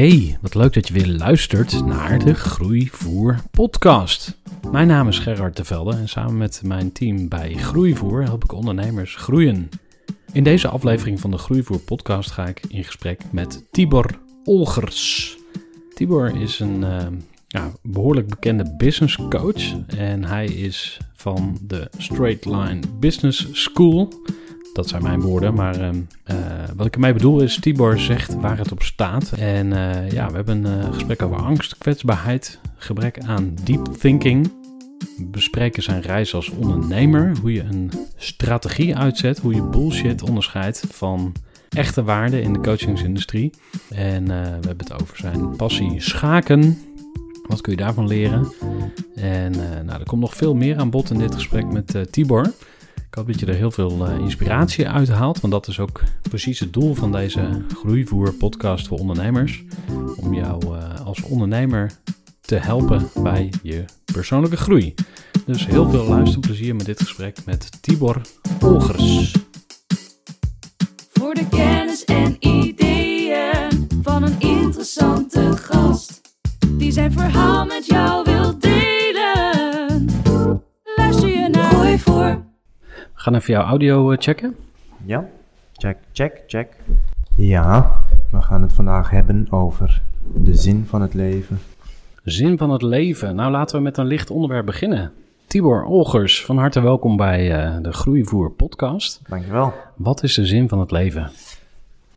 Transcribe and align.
Hey, 0.00 0.38
wat 0.40 0.54
leuk 0.54 0.72
dat 0.72 0.88
je 0.88 0.94
weer 0.94 1.06
luistert 1.06 1.84
naar 1.86 2.18
de 2.18 2.34
Groeivoer 2.34 3.40
podcast. 3.50 4.38
Mijn 4.72 4.86
naam 4.86 5.08
is 5.08 5.18
Gerard 5.18 5.56
de 5.56 5.64
Velde 5.64 5.96
en 5.96 6.08
samen 6.08 6.36
met 6.36 6.60
mijn 6.64 6.92
team 6.92 7.28
bij 7.28 7.54
Groeivoer 7.54 8.22
help 8.22 8.44
ik 8.44 8.52
ondernemers 8.52 9.14
groeien. 9.16 9.68
In 10.32 10.42
deze 10.42 10.68
aflevering 10.68 11.20
van 11.20 11.30
de 11.30 11.38
Groeivoer 11.38 11.78
podcast 11.78 12.30
ga 12.30 12.46
ik 12.46 12.60
in 12.68 12.84
gesprek 12.84 13.20
met 13.32 13.64
Tibor 13.70 14.18
Olgers. 14.44 15.36
Tibor 15.94 16.40
is 16.40 16.60
een 16.60 16.82
uh, 16.82 17.06
ja, 17.46 17.72
behoorlijk 17.82 18.28
bekende 18.28 18.74
business 18.76 19.18
coach 19.28 19.86
en 19.86 20.24
hij 20.24 20.46
is 20.46 20.98
van 21.14 21.58
de 21.62 21.90
Straight 21.98 22.44
Line 22.44 22.80
Business 23.00 23.48
School. 23.52 24.08
Dat 24.72 24.88
zijn 24.88 25.02
mijn 25.02 25.20
woorden, 25.20 25.54
maar 25.54 25.80
uh, 25.80 25.88
wat 26.76 26.86
ik 26.86 26.94
ermee 26.94 27.12
bedoel 27.12 27.40
is, 27.40 27.58
Tibor 27.60 27.98
zegt 27.98 28.34
waar 28.34 28.58
het 28.58 28.72
op 28.72 28.82
staat. 28.82 29.32
En 29.32 29.66
uh, 29.66 30.10
ja, 30.10 30.28
we 30.28 30.34
hebben 30.34 30.64
een 30.64 30.92
gesprek 30.92 31.22
over 31.22 31.36
angst, 31.36 31.78
kwetsbaarheid, 31.78 32.58
gebrek 32.76 33.18
aan 33.18 33.54
deep 33.64 33.84
thinking. 33.98 34.52
We 35.16 35.24
bespreken 35.24 35.82
zijn 35.82 36.00
reis 36.00 36.34
als 36.34 36.50
ondernemer, 36.50 37.32
hoe 37.40 37.52
je 37.52 37.62
een 37.62 37.90
strategie 38.16 38.96
uitzet, 38.96 39.38
hoe 39.38 39.54
je 39.54 39.62
bullshit 39.62 40.22
onderscheidt 40.22 40.84
van 40.90 41.32
echte 41.68 42.02
waarde 42.02 42.40
in 42.40 42.52
de 42.52 42.60
coachingsindustrie. 42.60 43.52
En 43.88 44.24
we 44.26 44.32
hebben 44.66 44.78
het 44.78 45.02
over 45.02 45.16
zijn 45.16 45.56
passie 45.56 46.00
schaken. 46.00 46.78
Wat 47.46 47.60
kun 47.60 47.72
je 47.72 47.78
daarvan 47.78 48.06
leren? 48.06 48.52
En 49.14 49.50
nou, 49.84 50.00
er 50.00 50.06
komt 50.06 50.20
nog 50.20 50.36
veel 50.36 50.54
meer 50.54 50.78
aan 50.78 50.90
bod 50.90 51.10
in 51.10 51.18
dit 51.18 51.34
gesprek 51.34 51.72
met 51.72 52.12
Tibor. 52.12 52.52
Ik 53.10 53.16
hoop 53.16 53.26
dat 53.26 53.40
je 53.40 53.46
er 53.46 53.54
heel 53.54 53.70
veel 53.70 54.06
inspiratie 54.06 54.88
uit 54.88 55.08
haalt, 55.08 55.40
want 55.40 55.52
dat 55.52 55.68
is 55.68 55.78
ook 55.80 56.02
precies 56.22 56.58
het 56.58 56.72
doel 56.72 56.94
van 56.94 57.12
deze 57.12 57.64
Groeivoer 57.76 58.32
podcast 58.32 58.88
voor 58.88 58.98
ondernemers. 58.98 59.64
Om 60.16 60.34
jou 60.34 60.78
als 61.04 61.22
ondernemer 61.22 61.90
te 62.40 62.54
helpen 62.54 63.08
bij 63.22 63.52
je 63.62 63.84
persoonlijke 64.12 64.56
groei. 64.56 64.94
Dus 65.46 65.66
heel 65.66 65.90
veel 65.90 66.04
luisterplezier 66.04 66.76
met 66.76 66.86
dit 66.86 67.00
gesprek 67.00 67.44
met 67.44 67.82
Tibor 67.82 68.20
Olgers. 68.60 69.34
Voor 71.12 71.34
de 71.34 71.48
kennis 71.48 72.04
en 72.04 72.36
ideeën 72.38 73.88
van 74.02 74.22
een 74.22 74.40
interessante 74.40 75.56
gast. 75.56 76.20
Die 76.68 76.92
zijn 76.92 77.12
verhaal 77.12 77.64
met 77.66 77.86
jou 77.86 78.24
wil 78.24 78.59
We 83.20 83.26
gaan 83.26 83.34
even 83.34 83.54
jouw 83.54 83.64
audio 83.64 84.14
checken. 84.18 84.56
Ja, 85.04 85.28
check, 85.72 85.96
check, 86.12 86.42
check. 86.46 86.76
Ja, 87.36 88.00
we 88.30 88.42
gaan 88.42 88.62
het 88.62 88.72
vandaag 88.72 89.10
hebben 89.10 89.46
over 89.50 90.02
de 90.34 90.54
zin 90.54 90.84
van 90.86 91.02
het 91.02 91.14
leven. 91.14 91.58
Zin 92.24 92.58
van 92.58 92.70
het 92.70 92.82
leven. 92.82 93.36
Nou, 93.36 93.50
laten 93.50 93.76
we 93.76 93.82
met 93.82 93.96
een 93.96 94.06
licht 94.06 94.30
onderwerp 94.30 94.66
beginnen. 94.66 95.12
Tibor 95.46 95.84
Olgers, 95.84 96.44
van 96.44 96.58
harte 96.58 96.80
welkom 96.80 97.16
bij 97.16 97.66
uh, 97.74 97.82
de 97.82 97.92
Groeivoer 97.92 98.50
podcast. 98.50 99.20
Dankjewel. 99.28 99.72
Wat 99.96 100.22
is 100.22 100.34
de 100.34 100.46
zin 100.46 100.68
van 100.68 100.80
het 100.80 100.90
leven? 100.90 101.30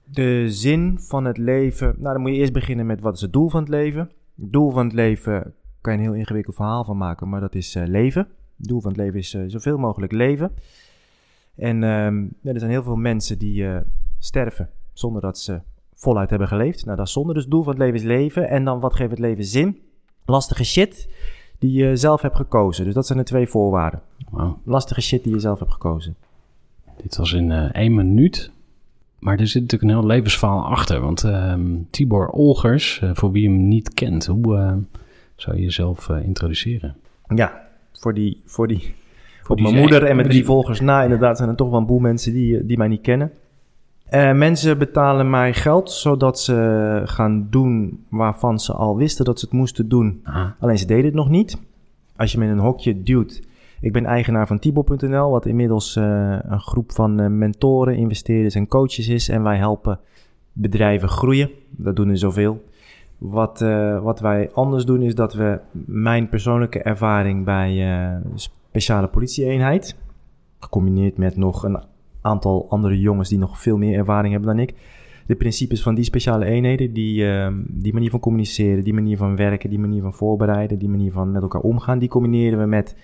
De 0.04 0.46
zin 0.50 1.00
van 1.00 1.26
het 1.26 1.38
leven, 1.38 1.96
nou 1.98 2.14
dan 2.14 2.22
moet 2.22 2.32
je 2.32 2.38
eerst 2.38 2.54
beginnen 2.54 2.86
met 2.86 3.02
wat 3.02 3.16
is 3.16 3.22
het 3.22 3.34
doel 3.34 3.50
van 3.50 3.60
het 3.60 3.70
leven. 3.70 4.12
Het 4.36 4.52
doel 4.52 4.72
van 4.72 4.86
het 4.86 4.94
leven 4.94 5.54
kan 5.82 5.94
je 5.94 6.00
een 6.00 6.06
heel 6.06 6.16
ingewikkeld 6.16 6.56
verhaal 6.56 6.84
van 6.84 6.98
maken, 6.98 7.30
maar 7.30 7.42
dat 7.42 7.56
is 7.56 7.76
uh, 7.76 7.84
leven. 7.88 8.28
Het 8.58 8.68
doel 8.68 8.82
van 8.82 8.92
het 8.92 9.00
leven 9.00 9.20
is 9.20 9.34
uh, 9.34 9.44
zoveel 9.48 9.78
mogelijk 9.78 10.12
leven. 10.12 10.52
En 11.56 11.84
um, 11.84 12.34
ja, 12.42 12.52
er 12.54 12.60
zijn 12.60 12.72
heel 12.72 12.84
veel 12.84 12.96
mensen 12.96 13.38
die 13.38 13.68
sterven 14.20 14.70
zonder 14.94 15.22
dat 15.22 15.40
ze 15.40 15.62
voluit 15.96 16.30
hebben 16.30 16.48
geleefd. 16.48 16.86
Nou, 16.86 16.98
dat 16.98 17.08
is 17.08 17.14
zonde. 17.14 17.34
Dus 17.34 17.42
het 17.42 17.52
doel 17.52 17.64
van 17.64 17.74
het 17.74 17.82
leven 17.82 17.96
is 17.96 18.04
leven. 18.04 18.50
En 18.50 18.64
dan 18.64 18.80
wat 18.80 18.96
geeft 18.96 19.10
het 19.10 19.20
leven 19.20 19.44
zin? 19.46 19.82
Lastige 20.26 20.64
shit 20.64 21.10
die 21.60 21.72
je 21.72 21.96
zelf 21.96 22.22
hebt 22.22 22.36
gekozen. 22.36 22.86
Dus 22.86 22.94
dat 22.94 23.06
zijn 23.06 23.18
de 23.20 23.26
twee 23.26 23.48
voorwaarden. 23.48 24.02
Wow. 24.30 24.58
Lastige 24.64 25.02
shit 25.02 25.24
die 25.24 25.34
je 25.34 25.40
zelf 25.40 25.60
hebt 25.60 25.72
gekozen. 25.72 26.16
Dit 27.02 27.18
was 27.18 27.34
in 27.34 27.50
uh, 27.50 27.76
één 27.76 27.96
minuut. 27.96 28.52
Maar 29.20 29.40
er 29.40 29.48
zit 29.48 29.62
natuurlijk 29.62 29.92
een 29.92 29.98
heel 30.00 30.08
levensverhaal 30.08 30.66
achter. 30.66 31.02
Want 31.02 31.24
uh, 31.24 31.56
Tibor 31.90 32.28
Olgers, 32.28 33.00
uh, 33.04 33.12
voor 33.14 33.32
wie 33.32 33.50
hem 33.50 33.68
niet 33.68 33.94
kent, 33.94 34.26
hoe 34.26 34.80
zou 35.36 35.56
je 35.56 35.62
jezelf 35.62 36.10
introduceren? 36.10 36.96
Ja, 37.36 37.68
voor 37.92 38.14
die, 38.14 38.42
voor 38.46 38.68
die, 38.68 38.94
die 39.48 39.62
mijn 39.62 39.76
moeder 39.76 40.04
en 40.04 40.16
met 40.16 40.26
drie 40.26 40.46
volgers 40.46 40.80
na, 40.80 41.04
inderdaad, 41.04 41.38
zijn 41.38 41.50
er 41.50 41.56
toch 41.56 41.70
wel 41.70 41.80
een 41.80 41.86
boel 41.86 42.00
mensen 42.00 42.34
die, 42.34 42.66
die 42.66 42.78
mij 42.78 42.88
niet 42.88 43.02
kennen. 43.02 43.32
Uh, 44.14 44.34
mensen 44.34 44.78
betalen 44.78 45.30
mij 45.30 45.54
geld 45.54 45.92
zodat 45.92 46.40
ze 46.40 47.02
gaan 47.06 47.48
doen 47.50 48.06
waarvan 48.10 48.60
ze 48.60 48.74
al 48.74 48.98
wisten 48.98 49.26
dat 49.26 49.40
ze 49.40 49.46
het 49.46 49.54
moesten 49.54 49.90
doen. 49.90 50.24
Alleen 50.60 50.78
ze 50.78 50.86
deden 50.86 51.06
het 51.06 51.14
nog 51.14 51.30
niet. 51.30 51.58
Als 52.16 52.32
je 52.32 52.38
me 52.38 52.46
in 52.46 52.52
een 52.52 52.60
hokje 52.60 53.04
duwt. 53.04 53.42
Ik 53.82 53.92
ben 53.92 54.06
eigenaar 54.06 54.48
van 54.48 54.60
Tibo.nl, 54.60 55.30
wat 55.30 55.46
inmiddels 55.46 55.96
uh, 55.96 56.38
een 56.42 56.60
groep 56.60 56.92
van 56.92 57.22
uh, 57.22 57.28
mentoren, 57.28 57.96
investeerders 57.96 58.56
en 58.56 58.68
coaches 58.68 59.08
is. 59.08 59.30
En 59.30 59.44
wij 59.44 59.58
helpen 59.58 60.00
bedrijven 60.52 61.10
groeien. 61.10 61.50
Dat 61.70 61.96
doen 61.96 62.10
er 62.10 62.18
zoveel. 62.18 62.64
Wat, 63.18 63.60
wat 64.02 64.20
wij 64.20 64.50
anders 64.54 64.86
doen 64.86 65.02
is 65.02 65.16
dat 65.16 65.34
we 65.34 65.60
mijn 65.86 66.30
persoonlijke 66.30 66.82
ervaring 66.82 67.46
bij 67.46 67.72
speciale 68.74 69.08
politieeenheid, 69.08 69.96
gecombineerd 70.60 71.18
met 71.18 71.38
nog 71.38 71.64
een 71.64 71.84
aantal 72.22 72.66
andere 72.70 73.00
jongens 73.00 73.30
die 73.30 73.38
nog 73.38 73.60
veel 73.60 73.78
meer 73.78 73.98
ervaring 73.98 74.34
hebben 74.34 74.56
dan 74.56 74.60
ik. 74.60 74.74
De 75.26 75.36
principes 75.36 75.84
van 75.84 75.96
die 75.96 76.04
speciale 76.04 76.46
eenheden, 76.46 76.94
die, 76.94 77.24
uh, 77.24 77.48
die 77.68 77.94
manier 77.94 78.10
van 78.10 78.20
communiceren, 78.20 78.84
die 78.84 78.94
manier 78.94 79.18
van 79.18 79.36
werken, 79.36 79.70
die 79.70 79.80
manier 79.80 80.02
van 80.02 80.14
voorbereiden, 80.14 80.80
die 80.80 80.90
manier 80.90 81.12
van 81.12 81.32
met 81.32 81.42
elkaar 81.42 81.62
omgaan, 81.62 82.00
die 82.00 82.10
combineren 82.10 82.60
we 82.60 82.66
met 82.66 82.96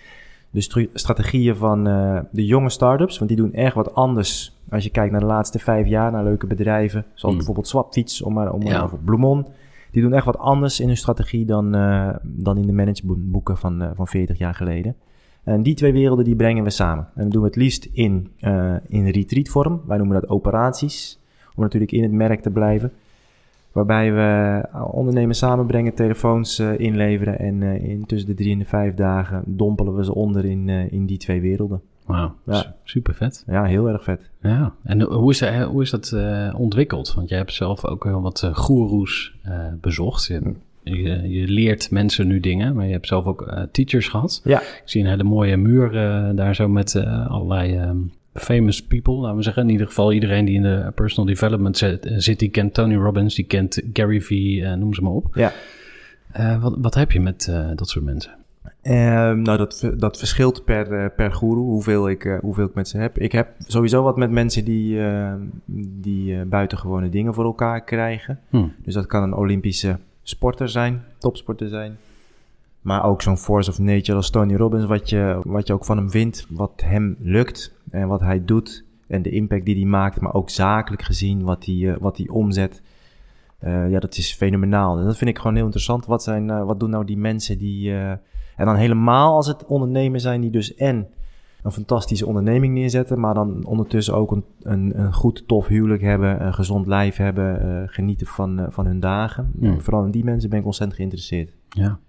de 0.50 0.88
strategieën 0.94 1.56
van 1.56 1.88
uh, 1.88 2.20
de 2.32 2.46
jonge 2.46 2.70
start-ups. 2.70 3.18
Want 3.18 3.30
die 3.30 3.40
doen 3.40 3.54
erg 3.54 3.74
wat 3.74 3.96
anders 3.96 4.58
als 4.70 4.84
je 4.84 4.90
kijkt 4.90 5.12
naar 5.12 5.22
de 5.22 5.26
laatste 5.26 5.60
vijf 5.60 5.88
jaar, 5.88 6.12
naar 6.12 6.24
leuke 6.24 6.48
bedrijven, 6.48 7.06
zoals 7.14 7.32
mm. 7.32 7.38
bijvoorbeeld 7.38 7.68
Swapfiets, 7.68 8.22
om 8.22 8.34
maar, 8.34 8.52
om 8.52 8.62
ja. 8.62 8.84
of 8.84 9.04
Bloemon. 9.04 9.46
Die 9.92 10.02
doen 10.02 10.14
echt 10.14 10.26
wat 10.26 10.38
anders 10.38 10.80
in 10.80 10.88
hun 10.88 10.98
strategie 10.98 11.46
dan, 11.46 11.76
uh, 11.76 12.10
dan 12.24 12.58
in 12.58 12.68
de 12.68 12.74
managementboeken 12.74 13.58
van, 13.58 13.82
uh, 13.82 13.90
van 13.96 14.08
40 14.08 14.38
jaar 14.38 14.54
geleden. 14.56 14.96
En 15.44 15.64
die 15.64 15.74
twee 15.76 15.94
werelden 15.94 16.26
die 16.26 16.36
brengen 16.36 16.64
we 16.64 16.70
samen. 16.70 17.08
En 17.16 17.24
dat 17.24 17.32
doen 17.32 17.42
we 17.42 17.48
het 17.48 17.56
liefst 17.56 17.90
in, 17.92 18.30
uh, 18.42 18.74
in 18.88 19.08
retreatvorm. 19.08 19.82
Wij 19.88 19.98
noemen 19.98 20.22
dat 20.22 20.30
operaties. 20.30 21.20
Om 21.56 21.64
natuurlijk 21.64 21.92
in 21.92 22.04
het 22.04 22.12
merk 22.12 22.42
te 22.42 22.50
blijven. 22.50 22.92
Waarbij 23.72 24.14
we 24.14 24.66
ondernemers 24.92 25.38
samenbrengen, 25.38 25.94
telefoons 25.94 26.60
uh, 26.60 26.80
inleveren. 26.80 27.40
En 27.40 27.62
uh, 27.62 27.84
in 27.90 28.06
tussen 28.06 28.30
de 28.30 28.36
drie 28.36 28.52
en 28.54 28.60
de 28.60 28.66
vijf 28.66 28.94
dagen 28.94 29.44
dompelen 29.46 29.96
we 29.96 30.04
ze 30.04 30.16
onder 30.16 30.46
in, 30.46 30.70
in 30.70 31.06
die 31.06 31.18
twee 31.18 31.42
werelden. 31.42 31.82
Wauw, 32.06 32.36
Ja. 32.46 32.76
super 32.84 33.14
vet. 33.14 33.44
Ja, 33.48 33.64
heel 33.64 33.90
erg 33.90 34.04
vet. 34.04 34.30
Ja, 34.42 34.74
en 34.84 35.02
hoe 35.02 35.32
is, 35.32 35.40
dat- 35.40 35.64
hoe 35.64 35.82
is 35.82 35.90
dat 35.90 36.12
eh, 36.12 36.54
ontwikkeld? 36.58 37.14
Want 37.14 37.30
jij 37.30 37.38
hebt 37.38 37.54
zelf 37.54 37.86
ook 37.86 38.04
heel 38.04 38.22
wat 38.22 38.50
goeroes 38.54 39.36
eh, 39.44 39.66
bezocht. 39.82 40.26
Je, 40.26 40.54
je, 40.84 41.30
je 41.30 41.48
leert 41.48 41.92
mensen 41.92 42.28
nu 42.28 42.40
dingen, 42.40 42.76
maar 42.76 42.86
je 42.86 42.92
hebt 42.92 43.08
zelf 43.08 43.26
ook 43.26 43.42
eh, 43.42 43.64
teachers 43.72 44.08
gehad. 44.08 44.42
Ja. 44.44 44.60
Ik 44.62 44.82
zie 44.86 45.02
een 45.02 45.10
hele 45.10 45.24
mooie 45.24 45.58
muur 45.58 45.98
eh, 45.98 46.30
daar 46.36 46.56
zo 46.56 46.68
met 46.68 46.96
eh, 46.96 47.32
allerlei 47.32 47.76
ehm, 47.76 47.98
famous 48.34 48.84
people, 48.84 49.14
laten 49.14 49.38
we 49.38 49.44
zeggen. 49.44 49.64
In 49.64 49.70
ieder 49.70 49.88
geval 49.88 50.14
iedereen 50.14 50.46
die 50.46 50.56
in 50.56 50.62
de 50.62 50.92
personal 50.96 51.26
development 51.26 51.78
zit, 51.78 52.12
zit 52.18 52.40
die 52.40 52.50
kent 52.50 52.74
Tony 52.74 52.96
Robbins, 52.96 53.36
die 53.36 53.46
kent 53.46 53.82
Gary 53.94 54.22
Vee, 54.22 54.76
noem 54.76 54.94
ze 54.94 55.02
maar 55.02 55.12
op. 55.12 55.28
Ja. 55.34 55.54
Wat, 56.60 56.76
wat 56.78 56.94
heb 56.96 57.12
je 57.12 57.20
met 57.20 57.52
dat 57.76 57.90
soort 57.90 58.06
mensen? 58.06 58.40
Ehm, 58.82 59.42
nou, 59.42 59.58
dat, 59.58 59.92
dat 59.98 60.18
verschilt 60.18 60.66
per, 60.66 60.94
eh, 60.94 61.06
per 61.16 61.34
guru, 61.34 61.60
hoeveel 61.60 62.10
ik, 62.10 62.26
eh, 62.26 62.40
hoeveel 62.40 62.66
ik 62.66 62.74
met 62.74 62.88
ze 62.88 62.98
heb. 62.98 63.18
Ik 63.18 63.32
heb 63.32 63.48
sowieso 63.58 64.04
wat 64.04 64.18
met 64.18 64.32
mensen 64.32 64.66
die, 64.66 65.02
eh, 65.02 65.34
die 66.02 66.46
buitengewone 66.46 67.10
dingen 67.10 67.34
voor 67.34 67.44
elkaar 67.44 67.84
krijgen. 67.84 68.40
Hm. 68.50 68.68
Dus 68.84 68.94
dat 68.94 69.06
kan 69.06 69.24
een 69.24 69.34
Olympische 69.34 70.00
sporter 70.30 70.70
zijn, 70.70 71.04
topsporter 71.18 71.68
zijn. 71.70 71.98
Maar 72.82 73.04
ook 73.04 73.22
zo'n 73.22 73.38
force 73.38 73.70
of 73.70 73.80
nature 73.80 74.18
als 74.18 74.30
Tony 74.30 74.56
Robbins, 74.56 74.86
wat 74.86 75.10
je, 75.10 75.40
wat 75.44 75.68
je 75.68 75.74
ook 75.74 75.86
van 75.86 75.98
hem 75.98 76.12
vindt, 76.12 76.46
wat 76.50 76.82
hem 76.86 77.16
lukt 77.20 77.74
en 77.90 78.08
wat 78.08 78.20
hij 78.20 78.46
doet. 78.46 78.86
En 79.08 79.22
de 79.22 79.30
impact 79.30 79.66
die 79.66 79.76
hij 79.76 79.86
maakt, 79.86 80.22
maar 80.22 80.34
ook 80.34 80.50
zakelijk 80.50 81.02
gezien, 81.02 81.44
wat 81.44 81.66
hij, 81.66 81.92
eh, 81.92 81.98
wat 82.00 82.18
hij 82.18 82.28
omzet. 82.28 82.82
Eh, 83.60 83.90
ja, 83.90 84.00
dat 84.00 84.18
is 84.18 84.34
fenomenaal. 84.34 84.98
En 84.98 85.06
dat 85.06 85.18
vind 85.18 85.30
ik 85.30 85.38
gewoon 85.38 85.56
heel 85.56 85.64
interessant. 85.64 86.06
Wat, 86.06 86.24
zijn, 86.24 86.50
eh, 86.50 86.64
wat 86.64 86.80
doen 86.80 86.90
nou 86.90 87.06
die 87.06 87.18
mensen 87.18 87.58
die... 87.58 87.94
en 87.94 88.66
dan 88.66 88.76
helemaal 88.76 89.36
als 89.36 89.48
het 89.48 89.66
ondernemers 89.66 90.24
zijn 90.24 90.42
die 90.42 90.52
dus 90.52 90.76
en 90.76 91.08
een 91.64 91.72
fantastische 91.72 92.26
onderneming 92.26 92.74
neerzetten, 92.74 93.20
maar 93.20 93.34
dan 93.34 93.66
ondertussen 93.66 94.14
ook 94.16 94.32
een, 94.32 94.44
een, 94.62 95.00
een 95.00 95.14
goed, 95.14 95.44
tof 95.48 95.68
huwelijk 95.68 96.02
hebben, 96.02 96.46
een 96.46 96.54
gezond 96.54 96.88
lijf 96.88 97.16
hebben, 97.16 97.62
eh, 97.62 97.84
genieten 97.86 98.28
van, 98.28 98.60
eh, 98.60 98.66
van 98.70 98.86
hun 98.86 99.00
dagen. 99.00 99.52
Hmm. 99.60 99.82
Vooral 99.82 100.04
in 100.04 100.12
die 100.12 100.24
mensen 100.24 100.50
ben 100.50 100.60
ik 100.60 100.66
ontzettend 100.66 100.98
geïnteresseerd. 100.98 101.52
Ja. 101.70 102.00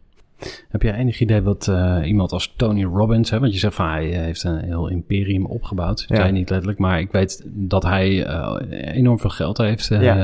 Heb 0.68 0.82
jij 0.82 0.94
enig 0.94 1.20
idee 1.20 1.42
wat 1.42 1.68
eh, 1.68 1.98
iemand 2.04 2.32
als 2.32 2.54
Tony 2.56 2.84
Robbins, 2.84 3.30
hè, 3.30 3.40
want 3.40 3.52
je 3.52 3.58
zegt 3.58 3.74
van 3.74 3.88
hij 3.88 4.06
heeft 4.06 4.42
een 4.44 4.58
heel 4.58 4.88
imperium 4.88 5.46
opgebouwd, 5.46 6.04
Ja. 6.08 6.28
niet 6.30 6.50
letterlijk, 6.50 6.78
maar 6.78 7.00
ik 7.00 7.12
weet 7.12 7.44
dat 7.46 7.82
hij 7.82 8.26
enorm 8.70 9.18
veel 9.18 9.30
geld 9.30 9.58
heeft 9.58 9.86
Ja. 9.86 10.16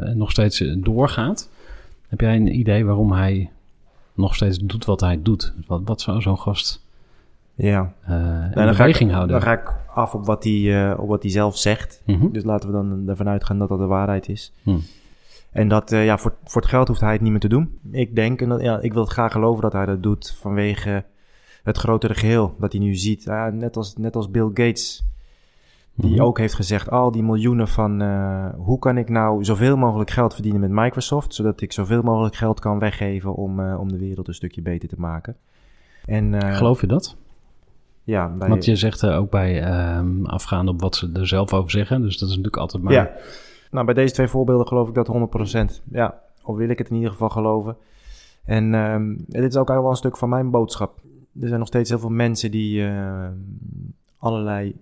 en 0.00 0.16
nog 0.16 0.30
steeds 0.30 0.64
doorgaat. 0.76 1.50
Heb 2.08 2.20
jij 2.20 2.36
een 2.36 2.58
idee 2.58 2.84
waarom 2.84 3.12
hij 3.12 3.50
nog 4.14 4.34
steeds 4.34 4.58
doet 4.58 4.84
wat 4.84 5.00
hij 5.00 5.22
doet? 5.22 5.54
Wat, 5.66 5.80
wat 5.84 6.00
zou 6.00 6.20
zo'n 6.20 6.38
gast 6.38 6.84
Ja. 7.54 7.92
eh 8.02 8.10
Nou, 8.10 8.50
dan, 8.54 8.74
ga 8.74 8.84
ik, 8.84 8.96
houden? 8.96 9.28
dan 9.28 9.42
ga 9.42 9.52
ik 9.52 9.74
af 9.94 10.14
op 10.14 10.26
wat 10.26 10.44
hij, 10.44 10.90
eh, 10.90 11.00
op 11.00 11.08
wat 11.08 11.22
hij 11.22 11.30
zelf 11.30 11.58
zegt. 11.58 12.02
Mhm. 12.06 12.28
Dus 12.32 12.44
laten 12.44 12.68
we 12.68 12.74
dan 12.74 13.02
ervan 13.08 13.28
uitgaan 13.28 13.58
dat 13.58 13.68
dat 13.68 13.78
de 13.78 13.86
waarheid 13.86 14.28
is. 14.28 14.52
Hm. 14.62 14.78
En 15.50 15.68
dat, 15.68 15.92
eh, 15.92 16.04
ja, 16.04 16.18
voor, 16.18 16.34
voor 16.44 16.60
het 16.60 16.70
geld 16.70 16.88
hoeft 16.88 17.00
hij 17.00 17.12
het 17.12 17.20
niet 17.20 17.30
meer 17.30 17.40
te 17.40 17.48
doen. 17.48 17.78
Ik 17.90 18.14
denk, 18.14 18.40
en 18.42 18.48
dat, 18.48 18.60
ja, 18.60 18.80
ik 18.80 18.92
wil 18.92 19.02
het 19.02 19.12
graag 19.12 19.32
geloven 19.32 19.62
dat 19.62 19.72
hij 19.72 19.86
dat 19.86 20.02
doet 20.02 20.36
vanwege 20.40 21.04
het 21.62 21.76
grotere 21.76 22.14
geheel. 22.14 22.54
Dat 22.58 22.72
hij 22.72 22.80
nu 22.80 22.94
ziet, 22.94 23.22
ja, 23.22 23.50
net, 23.50 23.76
als, 23.76 23.96
net 23.96 24.16
als 24.16 24.30
Bill 24.30 24.48
Gates, 24.54 25.04
die 25.94 26.10
Mhm. 26.10 26.20
ook 26.22 26.38
heeft 26.38 26.54
gezegd, 26.54 26.90
al 26.90 27.10
die 27.10 27.22
miljoenen 27.22 27.68
van, 27.68 28.02
hoe 28.56 28.78
kan 28.78 28.98
ik 28.98 29.08
nou 29.08 29.44
zoveel 29.44 29.76
mogelijk 29.76 30.10
geld 30.10 30.34
verdienen 30.34 30.60
met 30.60 30.70
Microsoft, 30.70 31.34
zodat 31.34 31.60
ik 31.60 31.72
zoveel 31.72 32.02
mogelijk 32.02 32.34
geld 32.36 32.60
kan 32.60 32.78
weggeven 32.78 33.34
om, 33.34 33.74
om 33.74 33.88
de 33.92 33.98
wereld 33.98 34.28
een 34.28 34.34
stukje 34.34 34.62
beter 34.62 34.88
te 34.88 34.96
maken. 34.98 35.36
En, 36.04 36.42
Geloof 36.54 36.80
je 36.80 36.86
dat? 36.86 37.16
Ja, 38.04 38.28
bij, 38.28 38.48
Want 38.48 38.64
je 38.64 38.76
zegt 38.76 39.02
eh, 39.02 39.16
ook 39.16 39.30
bij 39.30 39.62
ehm, 39.62 40.24
afgaande 40.24 40.70
op 40.70 40.80
wat 40.80 40.96
ze 40.96 41.10
er 41.14 41.26
zelf 41.26 41.52
over 41.52 41.70
zeggen, 41.70 42.02
dus 42.02 42.18
dat 42.18 42.28
is 42.28 42.36
natuurlijk 42.36 42.62
altijd 42.62 42.82
maar... 42.82 42.92
Ja. 42.92 43.10
Nou, 43.70 43.84
bij 43.84 43.94
deze 43.94 44.14
twee 44.14 44.28
voorbeelden 44.28 44.66
geloof 44.66 44.88
ik 44.88 44.94
dat 44.94 45.08
100%. 45.80 45.82
Ja, 45.90 46.20
of 46.42 46.56
wil 46.56 46.68
ik 46.68 46.78
het 46.78 46.88
in 46.88 46.96
ieder 46.96 47.10
geval 47.10 47.28
geloven. 47.28 47.76
En 48.44 48.74
ehm, 48.74 49.14
dit 49.16 49.26
is 49.26 49.56
ook 49.56 49.68
eigenlijk 49.68 49.80
wel 49.80 49.90
een 49.90 49.96
stuk 49.96 50.16
van 50.16 50.28
mijn 50.28 50.50
boodschap. 50.50 51.00
Er 51.40 51.48
zijn 51.48 51.58
nog 51.58 51.68
steeds 51.68 51.90
heel 51.90 51.98
veel 51.98 52.08
mensen 52.08 52.50
die 52.50 52.86
eh, 52.86 53.28
allerlei 54.18 54.76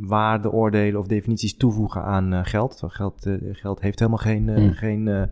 waardeoordelen 0.00 1.00
of 1.00 1.06
definities 1.06 1.56
toevoegen 1.56 2.02
aan 2.02 2.32
eh, 2.32 2.40
geld. 2.42 2.82
Geld, 2.86 3.26
eh, 3.26 3.34
geld 3.52 3.80
heeft 3.80 3.98
helemaal 3.98 4.20
geen... 4.20 4.48
Hmm. 4.48 4.72
geen 4.72 5.30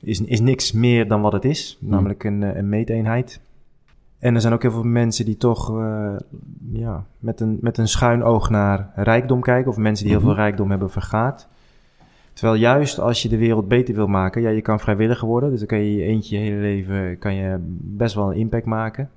is, 0.00 0.20
is 0.20 0.40
niks 0.40 0.72
meer 0.72 1.08
dan 1.08 1.20
wat 1.20 1.32
het 1.32 1.44
is, 1.44 1.78
namelijk 1.80 2.24
een, 2.24 2.42
een 2.42 2.68
meeteenheid. 2.68 3.40
En 4.24 4.34
er 4.34 4.40
zijn 4.40 4.52
ook 4.52 4.62
heel 4.62 4.70
veel 4.70 4.82
mensen 4.82 5.24
die 5.24 5.36
toch 5.36 5.78
eh, 5.78 6.14
ja, 6.72 7.04
met, 7.18 7.40
een, 7.40 7.58
met 7.60 7.78
een 7.78 7.88
schuin 7.88 8.22
oog 8.22 8.50
naar 8.50 8.92
rijkdom 8.94 9.40
kijken. 9.40 9.70
Of 9.70 9.76
mensen 9.76 10.04
die 10.04 10.14
heel 10.14 10.24
Mhm. 10.24 10.32
veel 10.34 10.42
rijkdom 10.42 10.70
hebben 10.70 10.90
vergaard. 10.90 11.48
Terwijl 12.32 12.60
juist 12.60 12.98
als 12.98 13.22
je 13.22 13.28
de 13.28 13.36
wereld 13.36 13.68
beter 13.68 13.94
wil 13.94 14.06
maken, 14.06 14.42
ja, 14.42 14.48
je 14.48 14.60
kan 14.60 14.80
vrijwilliger 14.80 15.28
worden. 15.28 15.50
Dus 15.50 15.58
dan 15.58 15.68
kan 15.68 15.78
je 15.78 15.94
je 15.94 16.02
eentje 16.02 16.38
je 16.38 16.42
hele 16.44 16.60
leven 16.60 17.18
kan 17.18 17.34
je 17.34 17.56
best 17.80 18.14
wel 18.14 18.30
een 18.30 18.38
impact 18.38 18.64
maken. 18.66 19.10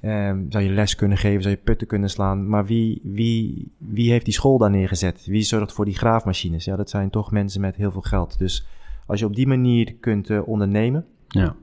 Ehm, 0.00 0.38
zou 0.48 0.64
je 0.64 0.70
les 0.70 0.94
kunnen 0.94 1.18
geven, 1.18 1.42
zou 1.42 1.54
je 1.54 1.60
putten 1.64 1.86
kunnen 1.86 2.10
slaan. 2.10 2.48
Maar 2.48 2.64
wie, 2.66 3.00
wie, 3.02 3.68
wie 3.78 4.10
heeft 4.10 4.24
die 4.24 4.34
school 4.34 4.58
daar 4.58 4.70
neergezet? 4.70 5.26
Wie 5.26 5.42
zorgt 5.42 5.72
voor 5.72 5.84
die 5.84 5.96
graafmachines? 5.96 6.64
Ja, 6.64 6.76
dat 6.76 6.90
zijn 6.90 7.10
toch 7.10 7.30
mensen 7.30 7.60
met 7.60 7.76
heel 7.76 7.90
veel 7.90 8.00
geld. 8.00 8.38
Dus 8.38 8.66
als 9.06 9.20
je 9.20 9.26
op 9.26 9.34
die 9.36 9.46
manier 9.46 9.94
kunt 10.00 10.30
eh, 10.30 10.48
ondernemen. 10.48 11.04
Ja. 11.28 11.54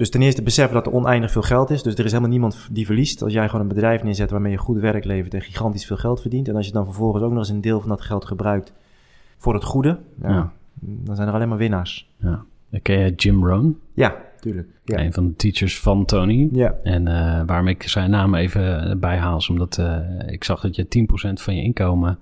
Dus 0.00 0.10
ten 0.10 0.22
eerste 0.22 0.42
beseffen 0.42 0.74
dat 0.74 0.86
er 0.86 0.92
oneindig 0.92 1.30
veel 1.30 1.42
geld 1.42 1.70
is. 1.70 1.82
Dus 1.82 1.94
er 1.94 2.04
is 2.04 2.10
helemaal 2.10 2.30
niemand 2.30 2.68
die 2.70 2.86
verliest. 2.86 3.22
Als 3.22 3.32
jij 3.32 3.46
gewoon 3.46 3.60
een 3.60 3.74
bedrijf 3.74 4.02
neerzet 4.02 4.30
waarmee 4.30 4.52
je 4.52 4.58
goed 4.58 4.80
werk 4.80 5.04
levert 5.04 5.34
en 5.34 5.40
gigantisch 5.40 5.86
veel 5.86 5.96
geld 5.96 6.20
verdient. 6.20 6.48
En 6.48 6.56
als 6.56 6.66
je 6.66 6.72
dan 6.72 6.84
vervolgens 6.84 7.22
ook 7.22 7.30
nog 7.30 7.38
eens 7.38 7.48
een 7.48 7.60
deel 7.60 7.80
van 7.80 7.88
dat 7.88 8.00
geld 8.00 8.24
gebruikt 8.24 8.72
voor 9.38 9.54
het 9.54 9.64
goede. 9.64 9.98
Ja, 10.22 10.28
Ja. 10.28 10.52
Dan 10.80 11.16
zijn 11.16 11.28
er 11.28 11.34
alleen 11.34 11.48
maar 11.48 11.58
winnaars. 11.58 12.10
ja. 12.16 12.44
Ken 12.82 12.98
je 12.98 13.14
Jim 13.14 13.46
Rohn? 13.46 13.78
Ja, 13.94 14.16
tuurlijk. 14.40 14.68
Ja. 14.84 14.98
Een 14.98 15.12
van 15.12 15.26
de 15.26 15.36
teachers 15.36 15.80
van 15.80 16.04
Tony. 16.04 16.48
Ja. 16.52 16.74
En 16.82 17.06
eh, 17.06 17.42
waarom 17.46 17.68
ik 17.68 17.82
zijn 17.82 18.10
naam 18.10 18.34
even 18.34 19.00
bijhaal, 19.00 19.36
is 19.36 19.48
omdat 19.48 19.78
eh, 19.78 19.98
ik 20.26 20.44
zag 20.44 20.60
dat 20.60 20.76
je 20.76 20.84
10% 20.84 21.32
van 21.32 21.54
je 21.56 21.62
inkomen 21.62 22.18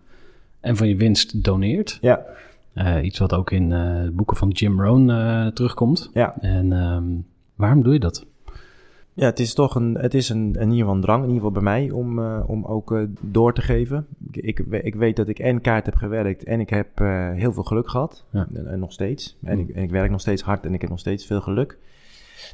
en 0.60 0.76
van 0.76 0.88
je 0.88 0.96
winst 0.96 1.44
doneert. 1.44 1.98
Ja. 2.00 2.24
Eh, 2.72 3.04
iets 3.04 3.18
wat 3.18 3.32
ook 3.32 3.50
in 3.50 3.72
eh, 3.72 4.02
de 4.02 4.10
boeken 4.14 4.36
van 4.36 4.48
Jim 4.48 4.80
Rohn 4.80 5.10
eh, 5.10 5.46
terugkomt. 5.46 6.10
Ja. 6.14 6.34
En 6.40 6.72
ehm, 6.72 7.04
waarom 7.58 7.82
doe 7.82 7.92
je 7.92 7.98
dat? 7.98 8.26
Ja, 9.18 9.24
het 9.24 9.38
is 9.38 9.54
toch 9.54 9.74
een, 9.74 9.94
het 9.94 10.14
is 10.14 10.28
een, 10.28 10.46
in 10.54 10.60
ieder 10.60 10.76
geval 10.76 10.94
een 10.94 11.00
drang, 11.00 11.22
in 11.22 11.28
ieder 11.28 11.44
geval 11.44 11.62
bij 11.62 11.72
mij, 11.72 11.90
om, 11.90 12.18
eh, 12.18 12.42
om 12.46 12.64
ook 12.64 12.92
eh, 12.92 13.02
door 13.20 13.52
te 13.52 13.62
geven. 13.62 14.06
Ik, 14.30 14.36
ik, 14.36 14.58
ik 14.82 14.94
weet 14.94 15.16
dat 15.16 15.28
ik 15.28 15.38
en 15.38 15.60
kaart 15.60 15.86
heb 15.86 15.94
gewerkt 15.94 16.44
en 16.44 16.60
ik 16.60 16.70
heb 16.70 17.00
eh, 17.00 17.32
heel 17.32 17.52
veel 17.52 17.62
geluk 17.62 17.88
gehad. 17.88 18.24
Ja. 18.30 18.48
En, 18.54 18.66
en 18.66 18.78
nog 18.78 18.92
steeds. 18.92 19.36
En, 19.42 19.58
Mm. 19.58 19.68
ik, 19.68 19.74
en 19.74 19.82
ik 19.82 19.90
werk 19.90 20.10
nog 20.10 20.20
steeds 20.20 20.42
hard 20.42 20.64
en 20.66 20.74
ik 20.74 20.80
heb 20.80 20.90
nog 20.90 20.98
steeds 20.98 21.26
veel 21.26 21.40
geluk. 21.40 21.78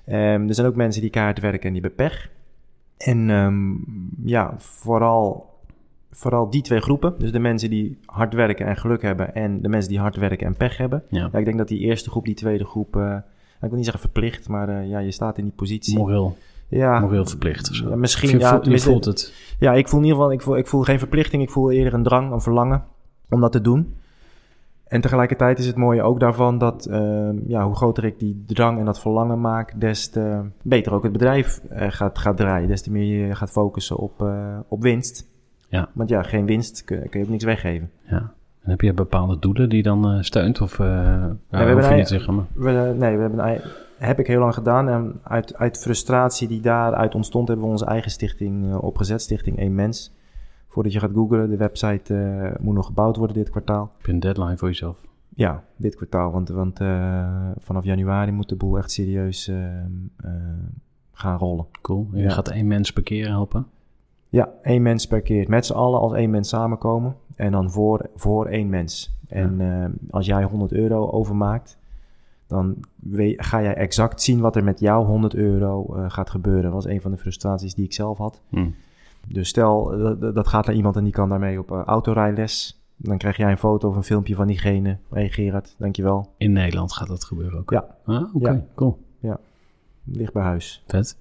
Ehm, 0.04 0.48
er 0.48 0.54
zijn 0.54 0.66
ook 0.66 0.76
mensen 0.76 1.00
die 1.02 1.10
kaart 1.10 1.40
werken 1.40 1.66
en 1.66 1.72
die 1.72 1.82
hebben 1.82 2.06
pech. 2.06 2.30
En 2.96 3.30
ehm, 3.30 3.72
ja, 4.28 4.54
vooral, 4.58 5.50
vooral 6.10 6.50
die 6.50 6.62
twee 6.62 6.80
groepen. 6.80 7.14
Dus 7.18 7.32
de 7.32 7.38
mensen 7.38 7.70
die 7.70 7.98
hard 8.06 8.34
werken 8.34 8.66
en 8.66 8.76
geluk 8.76 9.02
hebben 9.02 9.34
en 9.34 9.62
de 9.62 9.68
mensen 9.68 9.90
die 9.90 10.00
hard 10.00 10.16
werken 10.16 10.46
en 10.46 10.56
pech 10.56 10.76
hebben. 10.76 11.02
Ja. 11.08 11.28
Ja, 11.32 11.38
ik 11.38 11.44
denk 11.44 11.58
dat 11.58 11.68
die 11.68 11.80
eerste 11.80 12.10
groep, 12.10 12.24
die 12.24 12.34
tweede 12.34 12.64
groep, 12.64 13.22
ik 13.64 13.70
wil 13.70 13.78
niet 13.78 13.88
zeggen 13.90 14.10
verplicht, 14.10 14.48
maar 14.48 14.68
eh, 14.68 14.88
ja, 14.88 14.98
je 14.98 15.10
staat 15.10 15.38
in 15.38 15.44
die 15.44 15.52
positie. 15.56 15.98
Moreel, 15.98 16.36
Ja, 16.68 17.00
moreel 17.00 17.26
verplicht 17.26 17.70
of 17.70 17.76
zo. 17.76 17.88
Ja, 17.88 17.96
misschien, 17.96 18.30
je, 18.30 18.38
ja, 18.38 18.60
voelt 18.78 19.04
het. 19.04 19.34
ja, 19.58 19.72
ik 19.72 19.88
voel 19.88 20.00
in 20.00 20.06
ieder 20.06 20.20
geval, 20.20 20.32
ik 20.32 20.42
voel, 20.42 20.56
ik 20.56 20.66
voel 20.66 20.82
geen 20.82 20.98
verplichting, 20.98 21.42
ik 21.42 21.50
voel 21.50 21.70
eerder 21.70 21.94
een 21.94 22.02
drang, 22.02 22.32
een 22.32 22.40
verlangen 22.40 22.84
om 23.30 23.40
dat 23.40 23.52
te 23.52 23.60
doen. 23.60 23.94
En 24.84 25.00
tegelijkertijd 25.00 25.58
is 25.58 25.66
het 25.66 25.76
mooie 25.76 26.02
ook 26.02 26.20
daarvan 26.20 26.58
dat 26.58 26.86
ehm, 26.86 27.36
ja, 27.46 27.64
hoe 27.64 27.74
groter 27.74 28.04
ik 28.04 28.18
die 28.18 28.44
drang 28.46 28.78
en 28.78 28.84
dat 28.84 29.00
verlangen 29.00 29.40
maak, 29.40 29.80
des 29.80 30.08
te 30.08 30.40
beter 30.62 30.92
ook 30.92 31.02
het 31.02 31.12
bedrijf 31.12 31.58
eh, 31.58 31.90
gaat, 31.90 32.18
gaat 32.18 32.36
draaien. 32.36 32.68
Des 32.68 32.82
te 32.82 32.90
meer 32.90 33.26
je 33.26 33.34
gaat 33.34 33.50
focussen 33.50 33.96
op, 33.96 34.22
eh, 34.22 34.58
op 34.68 34.82
winst. 34.82 35.26
Ja. 35.68 35.88
Want 35.92 36.08
ja, 36.08 36.22
geen 36.22 36.46
winst 36.46 36.84
kun, 36.84 37.08
kun 37.08 37.18
je 37.18 37.24
ook 37.24 37.30
niks 37.30 37.44
weggeven. 37.44 37.90
Ja. 38.02 38.32
En 38.64 38.70
heb 38.70 38.80
je 38.80 38.92
bepaalde 38.94 39.38
doelen 39.38 39.68
die 39.68 39.76
je 39.78 39.82
dan 39.84 40.10
eh, 40.10 40.22
steunt? 40.22 40.60
Of 40.60 40.78
uh, 40.78 40.86
ja, 40.86 41.36
we 41.48 41.56
hebben 41.56 41.90
een- 41.90 41.96
niet 41.96 42.08
zeggen, 42.08 42.34
maar... 42.34 42.44
We, 42.54 42.68
eh, 42.70 42.98
nee, 42.98 43.16
we 43.16 43.20
hebben 43.22 43.48
een, 43.48 43.60
heb 43.98 44.18
ik 44.18 44.26
heel 44.26 44.40
lang 44.40 44.54
gedaan. 44.54 44.88
En 44.88 45.20
uit, 45.22 45.56
uit 45.56 45.78
frustratie 45.78 46.48
die 46.48 46.60
daaruit 46.60 47.14
ontstond, 47.14 47.48
hebben 47.48 47.66
we 47.66 47.72
onze 47.72 47.84
eigen 47.84 48.10
stichting 48.10 48.74
opgezet. 48.74 49.22
Stichting 49.22 49.58
1 49.58 49.74
Mens. 49.74 50.12
Voordat 50.68 50.92
je 50.92 50.98
gaat 51.00 51.10
googlen, 51.14 51.50
de 51.50 51.56
website 51.56 52.14
moet 52.60 52.74
nog 52.74 52.86
gebouwd 52.86 53.16
worden 53.16 53.36
dit 53.36 53.50
kwartaal. 53.50 53.92
Heb 53.96 54.06
je 54.06 54.12
een 54.12 54.20
deadline 54.20 54.56
voor 54.56 54.68
jezelf? 54.68 54.96
Ja, 55.28 55.64
dit 55.76 55.94
kwartaal. 55.96 56.32
Want, 56.32 56.48
want 56.48 56.78
vanaf 57.58 57.84
januari 57.84 58.30
moet 58.32 58.48
de 58.48 58.56
boel 58.56 58.78
echt 58.78 58.90
serieus 58.90 59.50
gaan 61.12 61.38
rollen. 61.38 61.66
Cool. 61.82 62.08
En 62.12 62.18
je 62.18 62.24
Ja. 62.24 62.30
gaat 62.30 62.48
één 62.48 62.66
mens 62.66 62.92
per 62.92 63.02
keer 63.02 63.28
helpen? 63.28 63.66
Ja, 64.28 64.48
één 64.62 64.82
mens 64.82 65.06
per 65.06 65.20
keer. 65.22 65.48
Met 65.48 65.66
z'n 65.66 65.72
allen 65.72 66.00
als 66.00 66.12
één 66.12 66.30
mens 66.30 66.48
samenkomen. 66.48 67.16
En 67.36 67.52
dan 67.52 67.70
voor, 67.70 68.10
voor 68.16 68.46
één 68.46 68.68
mens. 68.68 69.16
En 69.28 69.60
eh, 69.60 69.90
als 70.10 70.26
jij 70.26 70.44
100 70.44 70.72
euro 70.72 71.10
overmaakt, 71.10 71.78
dan 72.46 72.76
ga 73.36 73.62
jij 73.62 73.74
exact 73.74 74.22
zien 74.22 74.40
wat 74.40 74.56
er 74.56 74.64
met 74.64 74.80
jouw 74.80 75.04
100 75.04 75.34
euro 75.34 75.94
eh, 75.94 76.04
gaat 76.10 76.30
gebeuren. 76.30 76.62
Dat 76.62 76.72
was 76.72 76.86
een 76.86 77.00
van 77.00 77.10
de 77.10 77.16
frustraties 77.16 77.74
die 77.74 77.84
ik 77.84 77.92
zelf 77.92 78.18
had. 78.18 78.42
Hm. 78.48 78.70
Dus 79.28 79.48
stel, 79.48 79.92
eh, 79.92 80.20
dat, 80.20 80.34
dat 80.34 80.48
gaat 80.48 80.66
naar 80.66 80.74
iemand 80.74 80.96
en 80.96 81.04
die 81.04 81.12
kan 81.12 81.28
daarmee 81.28 81.58
op 81.58 81.70
uh, 81.70 81.82
autorijles. 81.84 82.82
Dan 82.96 83.18
krijg 83.18 83.36
jij 83.36 83.50
een 83.50 83.58
foto 83.58 83.88
of 83.88 83.96
een 83.96 84.04
filmpje 84.04 84.34
van 84.34 84.46
diegene. 84.46 84.88
Hé 84.88 84.96
hey 85.10 85.28
Gerard, 85.28 85.74
dankjewel. 85.78 86.28
In 86.36 86.52
Nederland 86.52 86.92
gaat 86.92 87.08
dat 87.08 87.24
gebeuren 87.24 87.58
ook? 87.58 87.70
Ja. 87.70 87.86
Ah, 88.04 88.34
oké, 88.34 88.50
Ja. 88.50 88.64
cool. 88.74 88.98
Ligt 90.04 90.32
bij 90.32 90.42
huis. 90.42 90.82
Vet. 90.86 91.16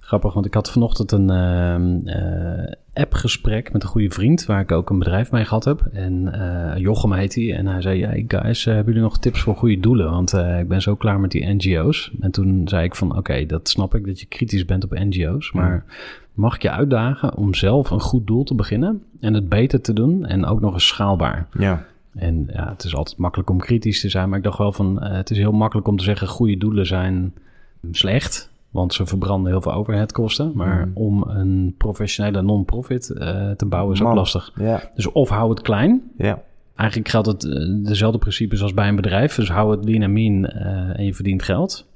Grappig, 0.00 0.34
want 0.34 0.46
ik 0.46 0.54
had 0.54 0.70
vanochtend 0.70 1.12
een 1.12 1.30
ehm, 1.30 2.06
eh, 2.06 2.72
appgesprek 3.02 3.72
met 3.72 3.82
een 3.82 3.88
goede 3.88 4.10
vriend, 4.10 4.46
waar 4.46 4.60
ik 4.60 4.72
ook 4.72 4.90
een 4.90 4.98
bedrijf 4.98 5.30
mee 5.30 5.44
gehad 5.44 5.64
heb. 5.64 5.88
En 5.92 6.32
eh, 6.32 6.76
Jochem 6.76 7.12
heet 7.12 7.34
hij. 7.34 7.54
En 7.54 7.66
hij 7.66 7.80
zei, 7.80 8.04
hey 8.04 8.24
guys, 8.28 8.66
eh, 8.66 8.74
hebben 8.74 8.92
jullie 8.92 9.08
nog 9.08 9.18
tips 9.18 9.40
voor 9.40 9.56
goede 9.56 9.80
doelen? 9.80 10.10
Want 10.10 10.32
ik 10.32 10.68
ben 10.68 10.82
zo 10.82 10.96
klaar 10.96 11.20
met 11.20 11.30
die 11.30 11.54
NGO's. 11.54 12.12
En 12.20 12.30
toen 12.30 12.68
zei 12.68 12.84
ik 12.84 12.94
van, 12.94 13.16
oké, 13.16 13.46
dat 13.46 13.68
snap 13.68 13.94
ik, 13.94 14.06
dat 14.06 14.20
je 14.20 14.26
kritisch 14.26 14.64
bent 14.64 14.84
op 14.84 14.90
NGO's. 14.90 15.52
Maar 15.52 15.84
mag 16.34 16.54
ik 16.54 16.62
je 16.62 16.70
uitdagen 16.70 17.36
om 17.36 17.54
zelf 17.54 17.90
een 17.90 18.00
goed 18.00 18.26
doel 18.26 18.44
te 18.44 18.54
beginnen 18.54 19.02
en 19.20 19.34
het 19.34 19.48
beter 19.48 19.80
te 19.80 19.92
doen 19.92 20.26
en 20.26 20.44
ook 20.44 20.60
nog 20.60 20.72
eens 20.72 20.86
schaalbaar? 20.86 21.46
Ja. 21.58 21.86
En 22.14 22.48
ja, 22.52 22.68
het 22.68 22.84
is 22.84 22.94
altijd 22.94 23.18
makkelijk 23.18 23.50
om 23.50 23.58
kritisch 23.58 24.00
te 24.00 24.08
zijn, 24.08 24.28
maar 24.28 24.38
ik 24.38 24.44
dacht 24.44 24.58
wel 24.58 24.72
van, 24.72 25.02
het 25.02 25.30
is 25.30 25.36
heel 25.36 25.52
makkelijk 25.52 25.88
om 25.88 25.96
te 25.96 26.04
zeggen, 26.04 26.28
goede 26.28 26.56
doelen 26.56 26.86
zijn 26.86 27.32
slecht, 27.90 28.50
want 28.70 28.94
ze 28.94 29.06
verbranden 29.06 29.52
heel 29.52 29.60
veel 29.62 29.72
overheadkosten. 29.72 30.52
Maar 30.54 30.86
Mhm. 30.86 30.96
om 30.96 31.22
een 31.22 31.74
professionele 31.78 32.42
non-profit 32.42 33.10
eh, 33.10 33.50
te 33.50 33.66
bouwen 33.66 33.94
is 33.94 34.02
ook 34.02 34.14
lastig. 34.14 34.52
Ja. 34.54 34.90
Dus 34.94 35.12
of 35.12 35.28
hou 35.28 35.50
het 35.50 35.60
klein. 35.60 36.02
Ja. 36.18 36.42
Eigenlijk 36.76 37.10
geldt 37.10 37.26
het 37.26 37.44
eh, 37.44 37.84
dezelfde 37.84 38.18
principes 38.18 38.62
als 38.62 38.74
bij 38.74 38.88
een 38.88 38.96
bedrijf. 38.96 39.34
Dus 39.34 39.48
hou 39.50 39.70
het 39.76 39.84
lean 39.84 40.02
en 40.02 40.12
mean 40.12 40.46
eh, 40.46 40.98
en 40.98 41.04
je 41.04 41.14
verdient 41.14 41.42
geld. 41.42 41.86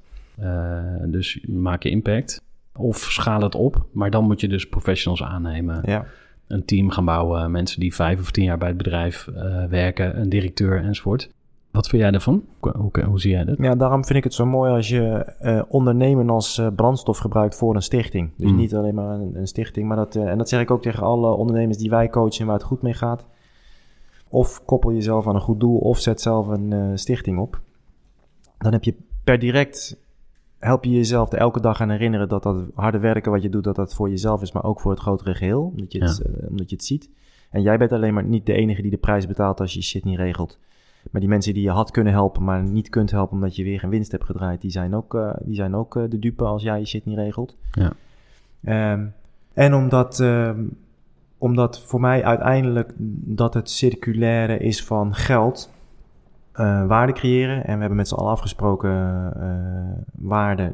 Dus 1.06 1.40
maak 1.46 1.82
je 1.82 1.90
impact. 1.90 2.42
Of 2.76 2.96
schaal 2.98 3.40
het 3.42 3.54
op, 3.54 3.86
maar 3.92 4.10
dan 4.10 4.24
moet 4.24 4.40
je 4.40 4.48
dus 4.48 4.68
professionals 4.68 5.22
aannemen 5.22 5.80
Ja. 5.84 6.06
een 6.46 6.64
team 6.64 6.90
gaan 6.90 7.04
bouwen. 7.04 7.50
Mensen 7.50 7.80
die 7.80 7.94
vijf 7.94 8.20
of 8.20 8.30
tien 8.30 8.44
jaar 8.44 8.58
bij 8.58 8.68
het 8.68 8.76
bedrijf 8.76 9.28
werken, 9.68 10.20
een 10.20 10.28
directeur 10.28 10.82
enzovoort. 10.84 11.30
Wat 11.74 11.88
vind 11.88 12.02
jij 12.02 12.10
daarvan? 12.10 12.44
Hoe, 12.60 13.02
hoe, 13.04 13.20
zie 13.20 13.30
jij 13.30 13.44
dat? 13.44 13.56
Ja, 13.58 13.74
daarom 13.74 14.04
vind 14.04 14.18
ik 14.18 14.24
het 14.24 14.34
zo 14.34 14.46
mooi 14.46 14.72
als 14.72 14.88
je 14.88 15.08
eh, 15.38 15.62
ondernemen 15.68 16.30
als 16.30 16.58
eh, 16.58 16.66
brandstof 16.76 17.18
gebruikt 17.18 17.56
voor 17.56 17.74
een 17.74 17.82
stichting. 17.82 18.30
Dus 18.36 18.50
Mm. 18.50 18.56
niet 18.56 18.74
alleen 18.74 18.94
maar 18.94 19.14
een, 19.14 19.36
een 19.36 19.46
stichting, 19.46 19.88
maar 19.88 19.96
dat, 19.96 20.16
eh, 20.16 20.28
en 20.28 20.38
dat 20.38 20.48
zeg 20.48 20.60
ik 20.60 20.70
ook 20.70 20.82
tegen 20.82 21.02
alle 21.02 21.30
ondernemers 21.30 21.78
die 21.78 21.90
wij 21.90 22.08
coachen 22.08 22.46
waar 22.46 22.54
het 22.54 22.64
goed 22.64 22.82
mee 22.82 22.94
gaat. 22.94 23.26
Of 24.28 24.64
koppel 24.64 24.92
jezelf 24.92 25.28
aan 25.28 25.34
een 25.34 25.40
goed 25.40 25.60
doel 25.60 25.78
of 25.78 25.98
zet 25.98 26.20
zelf 26.20 26.46
een 26.46 26.98
stichting 26.98 27.38
op. 27.38 27.60
Dan 28.58 28.72
heb 28.72 28.84
je 28.84 28.94
per 29.24 29.38
direct, 29.38 29.96
help 30.58 30.84
je 30.84 30.90
jezelf 30.90 31.32
er 31.32 31.38
elke 31.38 31.60
dag 31.60 31.80
aan 31.80 31.90
herinneren 31.90 32.28
dat 32.28 32.42
dat 32.42 32.64
harde 32.74 32.98
werken 32.98 33.32
wat 33.32 33.42
je 33.42 33.48
doet, 33.48 33.64
dat 33.64 33.76
dat 33.76 33.94
voor 33.94 34.08
jezelf 34.08 34.42
is, 34.42 34.52
maar 34.52 34.64
ook 34.64 34.80
voor 34.80 34.90
het 34.90 35.00
grotere 35.00 35.34
geheel. 35.34 35.72
Omdat 35.76 35.92
je, 35.92 36.04
het, 36.04 36.22
omdat 36.48 36.70
je 36.70 36.76
het 36.76 36.84
ziet. 36.84 37.10
En 37.50 37.62
jij 37.62 37.78
bent 37.78 37.92
alleen 37.92 38.14
maar 38.14 38.24
niet 38.24 38.46
de 38.46 38.52
enige 38.52 38.82
die 38.82 38.90
de 38.90 38.96
prijs 38.96 39.26
betaalt 39.26 39.60
als 39.60 39.72
je 39.72 39.78
je 39.78 39.84
shit 39.84 40.04
niet 40.04 40.18
regelt. 40.18 40.58
Maar 41.10 41.20
die 41.20 41.30
mensen 41.30 41.54
die 41.54 41.62
je 41.62 41.70
had 41.70 41.90
kunnen 41.90 42.12
helpen, 42.12 42.44
maar 42.44 42.62
niet 42.62 42.88
kunt 42.88 43.10
helpen 43.10 43.34
omdat 43.34 43.56
je 43.56 43.64
weer 43.64 43.78
geen 43.78 43.90
winst 43.90 44.12
hebt 44.12 44.24
gedraaid, 44.24 44.60
die 44.60 44.70
zijn 44.70 44.94
ook, 44.94 45.14
eh, 45.14 45.30
die 45.40 45.54
zijn 45.54 45.74
ook 45.74 45.96
eh, 45.96 46.02
de 46.08 46.18
dupe 46.18 46.44
als 46.44 46.62
jij 46.62 46.78
je 46.78 46.86
shit 46.86 47.04
niet 47.04 47.16
regelt. 47.16 47.56
Ja. 47.70 47.92
Ehm, 48.64 49.06
en 49.52 49.74
omdat, 49.74 50.20
ehm, 50.20 50.64
omdat 51.38 51.80
voor 51.80 52.00
mij 52.00 52.24
uiteindelijk 52.24 52.92
dat 53.26 53.54
het 53.54 53.70
circulaire 53.70 54.58
is 54.58 54.84
van 54.84 55.14
geld, 55.14 55.72
eh, 56.52 56.86
waarde 56.86 57.12
creëren. 57.12 57.64
En 57.64 57.74
we 57.74 57.80
hebben 57.80 57.96
met 57.96 58.08
z'n 58.08 58.14
allen 58.14 58.30
afgesproken, 58.30 58.92
waarde 60.12 60.72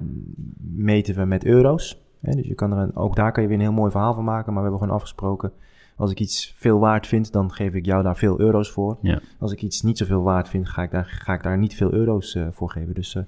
meten 0.59 1.15
we 1.15 1.25
met 1.25 1.45
euro's. 1.45 2.03
Hè, 2.21 2.33
dus 2.33 2.47
je 2.47 2.55
kan 2.55 2.73
er 2.73 2.79
een, 2.79 2.97
ook 2.97 3.17
daar 3.17 3.33
kan 3.33 3.43
je 3.43 3.49
weer 3.49 3.59
een 3.59 3.65
heel 3.65 3.73
mooi 3.73 3.91
verhaal 3.91 4.15
van 4.15 4.25
maken, 4.25 4.53
maar 4.53 4.63
we 4.63 4.69
hebben 4.69 4.81
gewoon 4.81 4.95
afgesproken, 4.95 5.53
als 6.01 6.11
ik 6.11 6.21
iets 6.21 6.55
veel 6.57 6.79
waard 6.79 7.07
vind, 7.07 7.33
dan 7.33 7.53
geef 7.53 7.75
ik 7.75 7.85
jou 7.87 8.03
daar 8.03 8.17
veel 8.17 8.41
euro's 8.41 8.71
voor. 8.71 8.97
Ja. 9.01 9.21
Als 9.39 9.53
ik 9.53 9.63
iets 9.63 9.83
niet 9.83 9.99
zoveel 9.99 10.23
waard 10.23 10.49
vind, 10.49 10.69
ga 10.69 10.83
ik 10.83 10.91
daar, 10.91 11.05
ga 11.05 11.33
ik 11.33 11.43
daar 11.43 11.59
niet 11.59 11.75
veel 11.75 11.93
euro's 11.93 12.35
eh, 12.35 12.47
voor 12.51 12.71
geven. 12.71 12.95
Dus 12.95 13.15
eh, 13.15 13.23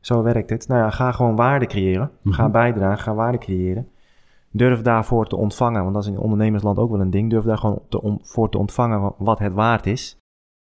zo 0.00 0.22
werkt 0.22 0.50
het. 0.50 0.68
Nou 0.68 0.80
ja, 0.80 0.90
ga 0.90 1.12
gewoon 1.12 1.36
waarde 1.36 1.66
creëren. 1.66 2.10
Ga 2.24 2.42
Mhm. 2.42 2.50
bijdragen, 2.52 2.98
ga 3.04 3.14
waarde 3.14 3.38
creëren. 3.38 3.88
Durf 4.50 4.80
daarvoor 4.82 5.26
te 5.26 5.36
ontvangen, 5.36 5.82
want 5.82 5.94
dat 5.94 6.02
is 6.04 6.10
in 6.10 6.18
ondernemersland 6.18 6.78
ook 6.78 6.90
wel 6.90 7.00
een 7.00 7.10
ding. 7.10 7.30
Durf 7.30 7.44
daar 7.44 7.58
gewoon 7.58 7.80
te 7.88 8.16
voor 8.22 8.50
te 8.50 8.58
ontvangen 8.58 9.00
wa- 9.00 9.14
wat 9.18 9.38
het 9.38 9.52
waard 9.52 9.86
is. 9.86 10.16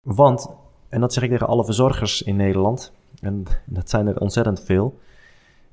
Want, 0.07 0.51
en 0.89 1.01
dat 1.01 1.13
zeg 1.13 1.23
ik 1.25 1.31
tegen 1.31 1.47
alle 1.47 1.65
verzorgers 1.65 2.23
in 2.23 2.37
Nederland, 2.37 2.93
en 3.21 3.45
dat 3.67 3.91
zijn 3.91 4.07
er 4.07 4.21
ontzettend 4.21 4.61
veel. 4.65 4.99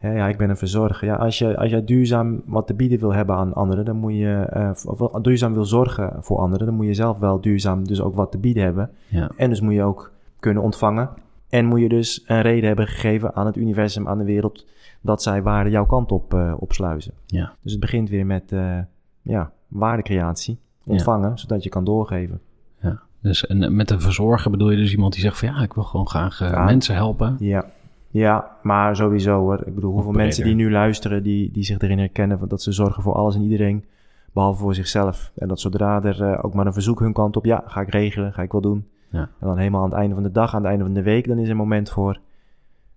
Ja, 0.01 0.27
ik 0.27 0.37
ben 0.37 0.49
een 0.49 0.57
verzorger. 0.57 1.07
Ja, 1.07 1.15
als, 1.15 1.37
je, 1.37 1.57
als 1.57 1.69
jij 1.69 1.83
duurzaam 1.83 2.41
wat 2.45 2.67
te 2.67 2.73
bieden 2.73 2.99
wil 2.99 3.13
hebben 3.13 3.35
aan 3.35 3.53
anderen, 3.53 3.85
dan 3.85 3.95
moet 3.95 4.13
je, 4.13 4.73
wel 4.97 5.21
duurzaam 5.21 5.53
wil 5.53 5.65
zorgen 5.65 6.13
voor 6.19 6.37
anderen, 6.37 6.65
dan 6.65 6.75
moet 6.75 6.85
je 6.85 6.93
zelf 6.93 7.17
wel 7.17 7.41
duurzaam 7.41 7.87
dus 7.87 8.01
ook 8.01 8.15
wat 8.15 8.31
te 8.31 8.37
bieden 8.37 8.63
hebben. 8.63 8.89
Ja. 9.07 9.31
En 9.35 9.49
dus 9.49 9.61
moet 9.61 9.73
je 9.73 9.83
ook 9.83 10.11
kunnen 10.39 10.63
ontvangen. 10.63 11.09
En 11.49 11.65
moet 11.65 11.79
je 11.79 11.89
dus 11.89 12.23
een 12.25 12.41
reden 12.41 12.67
hebben 12.67 12.87
gegeven 12.87 13.35
aan 13.35 13.45
het 13.45 13.55
universum, 13.55 14.07
aan 14.07 14.17
de 14.17 14.23
wereld, 14.23 14.65
dat 15.01 15.23
zij 15.23 15.43
waarde 15.43 15.69
jouw 15.69 15.85
kant 15.85 16.11
op 16.11 16.33
eh, 16.33 16.53
opsluizen. 16.59 17.13
Ja. 17.25 17.53
Dus 17.61 17.71
het 17.71 17.81
begint 17.81 18.09
weer 18.09 18.25
met 18.25 18.51
eh, 18.51 18.77
ja, 19.21 19.51
waardecreatie, 19.67 20.59
ontvangen, 20.83 21.37
zodat 21.37 21.63
je 21.63 21.69
kan 21.69 21.83
doorgeven. 21.83 22.39
ja. 22.81 22.99
Dus 23.21 23.47
en 23.47 23.75
met 23.75 23.91
een 23.91 24.01
verzorger 24.01 24.51
bedoel 24.51 24.69
je 24.69 24.77
dus 24.77 24.91
iemand 24.91 25.13
die 25.13 25.21
zegt 25.21 25.39
van 25.39 25.47
ja, 25.47 25.61
ik 25.61 25.73
wil 25.73 25.83
gewoon 25.83 26.07
graag 26.07 26.39
mensen 26.65 26.95
helpen. 26.95 27.35
Ja. 27.39 27.65
Ja, 28.11 28.57
maar 28.63 28.95
sowieso 28.95 29.39
hoor. 29.39 29.63
Ik 29.65 29.75
bedoel, 29.75 29.91
hoeveel 29.91 30.11
mensen 30.11 30.43
die 30.43 30.55
nu 30.55 30.71
luisteren, 30.71 31.23
die, 31.23 31.51
die 31.51 31.63
zich 31.63 31.79
erin 31.79 31.99
herkennen, 31.99 32.47
dat 32.47 32.61
ze 32.61 32.71
zorgen 32.71 33.03
voor 33.03 33.13
alles 33.13 33.35
en 33.35 33.41
iedereen, 33.41 33.85
behalve 34.33 34.61
voor 34.61 34.75
zichzelf. 34.75 35.31
En 35.35 35.47
dat 35.47 35.59
zodra 35.59 36.03
er 36.03 36.23
eh, 36.23 36.45
ook 36.45 36.53
maar 36.53 36.65
een 36.65 36.73
verzoek 36.73 36.99
hun 36.99 37.13
kant 37.13 37.37
op, 37.37 37.45
ja, 37.45 37.63
ga 37.65 37.81
ik 37.81 37.89
regelen, 37.89 38.33
ga 38.33 38.41
ik 38.41 38.51
wel 38.51 38.61
doen. 38.61 38.87
Ja. 39.09 39.19
En 39.19 39.47
dan 39.47 39.57
helemaal 39.57 39.83
aan 39.83 39.89
het 39.89 39.99
einde 39.99 40.13
van 40.13 40.23
de 40.23 40.31
dag, 40.31 40.53
aan 40.53 40.61
het 40.61 40.69
einde 40.69 40.83
van 40.83 40.93
de 40.93 41.01
week, 41.01 41.27
dan 41.27 41.37
is 41.37 41.45
er 41.45 41.51
een 41.51 41.57
moment 41.57 41.89
voor, 41.89 42.19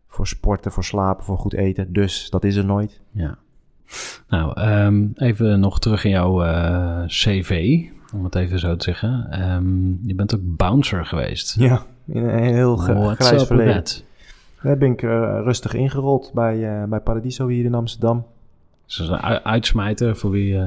voor 0.06 0.26
sporten, 0.26 0.72
voor 0.72 0.84
slapen, 0.84 1.24
voor 1.24 1.38
goed 1.38 1.54
eten. 1.54 1.92
Dus 1.92 2.30
dat 2.30 2.44
is 2.44 2.56
er 2.56 2.64
nooit. 2.64 3.00
Ja. 3.10 3.38
Nou, 4.28 4.60
ehm, 4.60 5.06
even 5.14 5.60
nog 5.60 5.80
terug 5.80 6.04
in 6.04 6.10
jouw 6.10 6.42
eh, 6.42 7.04
cv, 7.06 7.80
om 8.14 8.24
het 8.24 8.34
even 8.34 8.58
zo 8.58 8.76
te 8.76 8.84
zeggen. 8.84 9.26
Ehm, 9.30 10.06
je 10.06 10.14
bent 10.14 10.34
ook 10.34 10.40
bouncer 10.44 11.06
geweest. 11.06 11.54
Ja, 11.58 11.82
in 12.06 12.24
een 12.24 12.54
heel 12.54 12.76
grijs 12.76 13.42
verleden. 13.42 13.74
that? 13.74 14.04
Daar 14.62 14.76
ben 14.78 14.90
ik 14.92 15.02
eh, 15.02 15.10
rustig 15.44 15.74
ingerold 15.74 16.30
bij, 16.34 16.80
eh, 16.82 16.88
bij 16.88 17.00
Paradiso 17.00 17.46
hier 17.48 17.64
in 17.64 17.74
Amsterdam. 17.74 18.24
Dus 18.86 18.96
dat 18.96 19.06
is 19.06 19.12
een 19.12 19.44
uitsmijter 19.44 20.16
voor 20.16 20.30
wie... 20.30 20.58
eh, 20.58 20.66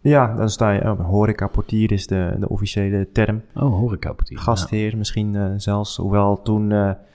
Ja, 0.00 0.34
dan 0.34 0.50
sta 0.50 0.70
je, 0.70 0.82
uh, 0.82 1.00
horeca-portier 1.00 1.92
is 1.92 2.06
de, 2.06 2.36
de 2.40 2.48
officiële 2.48 3.08
term. 3.12 3.42
oh, 3.54 3.62
horecaportier. 3.78 4.38
Gastheer 4.38 4.96
misschien 4.96 5.60
zelfs. 5.60 5.96
Hoewel 5.96 6.42
toen, 6.42 6.72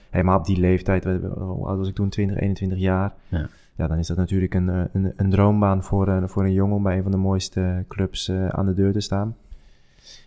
helemaal 0.10 0.38
op 0.38 0.46
die 0.46 0.60
leeftijd, 0.60 1.04
hoe 1.38 1.68
oud 1.68 1.78
was 1.78 1.88
ik 1.88 1.96
toen? 1.96 2.10
20, 2.10 2.38
21 2.40 2.78
jaar. 2.80 3.14
Ja. 3.28 3.48
Ja, 3.76 3.88
dan 3.88 3.98
is 3.98 4.08
dat 4.08 4.18
natuurlijk 4.18 4.54
een, 4.54 4.68
een, 4.68 5.14
een 5.16 5.30
droombaan 5.30 5.84
voor, 5.84 6.30
voor 6.30 6.44
een 6.44 6.54
jongen 6.54 6.76
om 6.76 6.84
bij 6.84 6.98
een 6.98 7.04
van 7.04 7.12
de 7.12 7.18
mooiste 7.18 7.86
clubs 7.88 8.32
aan 8.50 8.66
de 8.66 8.74
deur 8.74 8.94
te 8.94 9.00
staan. 9.00 9.36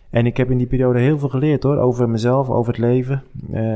En 0.09 0.25
ik 0.25 0.37
heb 0.37 0.51
in 0.51 0.57
die 0.57 0.67
periode 0.67 0.99
heel 0.99 1.19
veel 1.19 1.29
geleerd 1.29 1.63
hoor, 1.63 1.77
over 1.77 2.09
mezelf, 2.09 2.49
over 2.49 2.71
het 2.73 2.81
leven. 2.81 3.23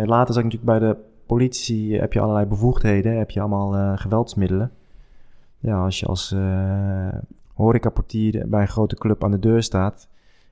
Later 0.06 0.34
zat 0.34 0.44
ik 0.44 0.52
natuurlijk 0.54 0.80
bij 0.80 0.80
de 0.80 0.96
politie, 1.26 2.00
heb 2.00 2.14
je 2.14 2.20
allerlei 2.20 2.46
bevoegdheden, 2.46 3.18
heb 3.18 3.30
je 3.30 3.40
allemaal 3.40 3.76
eh, 3.76 3.92
geweldsmiddelen. 3.96 4.72
Ja, 5.60 5.84
als 5.84 6.00
je 6.00 6.06
als 6.06 6.32
eh 6.32 7.18
horecaportier 7.54 8.50
bij 8.50 8.62
een 8.62 8.68
grote 8.68 8.96
club 8.96 9.24
aan 9.24 9.32
de 9.32 9.40
deur 9.40 9.64
staat, 9.64 10.08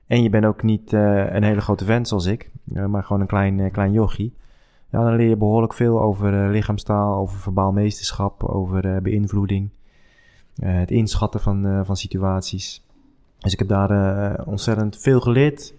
en 0.06 0.22
je 0.22 0.30
bent 0.30 0.44
ook 0.44 0.62
niet 0.62 0.92
eh, 0.92 1.34
een 1.34 1.42
hele 1.42 1.60
grote 1.60 1.84
vent 1.84 2.08
zoals 2.08 2.26
ik, 2.26 2.50
maar 2.64 3.04
gewoon 3.04 3.20
een 3.20 3.26
klein, 3.26 3.70
klein 3.70 3.92
jochie. 3.92 4.34
Ja, 4.90 5.02
dan 5.02 5.16
leer 5.16 5.28
je 5.28 5.36
behoorlijk 5.36 5.74
veel 5.74 6.02
over 6.02 6.50
lichaamstaal, 6.50 7.14
over 7.14 7.38
verbaal 7.38 7.72
meesterschap, 7.72 8.44
over 8.44 9.02
beïnvloeding. 9.02 9.70
het 10.60 10.90
inschatten 10.90 11.40
van, 11.40 11.84
van 11.84 11.96
situaties. 11.96 12.86
Dus 13.38 13.52
ik 13.52 13.58
heb 13.58 13.68
daar 13.68 14.44
ontzettend 14.44 14.98
veel 14.98 15.20
geleerd. 15.20 15.74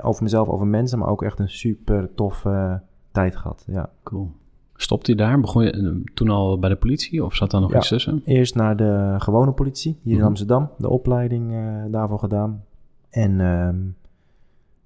over 0.00 0.22
mezelf, 0.22 0.48
over 0.48 0.66
mensen, 0.66 0.98
maar 0.98 1.08
ook 1.08 1.22
echt 1.22 1.38
een 1.38 1.50
super 1.50 2.14
toffe 2.14 2.82
tijd 3.12 3.36
gehad. 3.36 3.64
Ja. 3.66 3.90
Cool. 4.02 4.30
Stopte 4.76 5.10
je 5.10 5.16
daar? 5.16 5.40
Begon 5.40 5.64
je 5.64 5.70
eh, 5.70 5.90
toen 6.14 6.28
al 6.30 6.58
bij 6.58 6.68
de 6.68 6.76
politie 6.76 7.24
of 7.24 7.34
zat 7.34 7.50
daar 7.50 7.60
nog 7.60 7.70
Ja. 7.70 7.76
iets 7.78 7.88
tussen? 7.88 8.22
Eerst 8.24 8.54
naar 8.54 8.76
de 8.76 9.14
gewone 9.18 9.52
politie 9.52 9.98
hier 10.02 10.12
in 10.12 10.18
Mhm. 10.18 10.26
Amsterdam, 10.28 10.70
de 10.78 10.88
opleiding 10.88 11.52
eh, 11.52 11.92
daarvoor 11.92 12.18
gedaan. 12.18 12.64
En 13.10 13.40
ehm, 13.40 13.76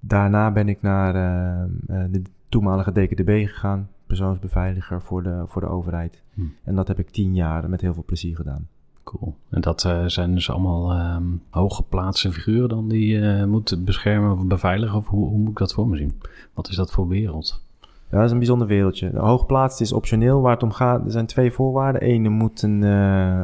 daarna 0.00 0.50
ben 0.52 0.68
ik 0.68 0.82
naar 0.82 1.14
eh, 1.14 2.04
de 2.10 2.22
toenmalige 2.48 2.92
DKDB 2.92 3.46
gegaan, 3.46 3.88
persoonsbeveiliger 4.06 5.02
voor 5.02 5.22
de, 5.22 5.42
voor 5.46 5.60
de 5.62 5.68
overheid. 5.68 6.22
Hm. 6.34 6.40
En 6.64 6.74
dat 6.74 6.88
heb 6.88 6.98
ik 6.98 7.10
tien 7.10 7.34
jaar 7.34 7.68
met 7.70 7.80
heel 7.80 7.94
veel 7.94 8.04
plezier 8.06 8.36
gedaan. 8.36 8.68
Cool. 9.04 9.34
En 9.50 9.60
dat 9.60 9.80
zijn 10.06 10.34
dus 10.34 10.50
allemaal 10.50 10.90
ehm 10.92 11.22
hooggeplaatste 11.50 12.32
figuren 12.32 12.68
dan 12.68 12.88
die 12.88 13.06
je 13.06 13.44
moet 13.48 13.84
beschermen 13.84 14.32
of 14.32 14.46
beveiligen? 14.46 14.98
Of 14.98 15.06
hoe, 15.08 15.28
hoe 15.28 15.38
moet 15.38 15.50
ik 15.50 15.56
dat 15.58 15.74
voor 15.74 15.88
me 15.88 15.96
zien? 15.96 16.20
Wat 16.54 16.68
is 16.68 16.76
dat 16.76 16.90
voor 16.90 17.08
wereld? 17.08 17.64
Ja, 18.10 18.16
dat 18.16 18.24
is 18.24 18.30
een 18.30 18.38
bijzonder 18.38 18.66
wereldje. 18.66 19.10
De 19.10 19.18
hooggeplaatst 19.18 19.80
is 19.80 19.92
optioneel. 19.92 20.40
Waar 20.40 20.52
het 20.52 20.62
om 20.62 20.72
gaat, 20.72 21.04
er 21.04 21.10
zijn 21.10 21.26
twee 21.26 21.52
voorwaarden. 21.52 22.10
Eén, 22.10 22.24
er 22.24 22.30
moet 22.30 22.62
een, 22.62 22.84
eh, 22.84 23.42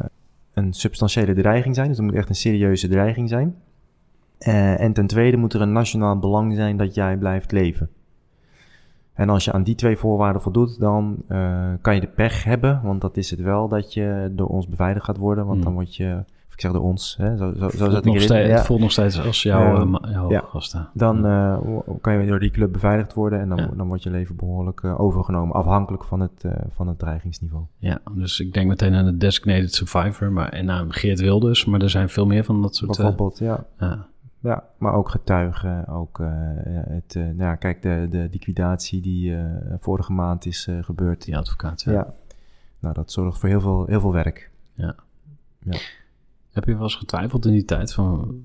een 0.53 0.73
substantiële 0.73 1.33
dreiging 1.33 1.75
zijn. 1.75 1.87
Dus 1.87 1.97
het 1.97 2.05
moet 2.05 2.15
echt 2.15 2.29
een 2.29 2.35
serieuze 2.35 2.87
dreiging 2.87 3.29
zijn. 3.29 3.55
Eh, 4.37 4.79
en 4.79 4.93
ten 4.93 5.07
tweede 5.07 5.37
moet 5.37 5.53
er 5.53 5.61
een 5.61 5.71
nationaal 5.71 6.19
belang 6.19 6.55
zijn 6.55 6.77
dat 6.77 6.95
jij 6.95 7.17
blijft 7.17 7.51
leven. 7.51 7.89
En 9.13 9.29
als 9.29 9.45
je 9.45 9.51
aan 9.51 9.63
die 9.63 9.75
twee 9.75 9.97
voorwaarden 9.97 10.41
voldoet, 10.41 10.79
dan 10.79 11.17
uh, 11.29 11.71
kan 11.81 11.95
je 11.95 12.01
de 12.01 12.07
pech 12.07 12.43
hebben, 12.43 12.81
want 12.83 13.01
dat 13.01 13.17
is 13.17 13.29
het 13.29 13.41
wel, 13.41 13.67
dat 13.67 13.93
je 13.93 14.31
door 14.31 14.47
ons 14.47 14.67
beveiligd 14.67 15.05
gaat 15.05 15.17
worden. 15.17 15.45
Want 15.45 15.55
Hmm. 15.55 15.65
dan 15.65 15.73
word 15.73 15.95
je, 15.95 16.23
zeg 16.63 16.71
door 16.71 16.81
ons, 16.81 17.15
hè, 17.17 17.37
zo, 17.37 17.51
zo, 17.51 17.53
zo 17.53 17.69
Voelt 17.69 17.91
zat 17.91 17.97
ik 17.97 18.03
nog 18.03 18.13
erin. 18.15 18.21
steeds, 18.27 18.49
Ja. 18.49 18.55
Het 18.55 18.65
voelt 18.65 18.79
nog 18.79 18.91
steeds 18.91 19.25
als 19.25 19.43
jouw, 19.43 19.89
Ja. 19.89 19.99
eh, 20.01 20.11
jouw 20.11 20.29
Ja. 20.29 20.39
gasten. 20.47 20.89
Dan 20.93 21.25
eh, 21.25 21.57
kan 22.01 22.19
je 22.21 22.27
door 22.27 22.39
die 22.39 22.51
club 22.51 22.71
beveiligd 22.71 23.13
worden 23.13 23.39
en 23.39 23.49
dan, 23.49 23.57
Ja. 23.57 23.69
dan 23.77 23.87
wordt 23.87 24.03
je 24.03 24.09
leven 24.09 24.35
behoorlijk 24.35 24.83
eh, 24.83 24.99
overgenomen, 24.99 25.55
afhankelijk 25.55 26.03
van 26.03 26.19
het, 26.19 26.45
van 26.75 26.87
het 26.87 26.99
dreigingsniveau. 26.99 27.63
Ja, 27.77 27.99
dus 28.11 28.39
ik 28.39 28.53
denk 28.53 28.67
meteen 28.67 28.93
aan 28.93 29.05
de 29.05 29.17
Designated 29.17 29.73
Survivor 29.73 30.31
maar, 30.31 30.49
en 30.49 30.69
aan 30.71 30.93
Geert 30.93 31.19
Wilders, 31.19 31.65
maar 31.65 31.81
er 31.81 31.89
zijn 31.89 32.09
veel 32.09 32.25
meer 32.25 32.43
van 32.43 32.61
dat 32.61 32.75
soort... 32.75 32.97
Bijvoorbeeld, 32.97 33.37
ja. 33.37 33.65
ja. 33.79 34.05
Ja, 34.39 34.63
maar 34.77 34.93
ook 34.93 35.09
getuigen. 35.09 35.87
Ook 35.87 36.17
ja, 36.19 36.83
het, 36.87 37.15
eh, 37.15 37.23
nou 37.23 37.37
ja, 37.37 37.55
kijk, 37.55 37.81
de, 37.81 38.07
de 38.09 38.27
liquidatie 38.31 39.01
die 39.01 39.35
vorige 39.79 40.11
maand 40.11 40.45
is 40.45 40.69
gebeurd. 40.81 41.25
die 41.25 41.37
advocaat. 41.37 41.81
Ja. 41.81 41.91
Ja. 41.91 42.13
Nou, 42.79 42.93
dat 42.93 43.11
zorgt 43.11 43.39
voor 43.39 43.49
heel 43.49 43.61
veel, 43.61 43.85
heel 43.85 43.99
veel 43.99 44.13
werk. 44.13 44.51
Heb 46.53 46.65
je 46.65 46.73
wel 46.73 46.83
eens 46.83 46.95
getwijfeld 46.95 47.45
in 47.45 47.51
die 47.51 47.65
tijd 47.65 47.93
van 47.93 48.41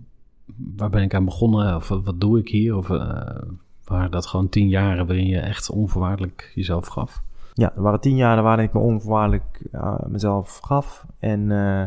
waar 0.76 0.90
ben 0.90 1.02
ik 1.02 1.14
aan 1.14 1.24
begonnen 1.24 1.76
of 1.76 1.88
wat, 1.88 2.20
doe 2.20 2.38
ik 2.38 2.48
hier? 2.48 2.76
Of 2.76 2.90
eh, 2.90 3.42
waren 3.84 4.10
dat 4.10 4.26
gewoon 4.26 4.48
tien 4.48 4.68
jaren 4.68 5.06
waarin 5.06 5.26
je 5.26 5.38
echt 5.38 5.70
onvoorwaardelijk 5.70 6.52
jezelf 6.54 6.86
gaf? 6.86 7.22
Ja, 7.54 7.72
er 7.76 7.82
waren 7.82 8.00
tien 8.00 8.16
jaren 8.16 8.42
waarin 8.42 8.64
ik 8.64 8.72
me 8.72 8.80
onvoorwaardelijk 8.80 9.62
eh, 9.72 9.98
mezelf 10.06 10.58
gaf. 10.58 11.06
En 11.18 11.50
eh, 11.50 11.84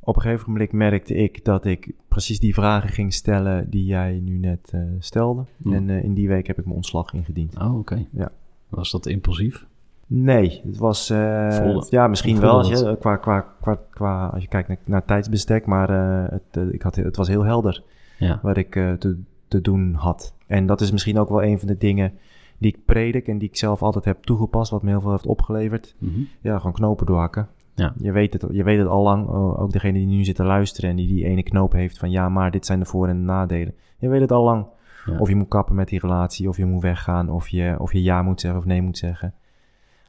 op 0.00 0.16
een 0.16 0.22
gegeven 0.22 0.50
moment 0.50 0.72
merkte 0.72 1.14
ik 1.14 1.44
dat 1.44 1.64
ik 1.64 1.92
precies 2.08 2.40
die 2.40 2.54
vragen 2.54 2.88
ging 2.88 3.12
stellen 3.12 3.70
die 3.70 3.84
jij 3.84 4.20
nu 4.22 4.38
net 4.38 4.72
stelde. 4.98 5.44
En 5.64 5.90
in 5.90 6.14
die 6.14 6.28
week 6.28 6.46
heb 6.46 6.58
ik 6.58 6.64
mijn 6.64 6.76
ontslag 6.76 7.12
ingediend. 7.12 7.58
Oh, 7.58 7.78
oké. 7.78 8.06
Ja. 8.12 8.32
Was 8.68 8.90
dat 8.90 9.06
impulsief? 9.06 9.66
Nee, 10.06 10.60
het 10.66 10.76
was. 10.78 11.10
eh, 11.10 11.80
ja, 11.90 12.06
misschien 12.06 12.40
wel 12.40 12.56
als 12.56 12.68
je, 12.68 12.96
qua, 13.00 13.16
qua, 13.16 13.40
qua, 13.60 13.78
qua, 13.90 14.26
als 14.26 14.42
je 14.42 14.48
kijkt 14.48 14.68
naar, 14.68 14.78
naar 14.84 15.04
tijdsbestek, 15.04 15.66
maar 15.66 15.90
eh, 15.90 16.30
het, 16.32 16.42
eh, 16.66 16.72
ik 16.72 16.82
had, 16.82 16.96
het 16.96 17.16
was 17.16 17.28
heel 17.28 17.44
helder 17.44 17.82
Ja. 18.18 18.38
wat 18.42 18.56
ik 18.56 18.70
te, 18.72 19.18
te 19.48 19.60
doen 19.60 19.94
had. 19.94 20.34
En 20.46 20.66
dat 20.66 20.80
is 20.80 20.90
misschien 20.92 21.18
ook 21.18 21.28
wel 21.28 21.42
een 21.42 21.58
van 21.58 21.68
de 21.68 21.76
dingen 21.78 22.12
die 22.58 22.72
ik 22.74 22.84
predik 22.84 23.28
en 23.28 23.38
die 23.38 23.48
ik 23.48 23.56
zelf 23.56 23.82
altijd 23.82 24.04
heb 24.04 24.22
toegepast, 24.22 24.70
wat 24.70 24.82
me 24.82 24.90
heel 24.90 25.00
veel 25.00 25.10
heeft 25.10 25.26
opgeleverd. 25.26 25.94
Mhm. 25.98 26.20
Ja, 26.40 26.56
gewoon 26.56 26.72
knopen 26.72 27.06
doorhakken. 27.06 27.48
Ja. 27.74 27.92
Je, 27.98 28.12
weet 28.12 28.32
het, 28.32 28.44
je 28.50 28.62
weet 28.64 28.78
het 28.78 28.88
al 28.88 29.02
lang, 29.02 29.28
ook 29.58 29.72
degene 29.72 29.98
die 29.98 30.06
nu 30.06 30.24
zit 30.24 30.36
te 30.36 30.44
luisteren 30.44 30.90
en 30.90 30.96
die 30.96 31.06
die 31.08 31.24
ene 31.24 31.42
knoop 31.42 31.72
heeft 31.72 31.98
van 31.98 32.10
ja, 32.10 32.28
maar 32.28 32.50
dit 32.50 32.66
zijn 32.66 32.78
de 32.78 32.84
voor- 32.84 33.08
en 33.08 33.16
de 33.18 33.24
nadelen. 33.24 33.74
Je 33.98 34.08
weet 34.08 34.20
het 34.20 34.32
al 34.32 34.44
lang. 34.44 34.66
Ja. 35.06 35.18
Of 35.18 35.28
je 35.28 35.36
moet 35.36 35.48
kappen 35.48 35.74
met 35.74 35.88
die 35.88 35.98
relatie, 36.00 36.48
of 36.48 36.56
je 36.56 36.64
moet 36.66 36.82
weggaan, 36.82 37.30
of 37.30 37.48
je, 37.48 37.74
of 37.78 37.92
je 37.92 38.02
ja 38.02 38.22
moet 38.22 38.40
zeggen 38.40 38.60
of 38.60 38.66
nee 38.66 38.82
moet 38.82 38.98
zeggen. 38.98 39.34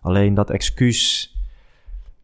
Alleen 0.08 0.34
dat 0.34 0.50
excuus 0.50 1.32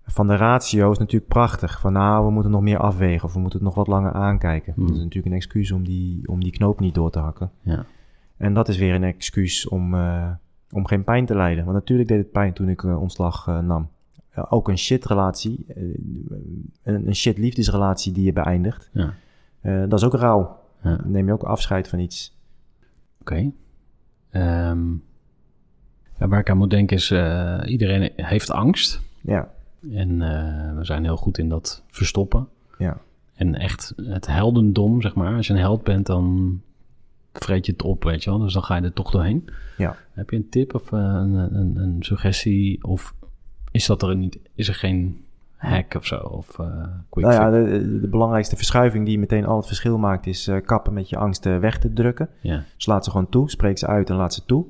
van 0.06 0.28
de 0.28 0.36
ratio 0.36 0.92
is 0.92 0.98
natuurlijk 0.98 1.32
prachtig. 1.32 1.80
Van 1.80 1.94
nou, 1.94 2.26
we 2.26 2.32
moeten 2.32 2.52
nog 2.52 2.62
meer 2.62 2.78
afwegen 2.78 3.28
of 3.28 3.34
we 3.34 3.40
moeten 3.40 3.60
het 3.60 3.68
nog 3.68 3.76
wat 3.76 3.88
langer 3.88 4.12
aankijken. 4.12 4.74
Hmm. 4.74 4.88
Dat 4.88 4.96
is 4.96 5.02
natuurlijk 5.02 5.26
een 5.26 5.40
excuus 5.40 5.72
om 5.72 5.84
die, 5.84 6.28
om 6.28 6.44
die 6.44 6.52
knoop 6.52 6.80
niet 6.80 6.94
door 6.94 7.12
te 7.12 7.20
hakken. 7.20 7.52
Ja. 7.62 7.86
En 8.38 8.54
dat 8.54 8.68
is 8.68 8.78
weer 8.78 8.94
een 8.94 9.04
excuus 9.04 9.68
om, 9.68 9.94
eh, 9.94 10.32
om 10.72 10.86
geen 10.86 11.04
pijn 11.04 11.26
te 11.26 11.36
lijden. 11.36 11.64
Want 11.64 11.78
natuurlijk 11.78 12.10
deed 12.10 12.18
het 12.18 12.32
pijn 12.32 12.54
toen 12.54 12.70
ik 12.70 12.84
eh, 12.84 13.02
ontslag 13.02 13.48
eh, 13.48 13.60
nam. 13.60 13.90
Ook 14.50 14.68
een 14.68 14.78
shitrelatie, 14.78 15.66
een, 16.84 17.08
een 17.08 17.16
shit 17.16 17.38
liefdesrelatie 17.38 18.12
die 18.12 18.24
je 18.24 18.34
beëindigt. 18.34 18.90
Ja. 18.94 19.14
dat 19.88 20.00
is 20.00 20.06
ook 20.06 20.14
rauw. 20.14 20.60
Ja. 20.84 20.96
Dan 20.96 21.12
neem 21.12 21.26
je 21.26 21.34
ook 21.34 21.44
afscheid 21.44 21.88
van 21.88 22.00
iets. 22.00 22.38
Oké. 23.20 23.52
Ehm, 24.30 24.94
ja, 26.20 26.28
waar 26.28 26.40
ik 26.40 26.50
aan 26.50 26.58
moet 26.58 26.70
denken 26.70 26.98
is, 26.98 27.12
eh, 27.12 27.60
iedereen 27.66 28.12
heeft 28.16 28.52
angst. 28.52 29.02
Ja, 29.22 29.50
En 29.94 30.22
eh, 30.22 30.78
we 30.78 30.86
zijn 30.86 31.04
heel 31.04 31.18
goed 31.18 31.38
in 31.38 31.50
dat 31.50 31.84
verstoppen. 31.88 32.48
ja. 32.78 32.98
En 33.34 33.56
echt 33.56 33.94
het 33.96 34.28
heldendom, 34.28 35.02
zeg 35.02 35.16
maar. 35.16 35.36
Als 35.36 35.48
je 35.48 35.54
een 35.54 35.60
held 35.60 35.84
bent, 35.84 36.06
dan 36.06 36.60
vreet 37.34 37.66
je 37.66 37.72
het 37.72 37.82
op, 37.82 38.04
weet 38.04 38.24
je 38.24 38.30
wel. 38.30 38.40
Dus 38.40 38.54
dan 38.54 38.64
ga 38.64 38.76
je 38.76 38.82
er 38.82 38.94
toch 38.94 39.12
doorheen. 39.12 39.50
Ja. 39.78 39.96
Heb 40.12 40.30
je 40.30 40.36
een 40.36 40.50
tip 40.50 40.76
of 40.76 40.92
eh, 40.92 41.00
een, 41.00 41.34
een, 41.56 41.76
een 41.78 41.98
suggestie? 42.00 42.84
Of 42.84 43.14
is 43.72 43.86
dat 43.86 44.02
er 44.04 44.16
niet, 44.16 44.40
is 44.56 44.68
er 44.68 44.74
geen 44.74 45.24
hack 45.56 45.94
of 45.96 46.06
zo? 46.06 46.16
Of 46.18 46.60
eh 46.60 46.86
quick 47.10 47.26
Nou 47.26 47.34
ja, 47.34 47.50
de, 47.50 48.00
de 48.02 48.08
belangrijkste 48.08 48.56
verschuiving 48.56 49.06
die 49.06 49.20
meteen 49.20 49.46
al 49.46 49.58
het 49.58 49.68
verschil 49.68 49.98
maakt, 49.98 50.28
is 50.28 50.50
kappen 50.66 50.94
met 50.94 51.10
je 51.10 51.18
angsten 51.18 51.60
weg 51.60 51.80
te 51.80 51.94
drukken. 51.94 52.30
ja. 52.42 52.64
Dus 52.76 52.86
laat 52.86 53.04
ze 53.04 53.12
gewoon 53.12 53.30
toe, 53.30 53.50
spreek 53.50 53.78
ze 53.78 53.88
uit 53.88 54.10
en 54.10 54.16
laat 54.16 54.34
ze 54.34 54.46
toe. 54.46 54.66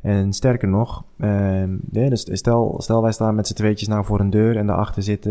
En 0.00 0.32
sterker 0.32 0.68
nog, 0.68 1.04
ehm, 1.18 1.76
dus 1.80 2.28
stel, 2.32 2.74
stel 2.78 3.02
wij 3.02 3.12
staan 3.12 3.34
met 3.34 3.46
z'n 3.46 3.54
tweetjes 3.54 3.88
nou 3.88 4.04
voor 4.04 4.20
een 4.20 4.30
deur 4.30 4.56
en 4.56 4.66
daarachter 4.66 5.02
zit, 5.02 5.26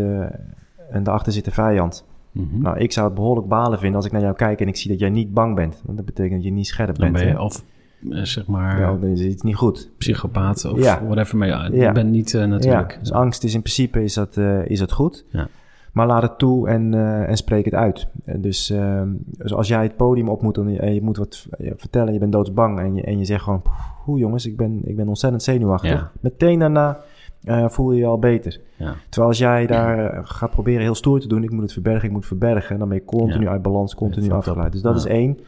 en 0.90 1.02
daarachter 1.02 1.32
zit 1.32 1.44
de 1.44 1.50
vijand. 1.50 2.04
Mhm. 2.32 2.60
Nou, 2.62 2.78
ik 2.78 2.92
zou 2.92 3.06
het 3.06 3.14
behoorlijk 3.14 3.48
balen 3.48 3.78
vinden 3.78 3.96
als 3.96 4.06
ik 4.06 4.12
naar 4.12 4.20
jou 4.20 4.34
kijk 4.34 4.60
en 4.60 4.68
ik 4.68 4.76
zie 4.76 4.90
dat 4.90 4.98
jij 4.98 5.10
niet 5.10 5.34
bang 5.34 5.54
bent. 5.54 5.80
Want 5.84 5.96
dat 5.96 6.06
betekent 6.06 6.34
dat 6.34 6.44
je 6.44 6.50
niet 6.50 6.66
scherp 6.66 6.98
dan 6.98 7.12
bent. 7.12 7.12
ben 7.12 7.26
je 7.26 7.38
hè? 7.38 7.42
of 7.42 7.64
eh, 8.10 8.22
zeg 8.22 8.46
maar 8.46 8.80
Ja, 8.80 8.96
dan 8.96 9.04
is 9.10 9.20
iets 9.20 9.42
niet 9.42 9.56
goed. 9.56 9.90
psychopaat 9.98 10.64
of 10.64 10.82
Ja. 10.82 11.04
whatever. 11.04 11.36
Maar 11.36 11.48
ja, 11.48 11.68
Ja. 11.72 11.86
je 11.86 11.92
bent 11.92 12.10
niet 12.10 12.34
eh, 12.34 12.44
natuurlijk... 12.44 12.92
Ja, 12.92 12.98
dus 12.98 13.12
angst 13.12 13.44
is 13.44 13.54
in 13.54 13.60
principe 13.62 14.02
is 14.02 14.14
dat, 14.14 14.36
eh, 14.36 14.66
is 14.66 14.78
dat 14.78 14.92
goed. 14.92 15.24
Ja. 15.30 15.48
Maar 15.92 16.06
laat 16.06 16.22
het 16.22 16.38
toe 16.38 16.68
en, 16.68 16.94
en 17.26 17.36
spreek 17.36 17.64
het 17.64 17.74
uit. 17.74 18.06
Dus, 18.36 18.70
ehm, 18.70 19.08
dus 19.24 19.54
als 19.54 19.68
jij 19.68 19.82
het 19.82 19.96
podium 19.96 20.28
op 20.28 20.42
moet 20.42 20.56
en 20.58 20.94
je, 20.94 21.02
moet 21.02 21.16
wat 21.16 21.46
vertellen, 21.76 22.12
je 22.12 22.18
bent 22.18 22.32
doodsbang 22.32 22.78
en 22.78 22.94
je, 22.94 23.02
en 23.02 23.18
je 23.18 23.24
zegt 23.24 23.42
gewoon, 23.42 23.62
hoe 24.08 24.18
jongens, 24.18 24.46
ik 24.46 24.56
ben, 24.56 24.80
ik 24.84 24.96
ben 24.96 25.08
ontzettend 25.08 25.42
zenuwachtig. 25.42 25.90
Ja. 25.90 26.10
Meteen 26.20 26.58
daarna 26.58 27.00
eh, 27.42 27.68
voel 27.68 27.92
je 27.92 27.98
je 27.98 28.06
al 28.06 28.18
beter. 28.18 28.60
Ja. 28.76 28.94
Terwijl 29.08 29.28
als 29.28 29.38
jij 29.38 29.66
daar 29.66 29.98
eh, 29.98 30.20
gaat 30.22 30.50
proberen 30.50 30.82
heel 30.82 30.94
stoer 30.94 31.20
te 31.20 31.28
doen, 31.28 31.42
ik 31.42 31.50
moet 31.50 31.62
het 31.62 31.72
verbergen, 31.72 32.04
ik 32.04 32.10
moet 32.10 32.28
het 32.28 32.28
verbergen, 32.28 32.78
dan 32.78 32.88
ben 32.88 32.98
je 32.98 33.04
continu 33.04 33.48
uit 33.48 33.62
balans, 33.62 33.94
continu 33.94 34.30
afgeleid. 34.30 34.72
Dus 34.72 34.82
dat 34.82 34.96
is 34.96 35.04
één. 35.04 35.38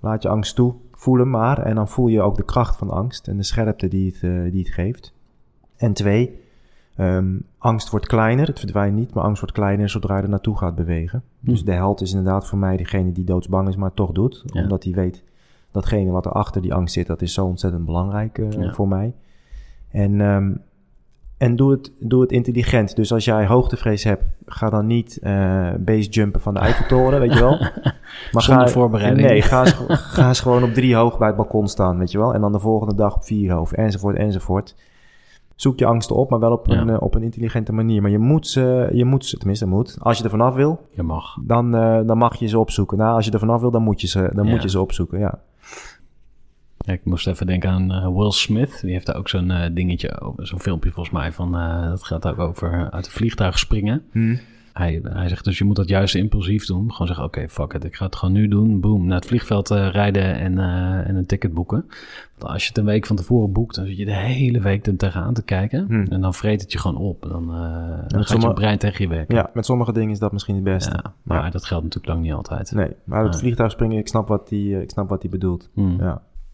Laat 0.00 0.22
je 0.22 0.28
angst 0.28 0.54
toe, 0.54 0.74
voel 0.92 1.18
hem 1.18 1.30
maar 1.30 1.58
en 1.58 1.74
dan 1.74 1.88
voel 1.88 2.06
je 2.06 2.22
ook 2.22 2.36
de 2.36 2.44
kracht 2.44 2.76
van 2.76 2.90
angst 2.90 3.28
en 3.28 3.36
de 3.36 3.42
scherpte 3.42 3.88
die 3.88 4.06
het, 4.06 4.22
eh, 4.22 4.50
die 4.50 4.64
het 4.64 4.72
geeft. 4.72 5.14
En 5.76 5.92
twee, 5.92 6.40
ehm, 6.96 7.36
angst 7.58 7.90
wordt 7.90 8.06
kleiner, 8.06 8.46
het 8.46 8.58
verdwijnt 8.58 8.96
niet, 8.96 9.14
maar 9.14 9.24
angst 9.24 9.40
wordt 9.40 9.54
kleiner 9.54 9.88
zodra 9.88 10.16
je 10.16 10.22
er 10.22 10.28
naartoe 10.28 10.56
gaat 10.56 10.74
bewegen. 10.74 11.22
Dus 11.40 11.60
Hm. 11.60 11.66
de 11.66 11.72
held 11.72 12.00
is 12.00 12.12
inderdaad 12.12 12.46
voor 12.46 12.58
mij 12.58 12.76
degene 12.76 13.12
die 13.12 13.24
doodsbang 13.24 13.68
is, 13.68 13.76
maar 13.76 13.94
toch 13.94 14.12
doet. 14.12 14.42
Ja. 14.46 14.62
Omdat 14.62 14.84
hij 14.84 14.92
weet, 14.92 15.22
datgene 15.80 16.10
wat 16.10 16.24
er 16.26 16.32
achter 16.32 16.62
die 16.62 16.74
angst 16.74 16.94
zit, 16.94 17.06
dat 17.06 17.22
is 17.22 17.34
zo 17.34 17.44
ontzettend 17.44 17.84
belangrijk 17.84 18.38
eh, 18.38 18.50
Ja. 18.50 18.72
voor 18.72 18.88
mij. 18.88 19.14
En, 19.90 20.20
ehm, 20.20 20.52
en 21.36 21.56
doe, 21.56 21.70
het, 21.70 21.92
doe 22.00 22.20
het 22.20 22.32
intelligent. 22.32 22.96
Dus 22.96 23.12
als 23.12 23.24
jij 23.24 23.46
hoogtevrees 23.46 24.04
hebt, 24.04 24.24
ga 24.46 24.70
dan 24.70 24.86
niet 24.86 25.18
eh 25.22 25.68
basejumpen 25.78 26.40
van 26.40 26.54
de 26.54 26.60
Eiffeltoren, 26.60 27.20
weet 27.20 27.32
je 27.34 27.40
wel. 27.40 27.56
Maar 28.32 28.42
Zonder 28.42 28.66
ga, 28.66 28.72
voorbereiding. 28.72 29.28
Nee, 29.28 29.42
ga 29.42 29.60
eens, 29.60 29.76
ga 29.88 30.28
eens 30.28 30.40
gewoon 30.40 30.62
op 30.62 30.74
drie 30.74 30.94
hoog 30.94 31.18
bij 31.18 31.26
het 31.26 31.36
balkon 31.36 31.68
staan, 31.68 31.98
weet 31.98 32.10
je 32.10 32.18
wel. 32.18 32.34
En 32.34 32.40
dan 32.40 32.52
de 32.52 32.58
volgende 32.58 32.94
dag 32.94 33.14
op 33.16 33.24
vier 33.24 33.52
hoog, 33.52 33.72
enzovoort, 33.72 34.16
enzovoort. 34.16 34.74
Zoek 35.56 35.78
je 35.78 35.86
angsten 35.86 36.16
op, 36.16 36.30
maar 36.30 36.38
wel 36.38 36.52
op, 36.52 36.66
Ja. 36.66 36.80
een, 36.80 36.88
eh, 36.90 37.00
op 37.02 37.14
een 37.14 37.22
intelligente 37.22 37.72
manier. 37.72 38.02
Maar 38.02 38.10
je 38.10 38.18
moet 38.18 38.46
ze, 38.46 38.88
je 38.92 39.04
moet 39.04 39.24
ze, 39.26 39.36
tenminste 39.38 39.66
moet, 39.66 39.96
als 40.00 40.18
je 40.18 40.24
er 40.24 40.30
vanaf 40.30 40.54
wil, 40.54 40.80
Je 40.90 41.02
mag. 41.02 41.36
dan, 41.46 41.70
dan 42.06 42.18
mag 42.18 42.36
je 42.36 42.46
ze 42.46 42.58
opzoeken. 42.58 42.98
Nou, 42.98 43.14
als 43.14 43.24
je 43.24 43.30
er 43.30 43.38
vanaf 43.38 43.60
wil, 43.60 43.70
dan 43.70 43.82
moet 43.82 44.00
je 44.00 44.06
ze, 44.06 44.30
dan 44.34 44.44
Ja. 44.44 44.50
moet 44.50 44.62
je 44.62 44.68
ze 44.68 44.80
opzoeken, 44.80 45.18
ja. 45.18 45.38
Ja, 46.88 46.94
ik 46.94 47.04
moest 47.04 47.26
even 47.26 47.46
denken 47.46 47.70
aan 47.70 47.92
eh, 47.92 48.16
Will 48.16 48.30
Smith. 48.30 48.80
Die 48.82 48.92
heeft 48.92 49.06
daar 49.06 49.16
ook 49.16 49.28
zo'n 49.28 49.50
eh, 49.50 49.70
dingetje 49.74 50.20
over. 50.20 50.46
Zo'n 50.46 50.60
filmpje 50.60 50.90
volgens 50.90 51.14
mij 51.14 51.32
van... 51.32 51.56
eh, 51.56 51.88
dat 51.88 52.04
gaat 52.04 52.26
ook 52.26 52.38
over 52.38 52.90
uit 52.90 53.06
een 53.06 53.12
vliegtuig 53.12 53.58
springen. 53.58 54.02
Hij, 54.72 55.00
hij 55.02 55.28
zegt 55.28 55.44
dus 55.44 55.58
je 55.58 55.64
moet 55.64 55.76
dat 55.76 55.88
juist 55.88 56.14
impulsief 56.14 56.66
doen. 56.66 56.92
Gewoon 56.92 57.06
zeggen 57.06 57.24
oké 57.26 57.48
fuck 57.48 57.72
it. 57.72 57.84
Ik 57.84 57.94
ga 57.96 58.04
het 58.04 58.16
gewoon 58.16 58.34
nu 58.34 58.48
doen. 58.48 58.80
Boom. 58.80 59.06
Naar 59.06 59.16
het 59.16 59.26
vliegveld 59.26 59.68
rijden 59.68 60.34
en, 60.38 60.58
en 61.04 61.16
een 61.16 61.26
ticket 61.26 61.54
boeken. 61.54 61.84
Want 62.38 62.52
als 62.52 62.62
je 62.62 62.68
het 62.68 62.78
een 62.78 62.84
week 62.84 63.06
van 63.06 63.16
tevoren 63.16 63.52
boekt... 63.52 63.74
dan 63.74 63.86
zit 63.86 63.96
je 63.96 64.04
de 64.04 64.16
hele 64.16 64.60
week 64.60 64.86
er 64.86 64.96
tegenaan 64.96 65.34
te 65.34 65.42
kijken. 65.42 65.84
Hmm. 65.88 66.06
En 66.10 66.20
dan 66.20 66.34
vreet 66.34 66.60
het 66.60 66.72
je 66.72 66.78
gewoon 66.78 66.96
op. 66.96 67.22
Dan, 67.28 67.46
dan 68.06 68.18
met 68.18 68.30
gaat 68.30 68.42
je 68.42 68.52
brein 68.52 68.78
tegen 68.78 69.04
je 69.04 69.10
werken. 69.10 69.34
Ja, 69.34 69.50
met 69.54 69.64
sommige 69.64 69.92
dingen 69.92 70.10
is 70.10 70.18
dat 70.18 70.32
misschien 70.32 70.54
het 70.54 70.64
beste. 70.64 71.00
Ja, 71.02 71.12
maar 71.22 71.44
Ja. 71.44 71.50
dat 71.50 71.64
geldt 71.64 71.84
natuurlijk 71.84 72.12
lang 72.12 72.24
niet 72.24 72.34
altijd. 72.34 72.72
Nee, 72.72 72.90
maar 73.04 73.24
het 73.24 73.38
vliegtuig 73.38 73.70
springen, 73.72 73.98
ik 73.98 74.08
snap 74.08 74.28
wat 74.28 74.48
die, 74.48 74.82
ik 74.82 74.90
snap 74.90 75.08
wat 75.08 75.20
die 75.20 75.30
bedoelt. 75.30 75.70
Hmm. 75.74 75.96
Ja. 76.00 76.22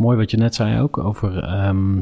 Mooi 0.00 0.16
wat 0.16 0.30
je 0.30 0.36
net 0.36 0.54
zei 0.54 0.80
ook 0.80 0.98
over 0.98 1.42
ehm, 1.42 1.98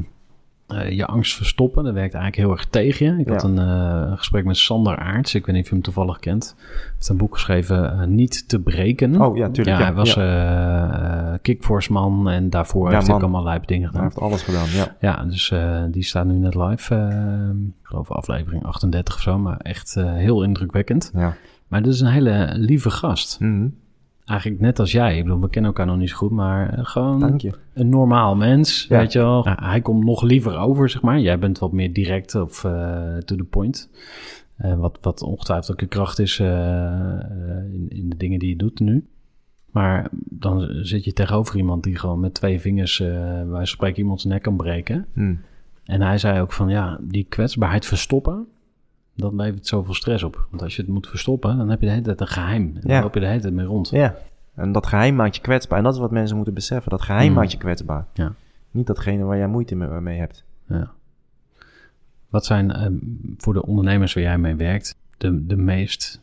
eh, 0.67 0.91
je 0.91 1.07
angst 1.07 1.35
verstoppen. 1.37 1.85
Dat 1.85 1.93
werkt 1.95 2.15
eigenlijk 2.15 2.43
heel 2.47 2.57
erg 2.57 2.67
tegen 2.67 3.07
je. 3.07 3.21
Ik 3.21 3.29
had 3.29 3.43
een 3.43 3.59
eh, 3.59 4.13
gesprek 4.17 4.45
met 4.45 4.57
Sander 4.57 4.97
Aarts. 4.99 5.35
Ik 5.35 5.47
weet 5.47 5.55
niet 5.55 5.65
of 5.65 5.69
je 5.71 5.75
hem 5.75 5.85
toevallig 5.85 6.19
kent. 6.19 6.55
Hij 6.59 6.91
heeft 6.95 7.09
een 7.09 7.17
boek 7.17 7.35
geschreven, 7.35 8.01
eh, 8.01 8.07
Niet 8.07 8.49
te 8.49 8.61
breken. 8.61 9.21
Oh, 9.21 9.37
ja, 9.37 9.49
tuurlijk, 9.51 9.77
Ja, 9.77 9.83
ja, 9.83 9.89
hij 9.89 9.95
was 9.95 10.15
ja. 10.15 11.33
eh 11.33 11.39
kickforce 11.43 11.93
man 11.93 12.29
en 12.29 12.51
daarvoor 12.51 12.91
heeft 12.91 13.07
hij 13.07 13.15
ook 13.15 13.21
man. 13.21 13.31
allemaal 13.31 13.51
lijp 13.51 13.67
dingen 13.67 13.83
Hij 13.83 13.91
gedaan. 13.91 14.05
heeft 14.07 14.21
alles 14.21 14.43
gedaan, 14.43 14.69
ja. 14.71 14.97
Ja, 15.01 15.25
dus 15.25 15.53
die 15.91 16.03
staat 16.05 16.27
nu 16.27 16.35
net 16.39 16.55
live. 16.55 16.95
eh, 16.95 17.49
ik 17.81 17.87
geloof 17.87 18.11
aflevering 18.11 18.65
38 18.65 19.15
of 19.15 19.21
zo, 19.21 19.39
maar 19.39 19.57
echt 19.57 19.95
heel 19.95 20.43
indrukwekkend. 20.43 21.11
ja. 21.15 21.35
Maar 21.69 21.83
dit 21.83 21.93
is 21.93 22.01
een 22.01 22.07
hele 22.07 22.53
lieve 22.55 22.91
gast. 22.91 23.41
Mhm. 23.41 23.69
Eigenlijk 24.29 24.61
net 24.61 24.79
als 24.79 24.93
jij. 24.93 25.17
Ik 25.17 25.23
bedoel, 25.25 25.41
we 25.41 25.49
kennen 25.51 25.71
elkaar 25.71 25.87
nog 25.87 25.97
niet 25.97 26.09
zo 26.11 26.17
goed, 26.17 26.31
maar 26.31 26.73
eh, 26.73 26.85
gewoon 26.85 27.41
een 27.75 27.88
normaal 27.88 28.37
mens, 28.37 28.87
Ja. 28.88 28.99
weet 28.99 29.12
je 29.12 29.19
wel. 29.19 29.45
Hij 29.45 29.81
komt 29.81 30.05
nog 30.05 30.23
liever 30.23 30.59
over, 30.59 30.88
zeg 30.91 31.03
maar. 31.03 31.19
Jij 31.21 31.38
bent 31.38 31.59
wat 31.59 31.73
meer 31.73 31.93
direct 31.93 32.35
of 32.35 32.64
eh, 32.64 33.17
to 33.17 33.37
the 33.37 33.45
point. 33.45 33.91
Eh, 34.57 34.79
wat, 34.79 34.99
wat 35.01 35.23
ongetwijfeld 35.23 35.71
ook 35.73 35.81
je 35.81 35.87
kracht 35.87 36.19
is 36.19 36.38
in, 36.41 37.87
in 37.88 38.09
de 38.09 38.17
dingen 38.17 38.38
die 38.38 38.49
je 38.49 38.57
doet 38.57 38.81
nu. 38.81 39.07
Maar 39.71 40.09
dan 40.12 40.69
zit 40.83 41.05
je 41.05 41.12
tegenover 41.12 41.57
iemand 41.57 41.83
die 41.83 41.97
gewoon 41.97 42.21
met 42.21 42.35
twee 42.35 42.61
vingers, 42.61 43.03
van 43.51 43.67
spreken, 43.67 43.99
iemands 44.03 44.25
nek 44.25 44.43
kan 44.43 44.57
breken. 44.57 45.07
Mhm. 45.12 45.35
En 45.85 46.01
hij 46.03 46.19
zei 46.19 46.41
ook 46.41 46.53
van, 46.53 46.69
ja, 46.69 46.99
die 47.03 47.27
kwetsbaarheid 47.29 47.87
verstoppen, 47.87 48.47
dat 49.18 49.33
levert 49.33 49.66
zoveel 49.66 49.94
stress 49.94 50.22
op. 50.22 50.46
Want 50.50 50.62
als 50.62 50.76
je 50.76 50.83
het 50.83 50.90
moet 50.90 51.09
verstoppen, 51.09 51.57
dan 51.57 51.68
heb 51.68 51.81
je 51.81 51.87
de 51.87 51.92
hele 51.92 52.04
tijd 52.04 52.20
een 52.20 52.26
geheim. 52.26 52.72
En 52.74 52.88
dan 52.88 53.02
loop 53.02 53.14
je 53.14 53.20
de 53.20 53.26
hele 53.26 53.40
tijd 53.40 53.54
mee 53.54 53.66
rond. 53.66 53.88
Ja, 53.88 54.16
en 54.54 54.72
dat 54.72 54.87
geheim 54.87 55.14
maakt 55.14 55.35
je 55.35 55.40
kwetsbaar. 55.40 55.78
En 55.78 55.85
dat 55.85 55.94
is 55.94 56.00
wat 56.00 56.11
mensen 56.11 56.37
moeten 56.37 56.54
beseffen. 56.54 56.90
Dat 56.90 57.02
geheim 57.02 57.28
Mm. 57.28 57.35
maakt 57.35 57.52
je 57.52 57.59
kwetsbaar. 57.59 58.07
Ja. 58.14 58.33
Niet 58.70 58.87
datgene 58.87 59.24
waar 59.24 59.37
jij 59.37 59.48
moeite 59.48 59.74
mee, 59.74 60.18
hebt. 60.18 60.44
Ja. 60.68 60.90
Wat 62.28 62.44
zijn 62.44 62.72
eh, 62.72 62.87
voor 63.37 63.54
de 63.54 63.66
ondernemers 63.66 64.14
waar 64.14 64.22
jij 64.22 64.38
mee 64.38 64.54
werkt 64.54 64.96
de, 65.18 65.46
de 65.46 65.57
meest, 65.57 66.20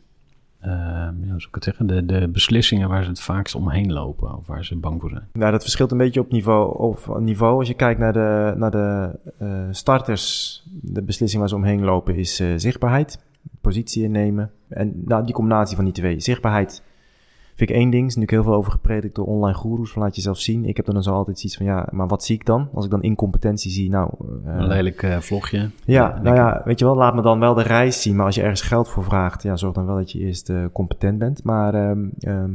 ja, 0.70 1.14
hoe 1.28 1.36
ik 1.52 1.56
zeggen, 1.58 1.86
de, 1.86 2.06
de 2.06 2.28
beslissingen 2.28 2.88
waar 2.88 3.02
ze 3.02 3.08
het 3.08 3.20
vaakst 3.20 3.54
omheen 3.54 3.92
lopen 3.92 4.36
of 4.36 4.46
waar 4.46 4.64
ze 4.64 4.76
bang 4.76 5.00
voor 5.00 5.10
zijn? 5.10 5.28
Nou, 5.32 5.52
dat 5.52 5.62
verschilt 5.62 5.90
een 5.90 5.98
beetje 5.98 6.20
op 6.20 6.30
niveau. 6.30 6.78
Op 6.78 7.18
niveau. 7.20 7.58
Als 7.58 7.68
je 7.68 7.74
kijkt 7.74 8.00
naar 8.00 8.12
de, 8.12 8.54
naar 8.56 8.70
de 8.70 9.18
eh, 9.38 9.48
starters, 9.70 10.62
de 10.70 11.02
beslissing 11.02 11.40
waar 11.40 11.48
ze 11.50 11.56
omheen 11.56 11.84
lopen 11.84 12.16
is 12.16 12.40
eh, 12.40 12.48
zichtbaarheid, 12.56 13.18
positie 13.60 14.02
innemen. 14.02 14.50
En 14.68 15.02
nou, 15.04 15.24
die 15.24 15.34
combinatie 15.34 15.76
van 15.76 15.84
die 15.84 15.94
twee. 15.94 16.20
Zichtbaarheid 16.20 16.82
vind 17.56 17.70
ik 17.70 17.76
één 17.76 17.90
ding. 17.90 18.06
Is 18.06 18.14
natuurlijk 18.14 18.30
heel 18.42 18.52
veel 18.52 18.60
over 18.60 18.72
gepredikt 18.72 19.14
door 19.14 19.26
online 19.26 19.56
goeroes. 19.58 19.92
Van 19.92 20.02
laat 20.02 20.16
jezelf 20.16 20.38
zien. 20.38 20.64
Ik 20.64 20.76
heb 20.76 20.86
dan 20.86 21.02
zo 21.02 21.12
altijd 21.12 21.38
zoiets 21.38 21.56
van, 21.56 21.66
ja, 21.66 21.88
maar 21.90 22.06
wat 22.08 22.24
zie 22.24 22.34
ik 22.34 22.46
dan? 22.46 22.68
Als 22.74 22.84
ik 22.84 22.90
dan 22.90 23.02
incompetentie 23.02 23.70
zie, 23.70 23.90
nou... 23.90 24.10
eh, 24.44 24.54
Een 24.56 24.66
lelijk 24.66 25.02
eh, 25.02 25.18
vlogje. 25.18 25.70
Ja, 25.84 26.20
nou 26.22 26.36
ja, 26.36 26.62
weet 26.64 26.78
je 26.78 26.84
wel, 26.84 26.96
laat 26.96 27.14
me 27.14 27.22
dan 27.22 27.40
wel 27.40 27.54
de 27.54 27.62
reis 27.62 28.02
zien. 28.02 28.16
Maar 28.16 28.26
als 28.26 28.34
je 28.34 28.42
ergens 28.42 28.60
geld 28.62 28.88
voor 28.88 29.04
vraagt, 29.04 29.42
ja, 29.42 29.56
zorg 29.56 29.74
dan 29.74 29.86
wel 29.86 29.96
dat 29.96 30.12
je 30.12 30.18
eerst 30.18 30.50
eh, 30.50 30.64
competent 30.72 31.18
bent. 31.18 31.44
Maar 31.44 31.74
ehm, 31.74 32.06
ehm, 32.20 32.50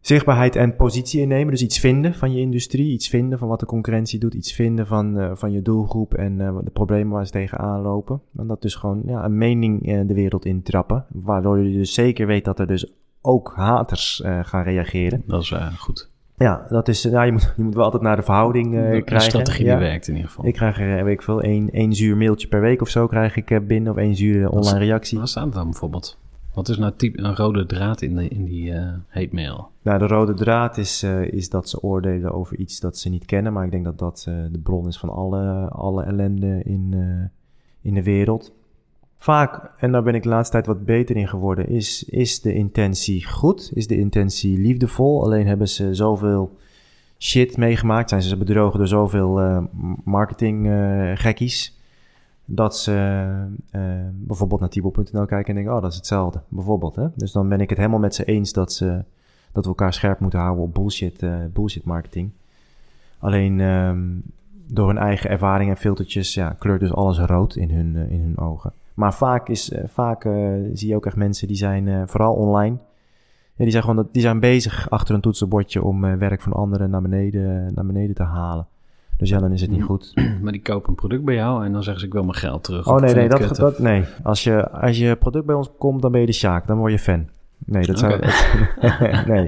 zichtbaarheid 0.00 0.56
en 0.56 0.76
positie 0.76 1.20
innemen, 1.20 1.50
dus 1.50 1.62
iets 1.62 1.78
vinden 1.78 2.14
van 2.14 2.32
je 2.32 2.40
industrie, 2.40 2.92
iets 2.92 3.08
vinden 3.08 3.38
van 3.38 3.48
wat 3.48 3.60
de 3.60 3.66
concurrentie 3.66 4.18
doet, 4.18 4.34
iets 4.34 4.52
vinden 4.52 4.86
van, 4.86 5.30
van 5.36 5.52
je 5.52 5.62
doelgroep 5.62 6.14
en 6.14 6.36
de 6.38 6.70
problemen 6.72 7.12
waar 7.12 7.26
ze 7.26 7.32
tegenaan 7.32 7.80
lopen. 7.82 8.20
En 8.36 8.46
dat 8.46 8.62
dus 8.62 8.74
gewoon 8.74 9.02
ja, 9.06 9.24
een 9.24 9.38
mening 9.38 9.86
eh, 9.86 10.00
de 10.06 10.14
wereld 10.14 10.44
intrappen, 10.44 11.04
waardoor 11.12 11.58
je 11.58 11.78
dus 11.78 11.94
zeker 11.94 12.26
weet 12.26 12.44
dat 12.44 12.58
er 12.58 12.66
dus 12.66 12.92
ook 13.26 13.52
haters 13.56 14.20
eh, 14.20 14.40
gaan 14.42 14.62
reageren. 14.62 15.22
Dat 15.26 15.42
is 15.42 15.50
eh, 15.50 15.66
goed. 15.78 16.10
Ja, 16.36 16.66
dat 16.68 16.88
is, 16.88 17.04
nou, 17.04 17.26
je, 17.26 17.32
moet, 17.32 17.54
je 17.56 17.62
moet 17.62 17.74
wel 17.74 17.84
altijd 17.84 18.02
naar 18.02 18.16
de 18.16 18.22
verhouding 18.22 18.74
eh, 18.74 18.92
een 18.92 19.04
krijgen. 19.04 19.30
strategie 19.30 19.64
ja. 19.64 19.76
die 19.76 19.86
werkt 19.86 20.08
in 20.08 20.14
ieder 20.14 20.30
geval. 20.30 20.46
Ik 20.46 20.54
krijg 20.54 20.80
er, 20.80 21.04
weet 21.04 21.14
ik 21.14 21.22
veel, 21.22 21.42
één, 21.42 21.70
één 21.70 21.92
zuur 21.94 22.16
mailtje 22.16 22.48
per 22.48 22.60
week 22.60 22.80
of 22.80 22.88
zo 22.88 23.06
krijg 23.06 23.36
ik 23.36 23.66
binnen. 23.66 23.92
Of 23.92 23.98
één 23.98 24.16
zure 24.16 24.50
online 24.50 24.78
reactie. 24.78 25.18
Waar 25.18 25.28
staat 25.28 25.44
het 25.44 25.52
dan 25.52 25.64
bijvoorbeeld? 25.64 26.18
Wat 26.54 26.68
is 26.68 26.78
nou 26.78 26.92
type, 26.96 27.22
een 27.22 27.36
rode 27.36 27.66
draad 27.66 28.02
in, 28.02 28.16
de, 28.16 28.28
in 28.28 28.44
die 28.44 28.72
hate 29.08 29.28
mail? 29.32 29.70
Nou, 29.82 29.98
de 29.98 30.06
rode 30.06 30.34
draad 30.34 30.76
is, 30.76 31.02
is 31.30 31.48
dat 31.48 31.68
ze 31.68 31.82
oordelen 31.82 32.32
over 32.32 32.58
iets 32.58 32.80
dat 32.80 32.98
ze 32.98 33.08
niet 33.08 33.24
kennen. 33.24 33.52
Maar 33.52 33.64
ik 33.64 33.70
denk 33.70 33.84
dat 33.84 33.98
dat 33.98 34.22
de 34.26 34.60
bron 34.62 34.86
is 34.86 34.98
van 34.98 35.08
alle, 35.08 35.68
alle 35.68 36.04
ellende 36.04 36.62
in, 36.64 36.94
in 37.80 37.94
de 37.94 38.02
wereld. 38.02 38.52
Vaak, 39.24 39.70
en 39.76 39.92
daar 39.92 40.02
ben 40.02 40.14
ik 40.14 40.22
de 40.22 40.28
laatste 40.28 40.52
tijd 40.52 40.66
wat 40.66 40.84
beter 40.84 41.16
in 41.16 41.28
geworden, 41.28 41.68
is, 41.68 42.04
is 42.04 42.40
de 42.40 42.54
intentie 42.54 43.26
goed? 43.26 43.70
Is 43.74 43.86
de 43.86 43.98
intentie 43.98 44.58
liefdevol? 44.58 45.22
Alleen 45.22 45.46
hebben 45.46 45.68
ze 45.68 45.94
zoveel 45.94 46.56
shit 47.18 47.56
meegemaakt. 47.56 48.08
Zijn 48.08 48.22
ze 48.22 48.36
bedrogen 48.36 48.78
door 48.78 48.88
zoveel 48.88 49.40
eh 49.40 49.64
marketing 50.04 50.66
eh. 50.66 51.70
Dat 52.44 52.78
ze 52.78 52.92
eh, 53.70 53.82
bijvoorbeeld 54.12 54.60
naar 54.60 54.68
Tibo.nl 54.68 55.26
kijken 55.26 55.48
en 55.48 55.54
denken, 55.54 55.74
oh, 55.74 55.82
dat 55.82 55.90
is 55.90 55.96
hetzelfde. 55.96 56.40
Bijvoorbeeld, 56.48 56.96
hè. 56.96 57.06
Dus 57.14 57.32
dan 57.32 57.48
ben 57.48 57.60
ik 57.60 57.68
het 57.68 57.78
helemaal 57.78 58.00
met 58.00 58.14
ze 58.14 58.24
eens 58.24 58.52
dat, 58.52 58.72
ze, 58.72 59.04
dat 59.52 59.64
we 59.64 59.70
elkaar 59.70 59.94
scherp 59.94 60.20
moeten 60.20 60.38
houden 60.38 60.64
op 60.64 60.74
bullshit, 60.74 61.26
bullshit 61.52 61.84
marketing. 61.84 62.30
Alleen 63.18 63.60
ehm, 63.60 64.02
door 64.66 64.86
hun 64.86 64.98
eigen 64.98 65.30
ervaring 65.30 65.70
en 65.70 65.76
filtertjes 65.76 66.34
ja, 66.34 66.56
kleurt 66.58 66.80
dus 66.80 66.92
alles 66.92 67.18
rood 67.18 67.56
in 67.56 67.70
hun, 67.70 68.10
in 68.10 68.20
hun 68.20 68.38
ogen. 68.38 68.72
Maar 68.94 69.14
vaak, 69.14 69.48
is, 69.48 69.70
eh, 69.70 69.84
vaak 69.88 70.24
eh, 70.24 70.32
zie 70.72 70.88
je 70.88 70.96
ook 70.96 71.06
echt 71.06 71.16
mensen 71.16 71.48
die 71.48 71.56
zijn, 71.56 71.88
eh, 71.88 72.02
vooral 72.06 72.34
online, 72.34 72.76
ja, 73.56 73.62
die, 73.64 73.70
zijn 73.70 73.82
gewoon, 73.82 74.08
die 74.12 74.22
zijn 74.22 74.40
bezig 74.40 74.90
achter 74.90 75.14
een 75.14 75.20
toetsenbordje 75.20 75.82
om 75.82 76.18
werk 76.18 76.42
van 76.42 76.52
anderen 76.52 76.90
naar 76.90 77.02
beneden, 77.02 77.74
naar 77.74 77.86
beneden 77.86 78.14
te 78.14 78.22
halen. 78.22 78.66
Dus 79.16 79.28
ja, 79.28 79.38
dan 79.38 79.52
is 79.52 79.60
het 79.60 79.70
niet 79.70 79.82
goed. 79.82 80.12
Maar 80.42 80.52
die 80.52 80.62
kopen 80.62 80.88
een 80.88 80.94
product 80.94 81.24
bij 81.24 81.34
jou 81.34 81.64
en 81.64 81.72
dan 81.72 81.82
zeggen 81.82 82.00
ze 82.00 82.06
ik 82.06 82.12
wil 82.12 82.22
mijn 82.24 82.34
geld 82.34 82.64
terug. 82.64 82.86
Oh 82.86 83.00
nee, 83.00 83.14
nee, 83.14 83.28
dat, 83.28 83.56
dat, 83.56 83.78
nee. 83.78 84.04
Als 84.22 84.44
je, 84.44 84.70
als 84.70 84.98
je 84.98 85.16
product 85.16 85.46
bij 85.46 85.54
ons 85.54 85.70
komt, 85.78 86.02
dan 86.02 86.12
ben 86.12 86.20
je 86.20 86.26
de 86.26 86.32
Sjaak. 86.32 86.66
Dan 86.66 86.78
word 86.78 86.92
je 86.92 86.98
fan. 86.98 87.28
Nee, 87.66 87.86
dat 87.86 87.98
zijn, 87.98 88.20
nee, 89.34 89.46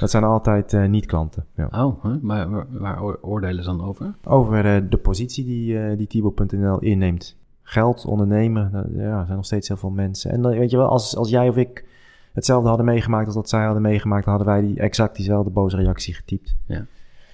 dat 0.00 0.10
zijn 0.10 0.24
altijd 0.24 0.88
niet-klanten. 0.88 1.44
Ja. 1.56 1.68
Oh, 1.70 2.04
maar 2.22 2.50
waar, 2.50 2.66
waar 2.70 3.02
oor- 3.02 3.18
oordelen 3.22 3.64
ze 3.64 3.70
dan 3.70 3.84
over? 3.84 4.14
Over 4.24 4.88
de 4.90 4.96
positie 4.96 5.44
die, 5.44 5.78
eh 5.78 5.96
die 5.96 6.06
Tibo.nl 6.06 6.78
inneemt. 6.78 7.36
Geld, 7.66 8.04
ondernemen, 8.04 8.70
dat- 8.72 8.84
ja, 8.96 9.18
er 9.18 9.24
zijn 9.24 9.36
nog 9.36 9.44
steeds 9.46 9.68
heel 9.68 9.76
veel 9.76 9.90
mensen. 9.90 10.30
En 10.30 10.42
dan, 10.42 10.58
weet 10.58 10.70
je 10.70 10.76
wel, 10.76 10.88
als, 10.88 11.16
als 11.16 11.28
jij 11.30 11.48
of 11.48 11.56
ik 11.56 11.84
hetzelfde 12.32 12.68
hadden 12.68 12.86
meegemaakt 12.86 13.26
als 13.26 13.34
dat 13.34 13.48
zij 13.48 13.64
hadden 13.64 13.82
meegemaakt, 13.82 14.24
dan 14.24 14.34
hadden 14.34 14.52
wij 14.52 14.62
die, 14.66 14.78
exact 14.80 15.16
diezelfde 15.16 15.50
boze 15.50 15.76
reactie 15.76 16.14
getypt. 16.14 16.54
Oh, 16.68 16.76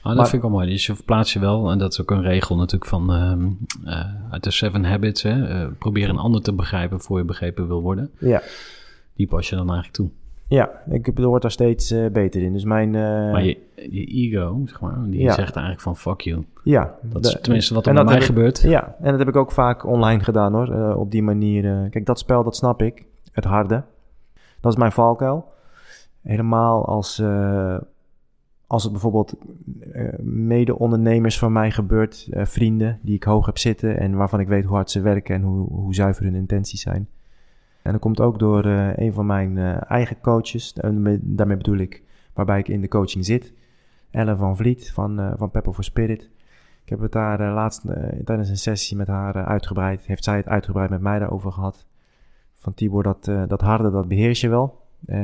dat 0.06 0.14
Maar- 0.16 0.24
vind 0.28 0.42
ik 0.42 0.48
wel 0.48 0.58
mooi. 0.58 0.68
Dus 0.70 0.86
je 0.86 0.94
verplaatst 0.94 1.32
je 1.32 1.38
wel, 1.38 1.70
en 1.70 1.78
dat 1.78 1.92
is 1.92 2.00
ook 2.00 2.10
een 2.10 2.22
regel 2.22 2.56
natuurlijk 2.56 2.90
van 2.90 3.12
ehm, 3.12 3.48
eh, 3.84 4.04
uit 4.30 4.44
de 4.44 4.50
Seven 4.50 4.84
Habits. 4.84 5.22
Hè? 5.22 5.46
eh, 5.48 5.68
probeer 5.78 6.08
een 6.08 6.18
ander 6.18 6.42
te 6.42 6.52
begrijpen 6.52 7.00
voor 7.00 7.18
je 7.18 7.24
begrepen 7.24 7.66
wil 7.66 7.82
worden. 7.82 8.10
Ja, 8.18 8.42
Die 9.14 9.26
pas 9.28 9.48
je 9.48 9.56
dan 9.56 9.64
eigenlijk 9.66 9.96
toe. 9.96 10.10
Ja 10.50 10.70
ik 10.90 11.10
word 11.14 11.42
daar 11.42 11.50
steeds 11.50 11.90
eh, 11.90 12.06
beter 12.10 12.42
in. 12.42 12.52
Dus 12.52 12.64
mijn... 12.64 12.94
eh, 12.94 13.00
maar 13.32 13.44
je, 13.44 13.58
je 13.90 14.04
ego, 14.04 14.60
zeg 14.64 14.80
maar, 14.80 14.96
die 15.06 15.20
Ja. 15.20 15.32
zegt 15.32 15.52
eigenlijk 15.54 15.80
van 15.80 15.96
fuck 15.96 16.20
you. 16.20 16.44
ja, 16.64 16.94
Dat 17.02 17.24
is 17.24 17.32
de- 17.32 17.40
tenminste 17.40 17.74
wat 17.74 17.86
er 17.86 17.92
bij 17.92 18.02
dat 18.02 18.10
mij 18.10 18.20
ik- 18.20 18.26
gebeurt. 18.26 18.60
Ja, 18.60 18.96
en 19.00 19.10
dat 19.10 19.18
heb 19.18 19.28
ik 19.28 19.36
ook 19.36 19.52
vaak 19.52 19.86
online 19.86 20.22
gedaan 20.22 20.52
hoor. 20.54 20.72
eh, 20.74 20.98
op 20.98 21.10
die 21.10 21.22
manier. 21.22 21.88
kijk, 21.90 22.06
dat 22.06 22.18
spel, 22.18 22.44
dat 22.44 22.56
snap 22.56 22.82
ik. 22.82 23.04
Het 23.32 23.44
harde. 23.44 23.82
Dat 24.60 24.72
is 24.72 24.78
mijn 24.78 24.92
valkuil. 24.92 25.44
Helemaal 26.22 26.86
als, 26.86 27.22
als 28.66 28.82
het 28.82 28.92
bijvoorbeeld 28.92 29.34
mede-ondernemers 30.22 31.38
van 31.38 31.52
mij 31.52 31.70
gebeurt. 31.70 32.28
vrienden 32.30 32.98
die 33.02 33.14
ik 33.14 33.22
hoog 33.24 33.46
heb 33.46 33.58
zitten. 33.58 33.98
En 33.98 34.14
waarvan 34.16 34.40
ik 34.40 34.48
weet 34.48 34.64
hoe 34.64 34.74
hard 34.74 34.90
ze 34.90 35.00
werken 35.00 35.34
en 35.34 35.42
hoe, 35.42 35.68
hoe 35.68 35.94
zuiver 35.94 36.24
hun 36.24 36.34
intenties 36.34 36.80
zijn. 36.80 37.08
En 37.82 37.92
dat 37.92 38.00
komt 38.00 38.20
ook 38.20 38.38
door 38.38 38.64
eh, 38.64 38.96
een 38.96 39.12
van 39.12 39.26
mijn 39.26 39.58
eh, 39.58 39.90
eigen 39.90 40.20
coaches. 40.20 40.72
Daarmee 41.20 41.56
bedoel 41.56 41.76
ik 41.76 42.02
waarbij 42.34 42.58
ik 42.58 42.68
in 42.68 42.80
de 42.80 42.88
coaching 42.88 43.24
zit. 43.24 43.52
Ellen 44.10 44.38
van 44.38 44.56
Vliet 44.56 44.92
van, 44.92 45.20
eh 45.20 45.32
van 45.36 45.50
Pepper 45.50 45.72
for 45.72 45.84
Spirit. 45.84 46.30
Ik 46.82 46.88
heb 46.88 47.00
het 47.00 47.12
daar 47.12 47.52
laatst 47.52 47.82
tijdens 48.24 48.48
een 48.48 48.56
sessie 48.56 48.96
met 48.96 49.06
haar 49.06 49.44
uitgebreid. 49.44 50.06
Heeft 50.06 50.24
zij 50.24 50.36
het 50.36 50.48
uitgebreid 50.48 50.90
met 50.90 51.00
mij 51.00 51.18
daarover 51.18 51.52
gehad. 51.52 51.86
Van 52.54 52.74
Tibor, 52.74 53.02
dat, 53.02 53.28
eh, 53.28 53.42
dat 53.46 53.60
harde, 53.60 53.90
dat 53.90 54.08
beheers 54.08 54.40
je 54.40 54.48
wel. 54.48 54.80
Eh, 55.06 55.18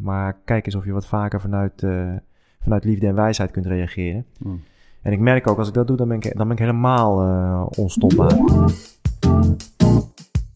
maar 0.00 0.36
kijk 0.44 0.66
eens 0.66 0.74
of 0.74 0.84
je 0.84 0.92
wat 0.92 1.06
vaker 1.06 1.40
vanuit, 1.40 1.82
eh, 1.82 2.12
vanuit 2.60 2.84
liefde 2.84 3.06
en 3.06 3.14
wijsheid 3.14 3.50
kunt 3.50 3.66
reageren. 3.66 4.26
Hmm. 4.38 4.62
En 5.02 5.12
ik 5.12 5.20
merk 5.20 5.46
ook, 5.46 5.58
als 5.58 5.68
ik 5.68 5.74
dat 5.74 5.86
doe, 5.86 5.96
dan 5.96 6.08
ben 6.08 6.16
ik, 6.16 6.36
dan 6.36 6.46
ben 6.48 6.56
ik 6.56 6.62
helemaal 6.62 7.22
eh, 7.22 7.66
onstopbaar. 7.78 8.38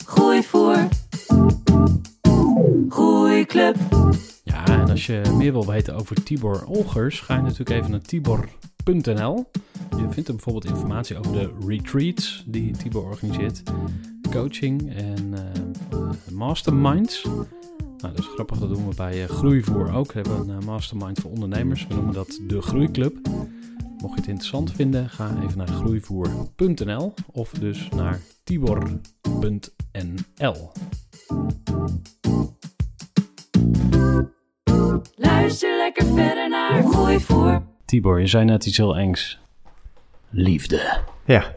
Groei 0.04 0.42
voor. 0.42 0.76
Groeiclub. 2.88 3.76
Ja, 4.44 4.66
en 4.66 4.90
als 4.90 5.06
je 5.06 5.22
meer 5.36 5.52
wil 5.52 5.66
weten 5.66 5.94
over 5.94 6.22
Tibor 6.22 6.64
Olgers, 6.66 7.20
ga 7.20 7.34
je 7.34 7.42
natuurlijk 7.42 7.70
even 7.70 7.90
naar 7.90 8.00
tibor.nl. 8.00 9.50
Je 9.96 10.06
vindt 10.10 10.28
er 10.28 10.34
bijvoorbeeld 10.34 10.64
informatie 10.64 11.18
over 11.18 11.32
de 11.32 11.50
retreats 11.66 12.44
die 12.46 12.76
Tibor 12.76 13.04
organiseert, 13.04 13.62
coaching 14.30 14.94
en 14.94 15.34
eh, 15.34 15.40
masterminds. 16.32 17.24
Nou, 17.98 18.14
dat 18.14 18.18
is 18.18 18.26
grappig, 18.26 18.58
dat 18.58 18.68
doen 18.68 18.88
we 18.88 18.94
bij 18.94 19.22
eh, 19.22 19.28
Groeivoer 19.28 19.92
ook. 19.94 20.12
We 20.12 20.20
hebben 20.20 20.48
een 20.48 20.60
eh, 20.60 20.66
mastermind 20.66 21.20
voor 21.20 21.30
ondernemers. 21.30 21.86
We 21.86 21.94
noemen 21.94 22.14
dat 22.14 22.40
de 22.46 22.62
Groeiclub. 22.62 23.28
Mocht 23.98 24.14
je 24.14 24.20
het 24.20 24.28
interessant 24.28 24.72
vinden, 24.72 25.08
ga 25.08 25.42
even 25.42 25.58
naar 25.58 25.68
groeivoer.nl 25.68 27.14
of 27.32 27.50
dus 27.50 27.88
naar 27.88 28.20
tibor.nl. 28.44 29.00
Luister 35.16 35.76
lekker 35.76 36.06
verder 36.06 36.48
naar 36.48 36.82
Gooi 36.82 37.20
voor. 37.20 37.62
Tibor, 37.84 38.20
je 38.20 38.26
zei 38.26 38.44
net 38.44 38.66
iets 38.66 38.76
heel 38.76 38.96
engs. 38.96 39.38
Liefde. 40.30 41.00
Ja, 41.24 41.52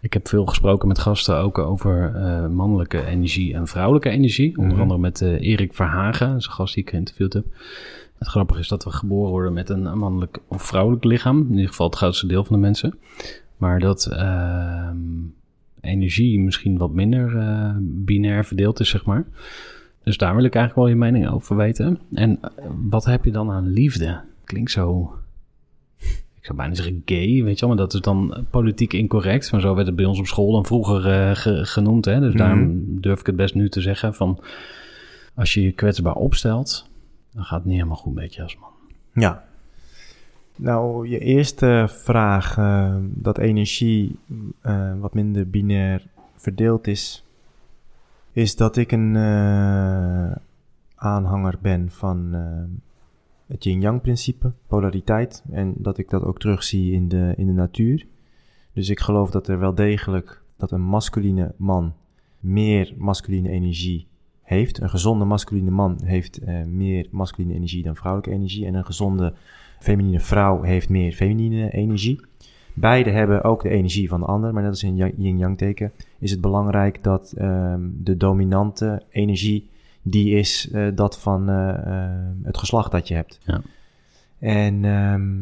Ik 0.00 0.12
heb 0.12 0.28
veel 0.28 0.46
gesproken 0.46 0.88
met 0.88 0.98
gasten 0.98 1.36
ook 1.36 1.58
over 1.58 2.14
eh, 2.14 2.46
mannelijke 2.46 3.04
energie 3.04 3.54
en 3.54 3.66
vrouwelijke 3.66 4.08
energie. 4.10 4.56
Onder 4.56 4.72
Mhm. 4.72 4.80
andere 4.80 5.00
met 5.00 5.20
eh, 5.20 5.40
Erik 5.40 5.74
Verhagen, 5.74 6.28
dat 6.28 6.38
is 6.38 6.46
een 6.46 6.52
gast 6.52 6.74
die 6.74 6.82
ik 6.82 6.90
geïnterviewd 6.90 7.32
heb. 7.32 7.44
Het 8.18 8.28
grappige 8.28 8.60
is 8.60 8.68
dat 8.68 8.84
we 8.84 8.90
geboren 8.90 9.30
worden 9.30 9.52
met 9.52 9.68
een 9.68 9.98
mannelijk 9.98 10.38
of 10.48 10.62
vrouwelijk 10.62 11.04
lichaam. 11.04 11.40
In 11.40 11.50
ieder 11.50 11.68
geval 11.68 11.86
het 11.86 11.96
grootste 11.96 12.26
deel 12.26 12.44
van 12.44 12.54
de 12.56 12.60
mensen. 12.62 12.98
Maar 13.56 13.78
dat 13.80 14.06
ehm, 14.06 14.96
energie 15.84 16.40
misschien 16.40 16.78
wat 16.78 16.92
minder 16.92 17.36
eh, 17.38 17.74
binair 17.80 18.44
verdeeld 18.44 18.80
is, 18.80 18.88
zeg 18.88 19.04
maar. 19.04 19.24
Dus 20.02 20.16
daar 20.16 20.34
wil 20.36 20.44
ik 20.44 20.54
eigenlijk 20.54 20.86
wel 20.86 20.96
je 20.96 21.00
mening 21.12 21.30
over 21.30 21.56
weten. 21.56 21.98
En 22.12 22.38
eh, 22.42 22.48
wat 22.88 23.04
heb 23.04 23.24
je 23.24 23.30
dan 23.30 23.50
aan 23.50 23.68
liefde? 23.72 24.20
Klinkt 24.44 24.70
zo 24.70 25.14
ik 26.38 26.50
zou 26.50 26.62
bijna 26.62 26.74
zeggen 26.74 27.02
gay, 27.04 27.42
weet 27.42 27.58
je 27.58 27.66
wel, 27.66 27.74
maar 27.74 27.84
dat 27.84 27.94
is 27.94 28.00
dan 28.00 28.46
politiek 28.50 28.92
incorrect. 28.92 29.52
Maar 29.52 29.60
zo 29.60 29.74
werd 29.74 29.86
het 29.86 29.96
bij 29.96 30.04
ons 30.04 30.18
op 30.18 30.26
school 30.26 30.52
dan 30.52 30.64
vroeger 30.66 31.06
eh, 31.10 31.34
ge- 31.36 31.64
genoemd. 31.64 32.04
Hè? 32.04 32.20
Dus 32.20 32.28
Mhm. 32.34 32.38
daarom 32.38 32.84
durf 33.00 33.20
ik 33.20 33.26
het 33.26 33.36
best 33.36 33.54
nu 33.54 33.68
te 33.68 33.80
zeggen 33.80 34.14
van... 34.14 34.40
als 35.34 35.54
je 35.54 35.62
je 35.62 35.72
kwetsbaar 35.72 36.14
opstelt, 36.14 36.88
dan 37.32 37.44
gaat 37.44 37.58
het 37.58 37.64
niet 37.66 37.74
helemaal 37.74 37.96
goed 37.96 38.14
met 38.14 38.34
je 38.34 38.42
als 38.42 38.56
man. 38.60 38.70
Ja. 39.22 39.44
Nou, 40.56 41.08
je 41.08 41.18
eerste 41.18 41.86
vraag, 41.88 42.58
eh, 42.58 42.96
dat 43.00 43.38
energie 43.38 44.18
eh, 44.60 44.92
wat 45.00 45.14
minder 45.14 45.50
binair 45.50 46.06
verdeeld 46.36 46.86
is, 46.86 47.24
is 48.32 48.56
dat 48.56 48.76
ik 48.76 48.92
een 48.92 49.16
eh, 49.16 50.36
aanhanger 50.94 51.58
ben 51.60 51.90
van 51.90 52.34
eh, 52.34 52.92
het 53.46 53.64
yin-yang 53.64 54.00
principe, 54.00 54.52
polariteit, 54.66 55.44
en 55.50 55.74
dat 55.76 55.98
ik 55.98 56.10
dat 56.10 56.22
ook 56.22 56.38
terugzie 56.38 56.92
in 56.92 57.08
de, 57.08 57.32
in 57.36 57.46
de 57.46 57.52
natuur. 57.52 58.06
Dus 58.72 58.88
ik 58.88 59.00
geloof 59.00 59.30
dat 59.30 59.48
er 59.48 59.58
wel 59.58 59.74
degelijk, 59.74 60.42
dat 60.56 60.70
een 60.70 60.82
masculine 60.82 61.54
man 61.56 61.92
meer 62.40 62.94
masculine 62.96 63.48
energie 63.48 64.06
heeft. 64.42 64.80
Een 64.80 64.90
gezonde 64.90 65.24
masculine 65.24 65.70
man 65.70 65.98
heeft 66.04 66.38
eh, 66.38 66.64
meer 66.64 67.06
masculine 67.10 67.54
energie 67.54 67.82
dan 67.82 67.96
vrouwelijke 67.96 68.36
energie. 68.36 68.66
En 68.66 68.74
een 68.74 68.84
gezonde 68.84 69.32
feminine 69.84 70.20
vrouw 70.20 70.62
heeft 70.62 70.88
meer 70.88 71.12
feminine 71.12 71.70
energie. 71.70 72.20
Beide 72.74 73.10
hebben 73.10 73.42
ook 73.44 73.62
de 73.62 73.68
energie 73.68 74.08
van 74.08 74.20
de 74.20 74.26
ander, 74.26 74.52
maar 74.52 74.62
net 74.62 74.70
als 74.70 74.82
in 74.82 74.96
yang- 74.96 75.14
yin-yang 75.16 75.58
teken 75.58 75.92
is 76.18 76.30
het 76.30 76.40
belangrijk 76.40 77.02
dat 77.02 77.32
ehm, 77.36 77.80
de 78.02 78.16
dominante 78.16 79.02
energie, 79.10 79.68
die 80.02 80.34
is 80.38 80.70
eh, 80.70 80.86
dat 80.94 81.18
van 81.18 81.48
eh, 81.48 81.68
eh, 81.68 82.10
het 82.42 82.58
geslacht 82.58 82.90
dat 82.92 83.08
je 83.08 83.14
hebt. 83.14 83.40
Ja. 83.44 83.60
En 84.38 84.84
ehm, 84.84 85.32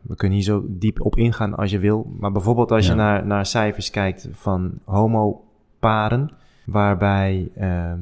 we 0.00 0.14
kunnen 0.16 0.36
hier 0.38 0.46
zo 0.46 0.64
diep 0.68 1.00
op 1.00 1.16
ingaan 1.16 1.54
als 1.54 1.70
je 1.70 1.78
wil, 1.78 2.12
maar 2.18 2.32
bijvoorbeeld 2.32 2.72
als 2.72 2.84
Ja. 2.86 2.90
je 2.92 2.98
naar, 2.98 3.26
naar 3.26 3.46
cijfers 3.46 3.90
kijkt 3.90 4.28
van 4.32 4.72
homoparen, 4.84 6.30
waarbij 6.64 7.48
ehm, 7.54 8.00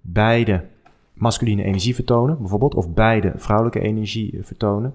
beide 0.00 0.64
masculine 1.14 1.62
energie 1.62 1.94
vertonen, 1.94 2.38
bijvoorbeeld, 2.38 2.74
of 2.74 2.94
beide 2.94 3.32
vrouwelijke 3.36 3.80
energie 3.80 4.38
vertonen, 4.42 4.94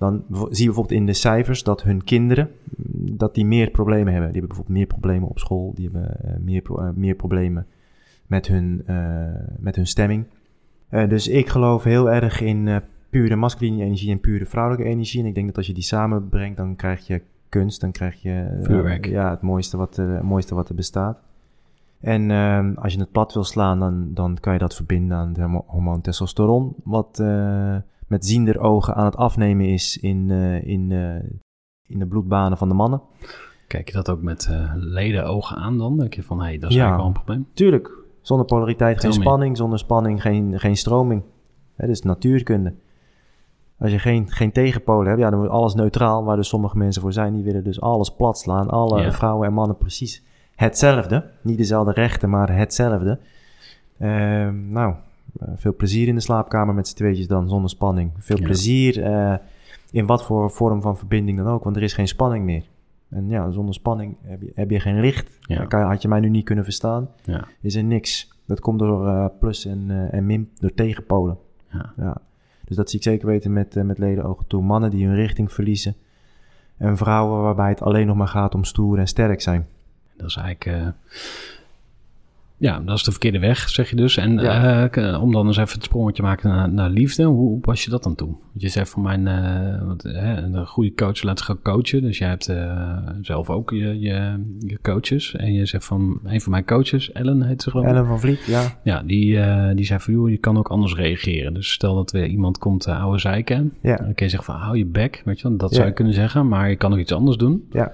dan 0.00 0.24
zie 0.28 0.58
je 0.58 0.64
bijvoorbeeld 0.64 1.00
in 1.00 1.06
de 1.06 1.12
cijfers 1.12 1.62
dat 1.62 1.82
hun 1.82 2.04
kinderen, 2.04 2.50
dat 2.94 3.34
die 3.34 3.44
meer 3.44 3.70
problemen 3.70 4.12
hebben. 4.12 4.32
Die 4.32 4.40
hebben 4.40 4.48
bijvoorbeeld 4.48 4.78
meer 4.78 4.86
problemen 4.86 5.28
op 5.28 5.38
school, 5.38 5.72
die 5.74 5.90
hebben 5.92 6.24
eh, 6.24 6.36
meer, 6.40 6.62
pro- 6.62 6.78
eh, 6.78 6.88
meer 6.94 7.14
problemen 7.14 7.66
met 8.26 8.46
hun, 8.46 8.82
eh, 8.86 8.96
met 9.58 9.76
hun 9.76 9.86
stemming. 9.86 10.24
Dus 11.08 11.28
ik 11.28 11.48
geloof 11.48 11.84
heel 11.84 12.10
erg 12.10 12.40
in 12.40 12.80
pure 13.10 13.36
masculine 13.36 13.84
energie 13.84 14.10
en 14.10 14.20
pure 14.20 14.46
vrouwelijke 14.46 14.90
energie. 14.90 15.20
En 15.20 15.26
ik 15.26 15.34
denk 15.34 15.46
dat 15.46 15.56
als 15.56 15.66
je 15.66 15.74
die 15.74 15.82
samenbrengt, 15.82 16.56
dan 16.56 16.76
krijg 16.76 17.06
je 17.06 17.22
kunst, 17.48 17.80
dan 17.80 17.90
krijg 17.90 18.22
je 18.22 18.60
ja, 19.10 19.30
het 19.30 19.40
mooiste 19.40 19.76
wat, 19.76 19.96
er, 19.96 20.08
het 20.08 20.22
mooiste 20.22 20.54
wat 20.54 20.68
er 20.68 20.74
bestaat. 20.74 21.18
En 22.00 22.30
ehm, 22.30 22.72
als 22.74 22.92
je 22.92 22.98
het 22.98 23.12
plat 23.12 23.32
wil 23.32 23.44
slaan, 23.44 23.78
dan, 23.78 24.10
dan 24.14 24.38
kan 24.40 24.52
je 24.52 24.58
dat 24.58 24.74
verbinden 24.74 25.16
aan 25.16 25.28
het 25.28 25.36
hormo- 25.36 25.64
hormoon 25.66 26.00
testosteron, 26.00 26.74
wat 26.84 27.22
met 28.10 28.26
ziender 28.26 28.58
ogen 28.60 28.94
aan 28.94 29.04
het 29.04 29.16
afnemen 29.16 29.66
is 29.66 29.98
in, 29.98 30.30
eh, 30.30 30.64
in, 30.66 30.92
eh, 30.92 31.30
in 31.86 31.98
de 31.98 32.06
bloedbanen 32.06 32.58
van 32.58 32.68
de 32.68 32.74
mannen. 32.74 33.02
Kijk 33.66 33.86
je 33.88 33.94
dat 33.94 34.10
ook 34.10 34.22
met 34.22 34.46
eh 34.50 34.72
leden 34.74 35.24
ogen 35.24 35.56
aan 35.56 35.78
dan? 35.78 35.98
Denk 35.98 36.14
je 36.14 36.22
van, 36.22 36.38
hé, 36.38 36.44
hey, 36.44 36.58
dat 36.58 36.70
is 36.70 36.76
Ja. 36.76 36.82
eigenlijk 36.82 36.96
wel 36.98 37.06
een 37.06 37.24
probleem. 37.24 37.54
Tuurlijk, 37.54 37.90
zonder 38.20 38.46
polariteit 38.46 39.00
geen 39.00 39.12
spanning, 39.12 39.56
zonder 39.56 39.78
spanning 39.78 40.22
geen, 40.22 40.60
geen 40.60 40.76
stroming. 40.76 41.22
Hè, 41.76 41.86
dat 41.86 41.96
is 41.96 42.02
natuurkunde. 42.02 42.74
Als 43.78 43.90
je 43.90 43.98
geen, 43.98 44.30
geen 44.30 44.52
tegenpolen 44.52 45.06
hebt, 45.08 45.20
ja, 45.20 45.30
dan 45.30 45.38
wordt 45.38 45.54
alles 45.54 45.74
neutraal, 45.74 46.24
waar 46.24 46.36
dus 46.36 46.48
sommige 46.48 46.76
mensen 46.76 47.02
voor 47.02 47.12
zijn. 47.12 47.34
Die 47.34 47.44
willen 47.44 47.64
dus 47.64 47.80
alles 47.80 48.14
plat 48.14 48.38
slaan, 48.38 48.68
alle 48.68 49.00
Ja. 49.00 49.12
vrouwen 49.12 49.46
en 49.48 49.52
mannen 49.54 49.76
precies 49.76 50.22
hetzelfde. 50.54 51.30
Niet 51.42 51.56
dezelfde 51.58 51.92
rechten, 51.92 52.30
maar 52.30 52.56
hetzelfde. 52.56 53.18
Ehm, 53.98 54.68
nou, 54.68 54.94
veel 55.56 55.74
plezier 55.76 56.08
in 56.08 56.14
de 56.14 56.20
slaapkamer 56.20 56.74
met 56.74 56.88
z'n 56.88 56.96
tweetjes 56.96 57.26
dan, 57.26 57.48
zonder 57.48 57.70
spanning. 57.70 58.10
Veel 58.18 58.38
Ja. 58.38 58.44
plezier 58.44 59.02
eh, 59.02 59.34
in 59.90 60.06
wat 60.06 60.24
voor 60.24 60.50
vorm 60.50 60.82
van 60.82 60.96
verbinding 60.96 61.38
dan 61.38 61.46
ook, 61.46 61.64
want 61.64 61.76
er 61.76 61.82
is 61.82 61.92
geen 61.92 62.08
spanning 62.08 62.44
meer. 62.44 62.62
En 63.08 63.28
ja, 63.28 63.50
zonder 63.50 63.74
spanning 63.74 64.16
heb 64.22 64.42
je, 64.42 64.52
heb 64.54 64.70
je 64.70 64.80
geen 64.80 65.00
licht. 65.00 65.38
Ja. 65.40 65.64
Kan, 65.64 65.82
had 65.82 66.02
je 66.02 66.08
mij 66.08 66.20
nu 66.20 66.28
niet 66.28 66.44
kunnen 66.44 66.64
verstaan 66.64 67.08
Ja, 67.24 67.44
is 67.60 67.74
er 67.74 67.84
niks. 67.84 68.32
Dat 68.46 68.60
komt 68.60 68.78
door 68.78 69.06
eh, 69.08 69.26
plus 69.40 69.64
en, 69.66 69.84
eh, 69.88 70.14
en 70.14 70.26
min, 70.26 70.50
door 70.58 70.74
tegenpolen. 70.74 71.38
ja. 71.72 71.92
Ja. 71.96 72.16
Dus 72.64 72.76
dat 72.78 72.90
zie 72.90 72.98
ik 72.98 73.04
zeker 73.04 73.26
weten 73.26 73.52
met, 73.52 73.76
eh, 73.76 73.82
met 73.84 73.98
ledenogen 73.98 74.46
toe. 74.46 74.62
Mannen 74.62 74.90
die 74.90 75.06
hun 75.06 75.14
richting 75.14 75.52
verliezen. 75.52 75.94
En 76.76 76.96
vrouwen 76.96 77.42
waarbij 77.42 77.68
het 77.68 77.82
alleen 77.82 78.06
nog 78.06 78.16
maar 78.16 78.28
gaat 78.28 78.54
om 78.54 78.64
stoer 78.64 78.98
en 78.98 79.06
sterk 79.06 79.40
zijn. 79.40 79.66
Dat 80.16 80.28
is 80.28 80.36
eigenlijk... 80.36 80.94
eh, 82.60 82.68
ja, 82.68 82.80
dat 82.80 82.96
is 82.96 83.02
de 83.04 83.10
verkeerde 83.10 83.38
weg, 83.38 83.68
zeg 83.68 83.90
je 83.90 83.96
dus. 83.96 84.16
En 84.16 84.32
Ja. 84.38 84.88
eh, 84.90 85.22
om 85.22 85.32
dan 85.32 85.46
eens 85.46 85.56
even 85.56 85.74
het 85.74 85.84
sprongetje 85.84 86.22
te 86.22 86.28
maken 86.28 86.48
naar, 86.50 86.72
naar 86.72 86.90
liefde. 86.90 87.24
Hoe, 87.24 87.36
hoe 87.36 87.60
pas 87.60 87.84
je 87.84 87.90
dat 87.90 88.02
dan 88.02 88.14
toe? 88.14 88.28
Want 88.28 88.60
je 88.62 88.68
zegt 88.68 88.90
van 88.90 89.02
mijn... 89.02 89.26
eh, 89.26 90.12
hè, 90.14 90.36
een 90.42 90.66
goede 90.66 90.94
coach 90.94 91.22
laat 91.22 91.48
ook 91.50 91.62
coachen. 91.62 92.02
Dus 92.02 92.18
jij 92.18 92.28
hebt 92.28 92.48
eh, 92.48 92.96
zelf 93.20 93.50
ook 93.50 93.70
je, 93.70 93.98
je, 94.00 94.44
je 94.58 94.78
coaches. 94.82 95.34
En 95.36 95.52
je 95.52 95.66
zegt 95.66 95.84
van... 95.84 96.20
Een 96.24 96.40
van 96.40 96.50
mijn 96.52 96.64
coaches, 96.64 97.12
Ellen 97.12 97.42
heet 97.42 97.62
ze 97.62 97.70
geloof 97.70 97.86
ik. 97.86 97.92
Ellen 97.92 98.06
van 98.06 98.20
Vliet, 98.20 98.44
ja. 98.44 98.78
Ja, 98.84 99.02
die, 99.02 99.40
eh, 99.40 99.76
die 99.76 99.84
zei 99.84 100.00
van... 100.00 100.14
joh, 100.14 100.30
je 100.30 100.36
kan 100.38 100.58
ook 100.58 100.68
anders 100.68 100.94
reageren. 100.94 101.54
Dus 101.54 101.72
stel 101.72 101.94
dat 101.94 102.10
weer 102.10 102.26
iemand 102.26 102.58
komt 102.58 102.86
oude 102.86 103.18
zeiken. 103.18 103.72
Ja, 103.82 103.96
Dan 103.96 104.14
kun 104.14 104.24
je 104.26 104.30
zeggen 104.30 104.52
van 104.52 104.62
hou 104.62 104.76
je 104.78 104.86
bek. 104.86 105.22
Weet 105.24 105.40
je 105.40 105.48
wel. 105.48 105.56
Dat 105.56 105.70
Ja. 105.70 105.76
zou 105.76 105.88
je 105.88 105.94
kunnen 105.94 106.14
zeggen. 106.14 106.48
Maar 106.48 106.68
je 106.70 106.76
kan 106.76 106.92
ook 106.92 106.98
iets 106.98 107.12
anders 107.12 107.36
doen. 107.36 107.64
ja. 107.72 107.92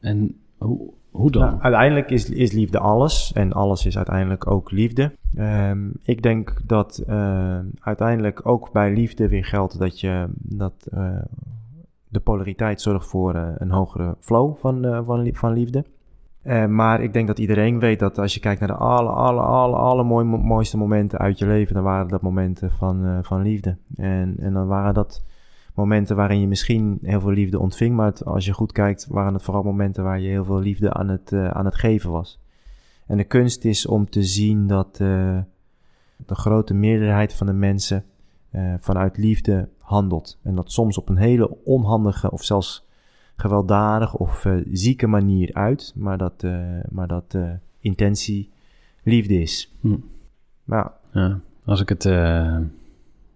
En 0.00 0.34
hoe, 0.58 0.90
Nou, 1.12 1.60
uiteindelijk 1.60 2.10
is, 2.10 2.30
is 2.30 2.52
liefde 2.52 2.78
alles. 2.78 3.32
En 3.32 3.52
alles 3.52 3.86
is 3.86 3.96
uiteindelijk 3.96 4.50
ook 4.50 4.70
liefde. 4.70 5.12
Ehm, 5.36 5.88
ik 6.02 6.22
denk 6.22 6.60
dat 6.66 6.98
eh, 7.06 7.58
uiteindelijk 7.80 8.46
ook 8.46 8.72
bij 8.72 8.92
liefde 8.92 9.28
weer 9.28 9.44
geldt 9.44 9.78
dat 9.78 10.00
je 10.00 10.26
dat 10.36 10.86
eh, 10.90 11.18
de 12.08 12.20
polariteit 12.20 12.80
zorgt 12.80 13.06
voor 13.06 13.34
eh, 13.34 13.48
een 13.56 13.70
hogere 13.70 14.16
flow 14.20 14.56
van, 14.56 15.04
van, 15.04 15.28
van 15.32 15.52
liefde. 15.52 15.84
Maar 16.68 17.02
ik 17.02 17.12
denk 17.12 17.26
dat 17.26 17.38
iedereen 17.38 17.78
weet 17.78 17.98
dat 17.98 18.18
als 18.18 18.34
je 18.34 18.40
kijkt 18.40 18.60
naar 18.60 18.68
de 18.68 18.74
alle, 18.74 19.08
alle, 19.08 19.40
alle, 19.40 19.76
alle 19.76 20.04
mooi, 20.04 20.24
mooiste 20.24 20.76
momenten 20.76 21.18
uit 21.18 21.38
je 21.38 21.46
leven, 21.46 21.74
dan 21.74 21.82
waren 21.82 22.08
dat 22.08 22.22
momenten 22.22 22.70
van, 22.70 23.18
van 23.22 23.42
liefde. 23.42 23.76
En, 23.96 24.34
en 24.38 24.52
dan 24.52 24.66
waren 24.66 24.94
dat 24.94 25.24
momenten 25.74 26.16
waarin 26.16 26.40
je 26.40 26.46
misschien 26.46 26.98
heel 27.02 27.20
veel 27.20 27.30
liefde 27.30 27.58
ontving, 27.58 27.96
maar 27.96 28.06
het- 28.06 28.24
als 28.24 28.44
je 28.44 28.52
goed 28.52 28.72
kijkt, 28.72 29.06
waren 29.06 29.32
het 29.34 29.42
vooral 29.42 29.62
momenten 29.62 30.04
waar 30.04 30.20
je 30.20 30.28
heel 30.28 30.44
veel 30.44 30.60
liefde 30.60 30.92
aan 30.92 31.08
het, 31.08 31.32
eh, 31.32 31.48
aan 31.48 31.64
het 31.64 31.74
geven 31.74 32.10
was. 32.10 32.40
En 33.06 33.16
de 33.16 33.24
kunst 33.24 33.64
is 33.64 33.86
om 33.86 34.10
te 34.10 34.22
zien 34.24 34.66
dat, 34.66 34.88
eh, 35.00 35.38
de 36.26 36.34
grote 36.34 36.74
meerderheid 36.74 37.32
van 37.34 37.46
de 37.46 37.52
mensen 37.52 38.04
eh, 38.50 38.74
vanuit 38.78 39.16
liefde 39.16 39.68
handelt. 39.78 40.38
En 40.42 40.54
dat 40.54 40.72
soms 40.72 40.98
op 40.98 41.08
een 41.08 41.16
hele 41.16 41.64
onhandige 41.64 42.30
of 42.30 42.44
zelfs 42.44 42.86
gewelddadige 43.36 44.18
of 44.18 44.46
zieke 44.72 45.06
manier 45.06 45.54
uit, 45.54 45.92
maar 45.96 46.18
dat, 46.18 46.46
maar 46.90 47.06
dat 47.06 47.36
intentie 47.78 48.50
liefde 49.02 49.40
is. 49.40 49.74
Hm. 49.80 49.96
Maar 50.64 50.92
Ja. 51.12 51.40
Als 51.64 51.80
ik 51.80 51.88
het 51.88 52.04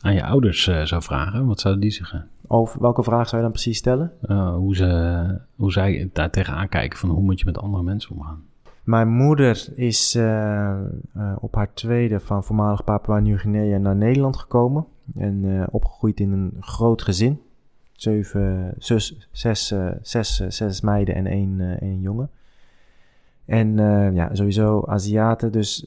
aan 0.06 0.14
je 0.14 0.24
ouders 0.24 0.66
eh, 0.66 0.84
zou 0.84 1.02
vragen, 1.02 1.46
wat 1.46 1.60
zouden 1.60 1.82
die 1.82 1.92
zeggen? 1.92 2.28
over 2.48 2.80
welke 2.80 3.02
vraag 3.02 3.28
zou 3.28 3.36
je 3.36 3.42
dan 3.42 3.52
precies 3.52 3.78
stellen? 3.78 4.12
Eh, 4.22 4.54
hoe, 4.54 4.76
ze, 4.76 5.40
hoe 5.56 5.72
zij 5.72 6.10
daar 6.12 6.30
tegenaan 6.30 6.68
kijken 6.68 6.98
van 6.98 7.10
hoe 7.10 7.22
moet 7.22 7.38
je 7.38 7.44
met 7.44 7.58
andere 7.58 7.82
mensen 7.82 8.10
omgaan? 8.16 8.42
Mijn 8.82 9.08
moeder 9.08 9.68
is 9.74 10.14
eh, 10.14 10.80
op 11.38 11.54
haar 11.54 11.72
tweede 11.74 12.20
van 12.20 12.44
voormalig 12.44 12.84
Papua 12.84 13.18
Nieuw-Guinea 13.18 13.78
naar 13.78 13.96
Nederland 13.96 14.36
gekomen. 14.36 14.86
En 15.16 15.66
opgegroeid 15.70 16.20
in 16.20 16.32
een 16.32 16.56
groot 16.60 17.02
gezin. 17.02 17.40
Zeven, 17.92 18.74
zus, 18.78 19.28
zes, 19.32 19.74
zes, 20.02 20.36
zes 20.48 20.80
meiden 20.80 21.14
en 21.14 21.26
één, 21.26 21.80
één 21.80 22.00
jongen. 22.00 22.30
En 23.44 23.76
ja, 24.14 24.34
sowieso 24.34 24.84
Aziaten, 24.86 25.52
dus 25.52 25.86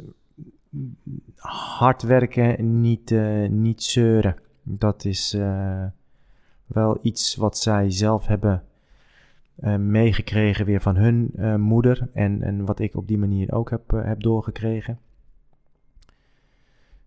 hard 1.36 2.02
werken, 2.02 2.82
niet, 2.82 3.12
eh, 3.12 3.50
niet 3.50 3.84
zeuren. 3.84 4.36
Dat 4.64 5.06
is 5.06 5.34
eh, 5.34 5.86
wel 6.66 6.98
iets 7.02 7.36
wat 7.36 7.58
zij 7.58 7.92
zelf 7.92 8.28
hebben 8.28 8.64
eh, 9.56 9.76
meegekregen 9.76 10.66
weer 10.66 10.82
van 10.82 10.96
hun 10.96 11.32
moeder. 11.62 12.10
En, 12.14 12.42
en 12.42 12.66
wat 12.66 12.80
ik 12.80 12.96
op 12.96 13.08
die 13.08 13.18
manier 13.18 13.54
ook 13.54 13.70
heb, 13.70 13.92
heb 13.92 14.22
doorgekregen. 14.22 15.00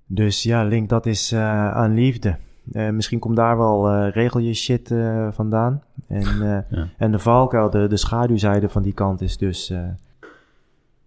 Dus 0.06 0.42
ja, 0.42 0.64
Link, 0.64 0.88
dat 0.88 1.06
is 1.06 1.34
aan 1.34 1.94
liefde. 1.94 2.36
Misschien 2.72 3.18
komt 3.18 3.36
daar 3.36 3.58
wel 3.58 4.08
regel 4.08 4.40
je 4.40 4.54
shit 4.54 4.94
vandaan. 5.30 5.82
En, 6.06 6.36
Ja. 6.68 6.88
en 6.96 7.12
de 7.12 7.18
valkuil, 7.18 7.70
de, 7.70 7.86
de 7.86 7.96
schaduwzijde 7.96 8.68
van 8.68 8.82
die 8.82 8.92
kant 8.92 9.20
is 9.20 9.38
dus 9.38 9.72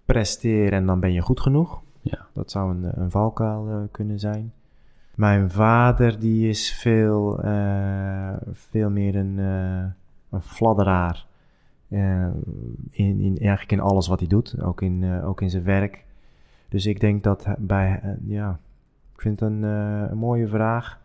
presteer 0.05 0.73
en 0.73 0.85
dan 0.85 0.99
ben 0.99 1.13
je 1.13 1.21
goed 1.21 1.39
genoeg. 1.39 1.83
Ja. 2.11 2.25
Dat 2.33 2.51
zou 2.51 2.71
een, 2.71 3.01
een 3.01 3.11
valkuil 3.11 3.69
eh, 3.69 3.77
kunnen 3.91 4.19
zijn. 4.19 4.53
Mijn 5.15 5.51
vader 5.51 6.19
die 6.19 6.49
is 6.49 6.73
veel, 6.73 7.39
eh, 7.43 8.33
veel 8.51 8.89
meer 8.89 9.15
een, 9.15 9.39
eh, 9.39 9.85
een 10.29 10.41
fladderaar. 10.41 11.25
Eh, 11.87 12.27
in, 12.89 13.19
in, 13.19 13.37
eigenlijk 13.37 13.71
in 13.71 13.79
alles 13.79 14.07
wat 14.07 14.19
hij 14.19 14.27
doet, 14.27 14.61
ook 14.61 14.81
in, 14.81 15.03
eh, 15.03 15.27
ook 15.27 15.41
in 15.41 15.49
zijn 15.49 15.63
werk. 15.63 16.03
Dus 16.69 16.85
ik 16.85 16.99
denk 16.99 17.23
dat 17.23 17.47
bij, 17.57 17.99
eh, 18.03 18.09
ja, 18.25 18.59
ik 19.13 19.21
vind 19.21 19.39
het 19.39 19.49
een, 19.49 19.63
eh, 19.63 20.11
mooie 20.11 20.47
vraag. 20.47 20.99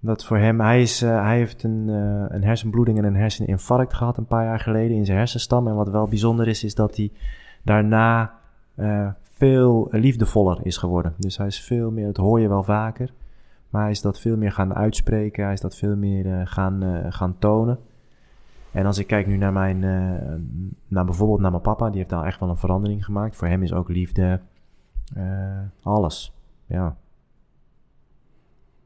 Dat 0.00 0.24
voor 0.24 0.38
hem, 0.38 0.60
hij, 0.60 0.82
is, 0.82 1.02
eh, 1.02 1.22
hij 1.22 1.36
heeft 1.36 1.62
een, 1.62 1.88
eh, 1.88 2.36
een 2.36 2.44
hersenbloeding 2.44 2.98
en 2.98 3.04
een 3.04 3.16
herseninfarct 3.16 3.94
gehad 3.94 4.16
een 4.16 4.26
paar 4.26 4.44
jaar 4.44 4.60
geleden 4.60 4.96
in 4.96 5.04
zijn 5.04 5.18
hersenstam. 5.18 5.68
En 5.68 5.74
wat 5.74 5.88
wel 5.88 6.06
bijzonder 6.08 6.48
is, 6.48 6.64
is 6.64 6.74
dat 6.74 6.96
hij 6.96 7.10
daarna 7.62 8.37
eh, 8.78 9.08
veel 9.32 9.88
liefdevoller 9.90 10.58
is 10.62 10.76
geworden. 10.76 11.14
Dus 11.16 11.36
hij 11.36 11.46
is 11.46 11.60
veel 11.60 11.90
meer, 11.90 12.06
dat 12.06 12.16
hoor 12.16 12.40
je 12.40 12.48
wel 12.48 12.62
vaker, 12.62 13.12
maar 13.70 13.82
hij 13.82 13.90
is 13.90 14.00
dat 14.00 14.20
veel 14.20 14.36
meer 14.36 14.52
gaan 14.52 14.74
uitspreken. 14.74 15.44
Hij 15.44 15.52
is 15.52 15.60
dat 15.60 15.76
veel 15.76 15.96
meer 15.96 16.26
eh, 16.26 16.40
gaan, 16.44 16.82
eh, 16.82 17.12
gaan 17.12 17.38
tonen. 17.38 17.78
En 18.70 18.86
als 18.86 18.98
ik 18.98 19.06
kijk 19.06 19.26
nu 19.26 19.36
naar 19.36 19.52
mijn, 19.52 19.78
naar 20.88 21.04
bijvoorbeeld 21.04 21.40
naar 21.40 21.50
mijn 21.50 21.62
papa, 21.62 21.88
die 21.88 21.96
heeft 21.96 22.10
daar 22.10 22.24
echt 22.24 22.40
wel 22.40 22.48
een 22.48 22.56
verandering 22.56 23.04
gemaakt. 23.04 23.36
Voor 23.36 23.48
hem 23.48 23.62
is 23.62 23.72
ook 23.72 23.88
liefde 23.88 24.40
alles. 25.82 26.32
Ja. 26.66 26.96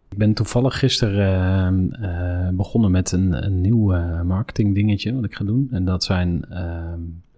Ik 0.08 0.18
ben 0.18 0.34
toevallig 0.34 0.78
gisteren 0.78 2.56
begonnen 2.56 2.90
met 2.90 3.12
een, 3.12 3.44
een 3.44 3.60
nieuw 3.60 3.92
eh, 3.92 4.22
marketing 4.22 4.74
dingetje 4.74 5.14
wat 5.14 5.24
ik 5.24 5.34
ga 5.34 5.44
doen. 5.44 5.68
En 5.70 5.84
dat 5.84 6.04
zijn 6.04 6.46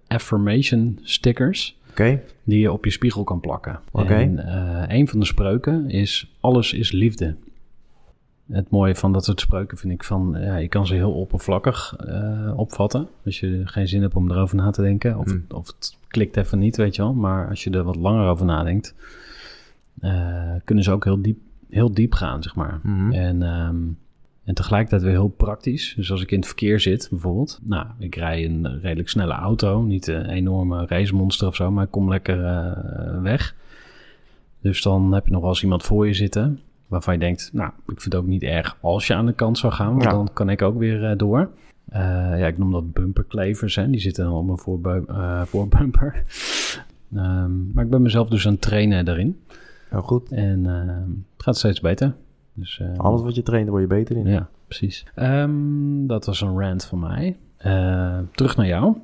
affirmation 0.07 0.99
stickers 1.03 1.79
Oké, 1.95 2.21
die 2.45 2.59
je 2.61 2.73
op 2.73 2.85
je 2.85 2.91
spiegel 2.91 3.25
kan 3.25 3.41
plakken. 3.41 3.81
En 3.93 4.47
eh, 4.47 4.97
een 4.99 5.09
van 5.09 5.21
de 5.21 5.27
spreuken 5.27 5.91
is 5.91 6.37
alles 6.41 6.73
is 6.73 6.93
liefde. 6.93 7.35
Het 8.53 8.71
mooie 8.71 8.95
van 8.95 9.13
dat 9.13 9.25
soort 9.25 9.41
spreuken 9.41 9.79
vind 9.79 9.93
ik 9.93 10.05
van, 10.05 10.37
ja, 10.41 10.57
je 10.57 10.69
kan 10.69 10.87
ze 10.87 10.95
heel 10.95 11.13
oppervlakkig 11.13 11.97
eh, 11.97 12.53
opvatten. 12.57 13.09
Als 13.25 13.41
je 13.41 13.61
geen 13.65 13.89
zin 13.89 14.03
hebt 14.03 14.15
om 14.15 14.31
erover 14.31 14.57
na 14.57 14.71
te 14.71 14.83
denken. 14.83 15.19
Of, 15.19 15.27
Hmm. 15.27 15.45
of 15.49 15.67
het 15.67 15.97
klikt 16.09 16.37
even 16.37 16.59
niet, 16.59 16.77
weet 16.77 16.97
je 16.97 17.03
wel. 17.03 17.15
Maar 17.15 17.49
als 17.49 17.65
je 17.65 17.71
er 17.71 17.83
wat 17.83 17.97
langer 17.97 18.29
over 18.29 18.47
nadenkt, 18.47 18.95
eh, 20.01 20.53
kunnen 20.65 20.85
ze 20.85 20.91
ook 20.91 21.05
heel 21.05 21.23
diep, 21.23 21.39
heel 21.71 21.93
diep 21.93 22.13
gaan, 22.13 22.43
zeg 22.43 22.55
maar. 22.55 22.81
Mhm. 22.83 23.13
En, 23.13 23.43
ehm, 23.43 23.77
en 24.45 24.55
tegelijkertijd 24.55 25.03
weer 25.03 25.11
heel 25.11 25.29
praktisch. 25.29 25.95
Dus 25.97 26.11
als 26.11 26.23
ik 26.23 26.31
in 26.31 26.37
het 26.39 26.47
verkeer 26.47 26.81
zit, 26.81 27.07
bijvoorbeeld. 27.11 27.61
Nou, 27.63 27.87
ik 27.99 28.15
rij 28.15 28.45
een 28.45 28.81
redelijk 28.81 29.09
snelle 29.09 29.33
auto. 29.33 29.83
Niet 29.83 30.07
een 30.07 30.27
enorme 30.29 30.87
racemonster 30.87 31.47
of 31.49 31.55
zo, 31.57 31.71
maar 31.71 31.85
ik 31.85 31.91
kom 31.91 32.09
lekker 32.09 32.45
eh, 32.45 33.23
weg. 33.23 33.55
Dus 34.61 34.83
dan 34.83 35.13
heb 35.15 35.27
je 35.27 35.33
nog 35.33 35.41
wel 35.41 35.51
eens 35.51 35.63
iemand 35.63 35.83
voor 35.83 36.07
je 36.07 36.15
zitten. 36.15 36.61
Waarvan 36.87 37.15
je 37.15 37.21
denkt, 37.21 37.51
nou, 37.53 37.69
ik 37.69 38.01
vind 38.01 38.05
het 38.13 38.15
ook 38.23 38.27
niet 38.29 38.43
erg 38.43 38.77
als 38.81 39.07
je 39.07 39.15
aan 39.15 39.27
de 39.27 39.33
kant 39.33 39.59
zou 39.59 39.73
gaan. 39.73 39.91
Want 39.91 40.03
Ja. 40.03 40.11
dan 40.11 40.31
kan 40.33 40.51
ik 40.51 40.63
ook 40.63 40.79
weer 40.79 41.05
eh, 41.11 41.19
door. 41.19 41.51
Eh, 41.89 42.01
ja, 42.39 42.47
ik 42.47 42.59
noem 42.59 42.73
dat 42.73 42.93
bumperklevers. 42.93 43.77
Hè. 43.77 43.91
Die 43.91 44.01
zitten 44.01 44.25
dan 44.25 44.33
op 44.35 44.45
mijn 44.47 44.59
voorbu- 44.59 45.05
voorbumper. 45.47 46.23
Ehm, 47.15 47.73
maar 47.73 47.85
ik 47.85 47.91
ben 47.91 48.03
mezelf 48.03 48.29
dus 48.29 48.47
aan 48.47 48.53
het 48.53 48.61
trainen 48.61 49.05
daarin. 49.05 49.39
heel 49.89 50.03
goed. 50.03 50.31
En 50.33 50.67
ehm, 50.67 51.11
het 51.37 51.43
gaat 51.43 51.57
steeds 51.57 51.81
beter. 51.81 52.15
Dus, 52.55 52.79
eh, 52.81 52.99
Alles 52.99 53.23
wat 53.23 53.35
je 53.35 53.43
traint, 53.43 53.69
word 53.69 53.83
je 53.83 53.89
beter 53.89 54.17
in. 54.17 54.27
ja, 54.27 54.49
precies. 54.67 55.07
Ehm, 55.15 56.07
dat 56.07 56.27
was 56.27 56.41
een 56.41 56.61
rant 56.61 56.85
van 56.85 56.99
mij. 56.99 57.37
Eh, 57.57 58.19
terug 58.33 58.57
naar 58.57 58.67
jou. 58.67 58.97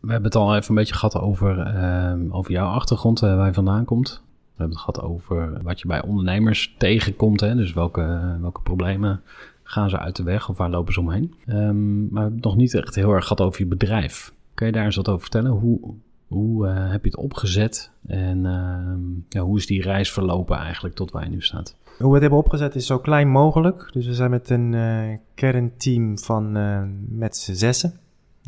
We 0.00 0.10
hebben 0.12 0.30
het 0.30 0.40
al 0.40 0.56
even 0.56 0.68
een 0.68 0.74
beetje 0.74 0.94
gehad 0.94 1.18
over, 1.18 1.58
ehm, 1.58 2.30
over 2.30 2.52
jouw 2.52 2.68
achtergrond, 2.68 3.22
eh, 3.22 3.36
waar 3.36 3.46
je 3.46 3.54
vandaan 3.54 3.84
komt. 3.84 4.22
We 4.24 4.60
hebben 4.62 4.76
het 4.76 4.84
gehad 4.84 5.10
over 5.10 5.62
wat 5.62 5.80
je 5.80 5.86
bij 5.86 6.02
ondernemers 6.02 6.74
tegenkomt. 6.78 7.40
Hè? 7.40 7.54
Dus 7.54 7.72
welke, 7.72 8.36
welke 8.40 8.60
problemen 8.60 9.20
gaan 9.62 9.90
ze 9.90 9.98
uit 9.98 10.16
de 10.16 10.22
weg 10.22 10.48
of 10.48 10.56
waar 10.56 10.70
lopen 10.70 10.92
ze 10.92 11.00
omheen. 11.00 11.34
Ehm, 11.46 12.00
maar 12.00 12.10
we 12.12 12.18
hebben 12.18 12.34
het 12.34 12.44
nog 12.44 12.56
niet 12.56 12.74
echt 12.74 12.94
heel 12.94 13.12
erg 13.12 13.22
gehad 13.22 13.40
over 13.40 13.60
je 13.60 13.66
bedrijf. 13.66 14.34
Kun 14.54 14.66
je 14.66 14.72
daar 14.72 14.84
eens 14.84 14.96
wat 14.96 15.08
over 15.08 15.20
vertellen? 15.20 15.50
Hoe, 15.50 15.94
hoe 16.28 16.68
eh, 16.68 16.90
heb 16.90 17.04
je 17.04 17.10
het 17.10 17.18
opgezet 17.18 17.90
en 18.06 18.46
ehm, 18.46 19.00
ja, 19.28 19.40
hoe 19.40 19.58
is 19.58 19.66
die 19.66 19.82
reis 19.82 20.12
verlopen 20.12 20.56
eigenlijk 20.56 20.94
tot 20.94 21.10
waar 21.10 21.24
je 21.24 21.30
nu 21.30 21.40
staat? 21.40 21.76
Hoe 21.84 22.06
we 22.06 22.12
het 22.12 22.20
hebben 22.20 22.38
opgezet 22.38 22.74
is 22.74 22.86
zo 22.86 22.98
klein 22.98 23.28
mogelijk. 23.28 23.88
Dus 23.92 24.06
we 24.06 24.14
zijn 24.14 24.30
met 24.30 24.50
een 24.50 24.74
eh, 24.74 25.18
kernteam 25.34 26.18
van 26.18 26.56
eh, 26.56 26.82
met 27.08 27.36
z'n 27.36 27.52
zessen. 27.52 28.00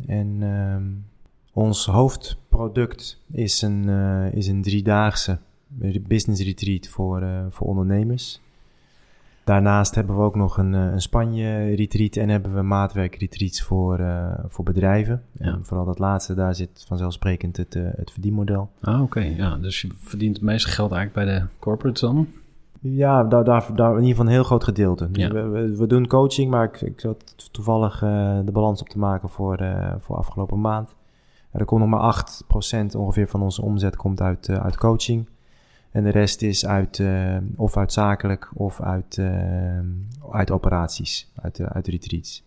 En 0.05 0.37
ehm, 0.41 0.83
ons 1.53 1.85
hoofdproduct 1.85 3.21
is 3.31 3.61
een, 3.61 3.89
is 4.33 4.47
een 4.47 4.61
driedaagse 4.61 5.39
business 6.07 6.43
retreat 6.43 6.87
voor, 6.87 7.23
voor 7.49 7.67
ondernemers. 7.67 8.41
Daarnaast 9.47 9.95
hebben 9.95 10.15
we 10.15 10.21
ook 10.21 10.35
nog 10.35 10.57
een, 10.57 10.73
eh, 10.73 10.91
een 10.91 11.01
Spanje-retreat 11.01 12.15
en 12.15 12.29
hebben 12.29 12.55
we 12.55 12.61
maatwerk-retreats 12.61 13.61
voor, 13.61 13.99
eh, 13.99 14.33
voor 14.47 14.63
bedrijven. 14.63 15.23
Ja. 15.31 15.45
En 15.45 15.65
vooral 15.65 15.85
dat 15.85 15.99
laatste, 15.99 16.33
daar 16.33 16.55
zit 16.55 16.83
vanzelfsprekend 16.87 17.57
het, 17.57 17.75
eh, 17.75 17.83
het 17.95 18.11
verdienmodel. 18.11 18.69
Ah, 18.81 19.01
oké. 19.01 19.19
Ja, 19.19 19.55
dus 19.55 19.81
je 19.81 19.89
verdient 19.97 20.35
het 20.35 20.45
meeste 20.45 20.69
geld 20.69 20.91
eigenlijk 20.91 21.25
bij 21.25 21.39
de 21.39 21.45
corporates 21.59 22.01
dan? 22.01 22.27
Ja, 22.79 23.23
daar, 23.23 23.43
daar, 23.43 23.75
daar 23.75 23.89
in 23.89 23.95
ieder 23.95 24.09
geval 24.09 24.25
een 24.25 24.31
heel 24.31 24.43
groot 24.43 24.63
gedeelte. 24.63 25.11
Dus 25.11 25.23
Ja. 25.23 25.31
we, 25.31 25.41
we, 25.41 25.75
we 25.75 25.87
doen 25.87 26.07
coaching, 26.07 26.51
maar 26.51 26.63
ik, 26.63 26.81
ik 26.81 26.99
zat 26.99 27.51
toevallig 27.51 27.99
de 28.45 28.51
balans 28.51 28.81
op 28.81 28.89
te 28.89 28.99
maken 28.99 29.29
voor, 29.29 29.59
voor 29.99 30.15
afgelopen 30.15 30.61
maand. 30.61 30.95
Er 31.51 31.65
komt 31.65 31.81
nog 31.81 31.89
maar 31.89 32.25
8% 32.91 32.95
ongeveer 32.95 33.27
van 33.27 33.41
onze 33.41 33.61
omzet 33.61 33.95
komt 33.95 34.21
uit, 34.21 34.49
uit 34.49 34.77
coaching. 34.77 35.27
En 35.97 36.03
de 36.03 36.09
rest 36.09 36.41
is 36.41 36.65
uit, 36.65 36.99
eh, 36.99 37.37
of 37.55 37.77
uit 37.77 37.93
zakelijk 37.93 38.49
of 38.53 38.81
uit, 38.81 39.17
eh, 39.17 39.79
uit 40.31 40.51
operaties, 40.51 41.31
uit, 41.41 41.59
eh, 41.59 41.65
uit 41.67 41.87
retreats. 41.87 42.45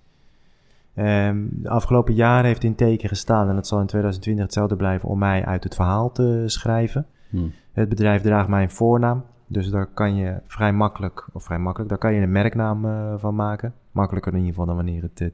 Ehm, 0.94 1.46
de 1.50 1.68
afgelopen 1.68 2.14
jaren 2.14 2.44
heeft 2.44 2.64
in 2.64 2.74
teken 2.74 3.08
gestaan, 3.08 3.48
en 3.48 3.54
dat 3.54 3.66
zal 3.66 3.80
in 3.80 3.86
2020 3.86 4.44
hetzelfde 4.44 4.76
blijven, 4.76 5.08
om 5.08 5.18
mij 5.18 5.44
uit 5.44 5.64
het 5.64 5.74
verhaal 5.74 6.12
te 6.12 6.42
schrijven. 6.46 7.06
Hm. 7.30 7.48
Het 7.72 7.88
bedrijf 7.88 8.22
draagt 8.22 8.48
mijn 8.48 8.70
voornaam. 8.70 9.24
Dus 9.46 9.70
daar 9.70 9.86
kan 9.86 10.14
je 10.14 10.40
vrij 10.44 10.72
makkelijk, 10.72 11.28
of 11.32 11.44
vrij 11.44 11.58
makkelijk, 11.58 11.90
daar 11.90 11.98
kan 11.98 12.14
je 12.14 12.20
een 12.20 12.32
merknaam 12.32 12.86
van 13.18 13.34
maken. 13.34 13.74
Makkelijker 13.92 14.32
in 14.32 14.38
ieder 14.38 14.52
geval 14.52 14.66
dan 14.66 14.76
wanneer 14.76 15.02
het 15.02 15.20
uh, 15.20 15.28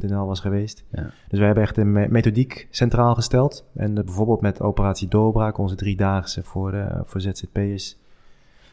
was 0.00 0.40
geweest. 0.40 0.84
Ja. 0.90 1.10
Dus 1.28 1.38
wij 1.38 1.46
hebben 1.46 1.64
echt 1.64 1.76
een 1.76 1.92
me- 1.92 2.08
methodiek 2.08 2.66
centraal 2.70 3.14
gesteld. 3.14 3.64
En 3.74 3.98
eh, 3.98 4.04
bijvoorbeeld 4.04 4.40
met 4.40 4.60
operatie 4.60 5.08
Doorbraak, 5.08 5.58
onze 5.58 5.74
driedaagse 5.74 6.42
voor, 6.42 6.72
eh, 6.72 7.00
voor 7.04 7.20
ZZP'ers, 7.20 7.96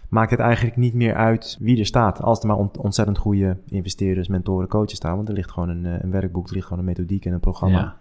maakt 0.10 0.32
het 0.32 0.40
eigenlijk 0.40 0.78
niet 0.78 0.94
meer 0.94 1.16
uit 1.16 1.58
wie 1.60 1.80
er 1.80 1.86
staat. 1.86 2.22
Als 2.22 2.40
er 2.40 2.48
maar 2.48 2.58
ont- 2.58 2.78
ontzettend 2.78 3.18
goede 3.18 3.58
investeerders, 3.68 4.28
mentoren, 4.28 4.68
coaches 4.68 4.96
staan. 4.96 5.16
Want 5.16 5.28
er 5.28 5.34
ligt 5.34 5.52
gewoon 5.52 5.70
een, 5.70 5.86
eh, 5.86 6.04
een 6.04 6.12
werkboek, 6.12 6.48
er 6.48 6.54
ligt 6.54 6.66
gewoon 6.68 6.80
een 6.80 6.90
methodiek 6.90 7.26
en 7.26 7.34
een 7.34 7.40
programma. 7.40 7.78
Ja. 7.80 7.98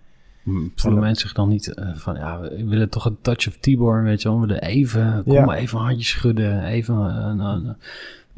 Voelen 0.75 1.01
mensen 1.01 1.29
zich 1.29 1.37
dan 1.37 1.49
niet 1.49 1.75
van, 1.95 2.15
ja, 2.17 2.41
we 2.41 2.65
willen 2.67 2.89
toch 2.89 3.05
een 3.05 3.17
touch 3.21 3.49
of 3.49 3.57
Tibor, 3.57 4.03
weet 4.03 4.23
je 4.23 4.29
wel. 4.29 4.41
We 4.41 4.47
willen 4.47 4.63
even, 4.63 5.23
kom 5.25 5.33
Ja. 5.33 5.45
maar 5.45 5.57
even 5.57 5.79
een 5.79 5.85
handje 5.85 6.05
schudden. 6.05 6.63
Even 6.65 6.95
een, 6.97 7.39
een- 7.39 7.77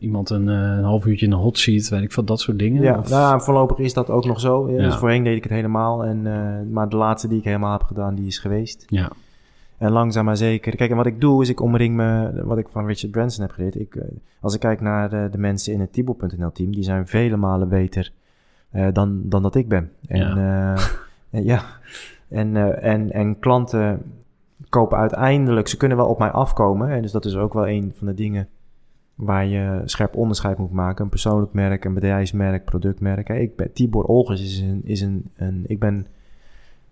iemand 0.00 0.30
een, 0.30 0.48
eh, 0.48 0.54
een 0.54 0.84
half 0.84 1.06
uurtje 1.06 1.26
in 1.26 1.32
een 1.32 1.38
hot 1.38 1.58
seat, 1.58 1.88
weet 1.88 2.02
ik 2.02 2.12
veel, 2.12 2.24
dat 2.24 2.40
soort 2.40 2.58
dingen. 2.58 2.82
Ja, 2.82 2.98
Of- 2.98 3.08
nou, 3.10 3.40
voorlopig 3.40 3.78
is 3.78 3.94
dat 3.94 4.10
ook 4.10 4.24
nog 4.24 4.40
zo. 4.40 4.70
Ja. 4.70 4.82
Dus 4.82 4.96
voorheen 4.96 5.24
deed 5.24 5.36
ik 5.36 5.42
het 5.42 5.52
helemaal. 5.52 6.04
En, 6.04 6.26
eh, 6.26 6.72
maar 6.72 6.88
de 6.88 6.96
laatste 6.96 7.28
die 7.28 7.38
ik 7.38 7.44
helemaal 7.44 7.72
heb 7.72 7.82
gedaan, 7.82 8.14
die 8.14 8.26
is 8.26 8.38
geweest. 8.38 8.84
ja. 8.88 9.10
En 9.78 9.92
langzaam 9.92 10.24
maar 10.24 10.36
zeker. 10.36 10.76
Kijk, 10.76 10.90
en 10.90 10.96
wat 10.96 11.06
ik 11.06 11.20
doe, 11.20 11.42
is 11.42 11.48
ik 11.48 11.60
omring 11.60 11.96
me, 11.96 12.30
wat 12.44 12.58
ik 12.58 12.66
van 12.70 12.86
Richard 12.86 13.12
Branson 13.12 13.42
heb 13.44 13.52
geleerd. 13.52 13.80
Ik, 13.80 13.94
eh, 13.94 14.02
als 14.40 14.54
ik 14.54 14.60
kijk 14.60 14.80
naar 14.80 15.10
de, 15.10 15.28
de 15.30 15.38
mensen 15.38 15.72
in 15.72 15.80
het 15.80 15.92
Tibo.nl 15.92 16.52
team, 16.52 16.72
die 16.74 16.82
zijn 16.82 17.06
vele 17.06 17.36
malen 17.36 17.68
beter 17.68 18.12
dan, 18.92 19.20
dan 19.24 19.42
dat 19.42 19.54
ik 19.54 19.68
ben. 19.68 19.90
En 20.08 20.18
ja, 20.36 20.74
ja. 21.52 21.62
En, 22.28 22.80
en, 22.82 23.12
en 23.12 23.38
klanten 23.38 24.02
kopen 24.68 24.98
uiteindelijk, 24.98 25.68
ze 25.68 25.76
kunnen 25.76 25.96
wel 25.96 26.06
op 26.06 26.18
mij 26.18 26.30
afkomen. 26.30 26.88
En 26.90 27.02
dus 27.02 27.12
dat 27.12 27.24
is 27.24 27.36
ook 27.36 27.54
wel 27.54 27.68
een 27.68 27.92
van 27.96 28.06
de 28.06 28.14
dingen 28.14 28.48
waar 29.20 29.46
je 29.46 29.82
scherp 29.84 30.16
onderscheid 30.16 30.58
moet 30.58 30.72
maken. 30.72 31.04
Een 31.04 31.10
persoonlijk 31.10 31.52
merk, 31.52 31.84
een 31.84 31.94
bedrijfsmerk, 31.94 32.64
productmerk. 32.64 33.28
Hè, 33.28 33.34
Ik 33.34 33.56
ben, 33.56 33.72
Tibor 33.72 34.04
Olgers 34.04 34.42
is 34.42 34.58
een, 34.60 34.80
is 34.84 35.00
een, 35.00 35.30
een, 35.36 35.64
ik 35.66 35.78
ben 35.78 36.06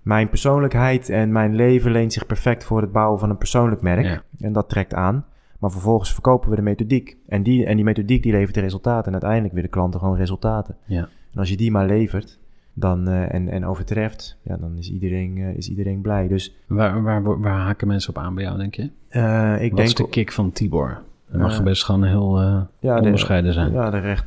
mijn 0.03 0.29
persoonlijkheid 0.29 1.09
en 1.09 1.33
mijn 1.33 1.55
leven 1.55 1.91
leent 1.91 2.12
zich 2.12 2.26
perfect 2.26 2.64
voor 2.64 2.81
het 2.81 2.93
bouwen 2.93 3.18
van 3.18 3.31
een 3.31 3.39
persoonlijk 3.39 3.83
merk. 3.83 4.05
Ja. 4.05 4.22
En 4.41 4.53
dat 4.53 4.68
trekt 4.68 4.95
aan. 4.95 5.24
Maar 5.59 5.70
vervolgens 5.70 6.12
verkopen 6.12 6.51
we 6.51 6.57
de 6.57 6.62
methodiek. 6.62 7.16
En 7.29 7.43
die, 7.43 7.66
en 7.66 7.76
die 7.76 7.85
methodiek 7.85 8.22
die 8.22 8.33
levert 8.33 8.55
de 8.55 8.61
resultaten. 8.61 9.07
En 9.07 9.12
uiteindelijk 9.12 9.55
willen 9.55 9.70
klanten 9.70 10.01
gewoon 10.01 10.16
resultaten. 10.16 10.76
Ja. 10.85 11.09
En 11.33 11.39
als 11.39 11.49
je 11.49 11.57
die 11.57 11.70
maar 11.70 11.87
levert 11.87 12.39
dan, 12.72 13.09
eh, 13.09 13.35
en, 13.35 13.49
en 13.49 13.64
overtreft, 13.66 14.39
ja, 14.43 14.57
dan 14.57 14.76
is 14.76 14.91
iedereen, 14.91 15.37
eh, 15.39 15.57
is 15.57 15.68
iedereen 15.70 16.01
blij. 16.01 16.29
Dus 16.29 16.57
Waar, 16.66 17.03
waar, 17.03 17.41
waar 17.41 17.59
haken 17.59 17.87
mensen 17.87 18.11
op 18.16 18.18
aan 18.22 18.35
bij 18.35 18.45
jou, 18.45 18.59
denk 18.59 18.74
je? 18.74 18.91
eh, 19.09 19.55
ik 19.62 19.68
Wat 19.70 19.76
denk... 19.76 19.89
is 19.89 19.95
de 19.95 20.09
kick 20.09 20.33
van 20.33 20.53
Tibor? 20.53 21.03
Dat 21.31 21.41
mag 21.41 21.62
best 21.62 21.85
gewoon 21.85 22.05
heel 22.05 22.41
eh, 22.41 22.61
ja, 22.81 23.01
de- 23.01 23.53
zijn. 23.53 23.72
Ja, 23.72 23.91
de 23.91 23.99
recht, 23.99 24.24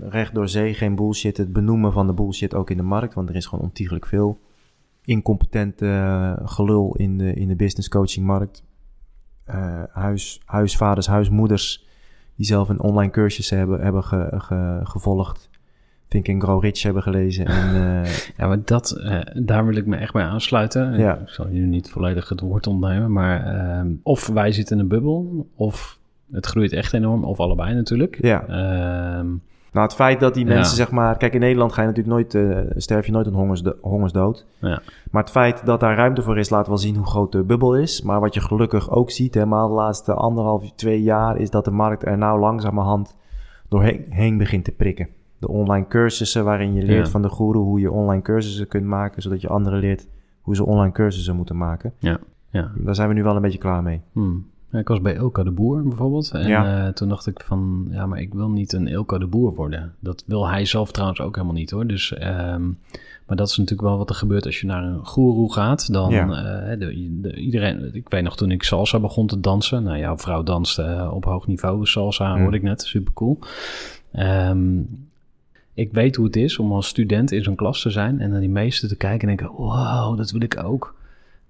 recht 0.00 0.34
door 0.34 0.48
zee, 0.48 0.74
geen 0.74 0.94
bullshit. 0.94 1.36
Het 1.36 1.52
benoemen 1.52 1.92
van 1.92 2.06
de 2.06 2.12
bullshit 2.12 2.54
ook 2.54 2.70
in 2.70 2.76
de 2.76 2.82
markt. 2.82 3.14
Want 3.14 3.28
er 3.28 3.36
is 3.36 3.46
gewoon 3.46 3.64
ontiegelijk 3.64 4.06
veel 4.06 4.38
incompetent 5.04 5.82
eh, 5.82 6.32
gelul 6.44 6.94
in 6.96 7.18
de, 7.18 7.34
in 7.34 7.48
de 7.48 7.56
business 7.56 7.88
coaching 7.88 8.26
markt. 8.26 8.62
Eh, 9.44 9.82
huis, 9.92 10.40
huisvaders, 10.44 11.06
huismoeders 11.06 11.86
die 12.36 12.46
zelf 12.46 12.68
een 12.68 12.80
online 12.80 13.10
cursus 13.12 13.50
hebben, 13.50 13.80
hebben 13.80 14.04
ge- 14.04 14.34
ge- 14.38 14.80
gevolgd. 14.82 15.50
Think 16.08 16.28
and 16.28 16.42
Grow 16.42 16.62
Rich 16.62 16.82
hebben 16.82 17.02
gelezen. 17.02 17.46
En, 17.46 18.04
Ja, 18.36 18.46
maar 18.46 18.64
dat, 18.64 19.00
daar 19.34 19.66
wil 19.66 19.76
ik 19.76 19.86
me 19.86 19.96
echt 19.96 20.12
bij 20.12 20.22
aansluiten. 20.24 20.98
Ja. 20.98 21.16
Ik 21.18 21.28
zal 21.28 21.48
je 21.48 21.60
niet 21.60 21.90
volledig 21.90 22.28
het 22.28 22.40
woord 22.40 22.66
ontnemen, 22.66 23.12
maar 23.12 23.46
ehm, 23.46 23.92
of 24.02 24.26
wij 24.26 24.52
zitten 24.52 24.76
in 24.76 24.82
een 24.82 24.88
bubbel, 24.88 25.48
of 25.54 25.97
het 26.32 26.46
groeit 26.46 26.72
echt 26.72 26.92
enorm, 26.92 27.24
of 27.24 27.40
allebei 27.40 27.74
natuurlijk. 27.74 28.18
ja. 28.20 28.46
Ehm, 28.46 29.26
Nou, 29.72 29.86
het 29.86 29.94
feit 29.96 30.20
dat 30.20 30.34
die 30.34 30.46
Ja. 30.46 30.54
mensen, 30.54 30.76
zeg 30.76 30.90
maar... 30.90 31.16
Kijk, 31.16 31.34
in 31.34 31.40
Nederland 31.40 31.72
ga 31.72 31.80
je 31.82 31.86
natuurlijk 31.88 32.14
nooit... 32.14 32.34
eh, 32.34 32.58
sterf 32.76 33.06
je 33.06 33.12
nooit 33.12 33.26
een 33.26 33.34
hongersdo- 33.34 33.74
hongersdood. 33.80 34.46
Ja. 34.60 34.80
Maar 35.10 35.22
het 35.22 35.30
feit 35.30 35.66
dat 35.66 35.80
daar 35.80 35.96
ruimte 35.96 36.22
voor 36.22 36.38
is, 36.38 36.50
laat 36.50 36.66
wel 36.66 36.78
zien 36.78 36.96
hoe 36.96 37.06
groot 37.06 37.32
de 37.32 37.42
bubbel 37.42 37.76
is. 37.76 38.02
Maar 38.02 38.20
wat 38.20 38.34
je 38.34 38.40
gelukkig 38.40 38.90
ook 38.90 39.10
ziet, 39.10 39.34
helemaal 39.34 39.68
de 39.68 39.74
laatste 39.74 40.14
anderhalf, 40.14 40.72
twee 40.74 41.02
jaar... 41.02 41.36
is 41.36 41.50
dat 41.50 41.64
de 41.64 41.70
markt 41.70 42.06
er 42.06 42.18
nou 42.18 42.40
langzamerhand 42.40 43.16
doorheen 43.68 44.04
heen 44.08 44.38
begint 44.38 44.64
te 44.64 44.72
prikken. 44.72 45.08
De 45.38 45.48
online 45.48 45.86
cursussen 45.86 46.44
waarin 46.44 46.74
je 46.74 46.82
leert 46.82 47.04
Ja. 47.06 47.10
van 47.12 47.22
de 47.22 47.30
guru... 47.30 47.58
hoe 47.58 47.80
je 47.80 47.90
online 47.92 48.22
cursussen 48.22 48.68
kunt 48.68 48.84
maken... 48.86 49.22
zodat 49.22 49.40
je 49.40 49.48
anderen 49.48 49.78
leert 49.78 50.08
hoe 50.40 50.56
ze 50.56 50.64
online 50.66 50.92
cursussen 50.92 51.36
moeten 51.36 51.56
maken. 51.56 51.92
ja. 51.98 52.18
Daar 52.76 52.94
zijn 52.94 53.08
we 53.08 53.14
nu 53.14 53.22
wel 53.22 53.36
een 53.36 53.42
beetje 53.42 53.58
klaar 53.58 53.82
mee. 53.82 54.00
Hmm. 54.12 54.46
Ik 54.72 54.88
was 54.88 55.00
bij 55.00 55.14
Ilka 55.14 55.42
de 55.42 55.50
Boer 55.50 55.82
bijvoorbeeld. 55.82 56.30
En 56.30 56.48
Ja. 56.48 56.86
eh, 56.86 56.92
toen 56.92 57.08
dacht 57.08 57.26
ik 57.26 57.40
van, 57.44 57.88
ja, 57.90 58.06
maar 58.06 58.20
ik 58.20 58.34
wil 58.34 58.48
niet 58.50 58.72
een 58.72 58.86
Ilka 58.86 59.18
de 59.18 59.26
Boer 59.26 59.54
worden. 59.54 59.94
Dat 60.00 60.24
wil 60.26 60.48
hij 60.48 60.64
zelf 60.64 60.90
trouwens 60.92 61.20
ook 61.20 61.34
helemaal 61.34 61.56
niet 61.56 61.70
hoor. 61.70 61.86
Dus, 61.86 62.12
ehm, 62.14 62.62
maar 63.26 63.36
dat 63.36 63.48
is 63.48 63.56
natuurlijk 63.56 63.88
wel 63.88 63.98
wat 63.98 64.08
er 64.08 64.14
gebeurt 64.14 64.46
als 64.46 64.60
je 64.60 64.66
naar 64.66 64.84
een 64.84 65.04
goeroe 65.06 65.52
gaat. 65.52 65.92
Dan, 65.92 66.10
Ja. 66.10 66.28
eh, 66.70 66.78
de, 66.78 67.18
de- 67.20 67.34
iedereen, 67.36 67.94
ik 67.94 68.08
weet 68.08 68.22
nog 68.22 68.36
toen 68.36 68.50
ik 68.50 68.62
salsa 68.62 69.00
begon 69.00 69.26
te 69.26 69.40
dansen. 69.40 69.82
Nou, 69.82 69.98
jouw 69.98 70.18
vrouw 70.18 70.42
danste 70.42 70.82
eh, 70.82 71.10
op 71.14 71.24
hoog 71.24 71.46
niveau 71.46 71.86
salsa, 71.86 72.32
Hmm. 72.32 72.40
hoorde 72.42 72.56
ik 72.56 72.62
net. 72.62 72.82
Super 72.82 73.12
cool. 73.12 73.38
Ehm, 74.12 74.78
ik 75.74 75.92
weet 75.92 76.16
hoe 76.16 76.26
het 76.26 76.36
is 76.36 76.58
om 76.58 76.72
als 76.72 76.86
student 76.86 77.32
in 77.32 77.42
zo'n 77.42 77.54
klas 77.56 77.82
te 77.82 77.90
zijn 77.90 78.20
en 78.20 78.30
naar 78.30 78.40
die 78.40 78.48
meesten 78.48 78.88
te 78.88 78.96
kijken 78.96 79.28
en 79.28 79.36
denken, 79.36 79.56
wow, 79.56 80.16
dat 80.16 80.30
wil 80.30 80.42
ik 80.42 80.62
ook. 80.64 80.96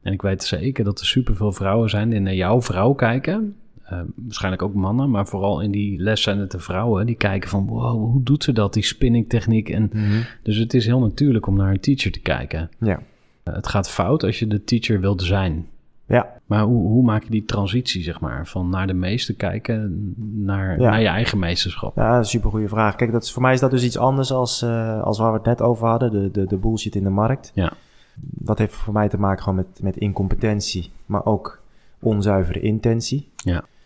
En 0.02 0.12
ik 0.12 0.22
weet 0.22 0.42
zeker 0.44 0.84
dat 0.84 1.00
er 1.00 1.06
superveel 1.06 1.52
vrouwen 1.52 1.90
zijn 1.90 2.08
die 2.10 2.20
naar 2.20 2.34
jouw 2.34 2.62
vrouw 2.62 2.92
kijken. 2.92 3.56
Eh, 3.82 4.00
waarschijnlijk 4.14 4.62
ook 4.62 4.74
mannen, 4.74 5.10
maar 5.10 5.26
vooral 5.26 5.60
in 5.60 5.70
die 5.70 6.00
les 6.00 6.22
zijn 6.22 6.38
het 6.38 6.50
de 6.50 6.58
vrouwen 6.58 7.06
die 7.06 7.14
kijken 7.16 7.48
van, 7.50 7.66
wow, 7.66 8.02
hoe 8.12 8.22
doet 8.22 8.44
ze 8.44 8.52
dat, 8.52 8.72
die 8.74 8.84
spinning 8.84 9.28
techniek. 9.28 9.68
En, 9.68 9.90
dus 10.42 10.56
het 10.56 10.74
is 10.74 10.86
heel 10.86 11.00
natuurlijk 11.00 11.46
om 11.46 11.56
naar 11.56 11.70
een 11.70 11.80
teacher 11.80 12.12
te 12.12 12.20
kijken. 12.20 12.70
Ja. 12.78 13.00
Eh, 13.42 13.54
het 13.54 13.66
gaat 13.68 13.90
fout 13.90 14.24
als 14.24 14.38
je 14.38 14.46
de 14.46 14.64
teacher 14.64 15.00
wilt 15.00 15.22
zijn. 15.22 15.66
Ja, 16.06 16.26
Maar 16.46 16.62
hoe, 16.62 16.86
hoe 16.88 17.02
maak 17.02 17.22
je 17.22 17.30
die 17.30 17.44
transitie, 17.44 18.02
zeg 18.02 18.20
maar, 18.20 18.46
van 18.46 18.68
naar 18.68 18.86
de 18.86 18.92
meester 18.94 19.34
kijken 19.34 20.14
naar, 20.44 20.80
Ja. 20.80 20.90
naar 20.90 21.00
je 21.00 21.06
eigen 21.06 21.38
meesterschap? 21.38 21.96
Ja, 21.96 22.22
super 22.22 22.50
goede 22.50 22.68
vraag. 22.68 22.94
Kijk, 22.96 23.12
dat 23.12 23.22
is, 23.22 23.32
voor 23.32 23.42
mij 23.42 23.52
is 23.52 23.60
dat 23.60 23.70
dus 23.70 23.84
iets 23.84 23.98
anders 23.98 24.32
als, 24.32 24.62
eh, 24.62 25.02
als 25.02 25.18
waar 25.18 25.30
we 25.30 25.36
het 25.36 25.46
net 25.46 25.62
over 25.62 25.86
hadden, 25.88 26.10
de, 26.10 26.30
de, 26.30 26.46
de 26.46 26.56
bullshit 26.56 26.94
in 26.94 27.02
de 27.02 27.10
markt. 27.10 27.50
Ja. 27.54 27.72
Dat 28.20 28.58
heeft 28.58 28.74
voor 28.74 28.92
mij 28.92 29.08
te 29.08 29.18
maken 29.18 29.42
gewoon 29.42 29.58
met, 29.58 29.82
met 29.82 29.96
incompetentie, 29.96 30.90
maar 31.06 31.24
ook 31.24 31.62
onzuivere 32.00 32.60
intentie. 32.60 33.30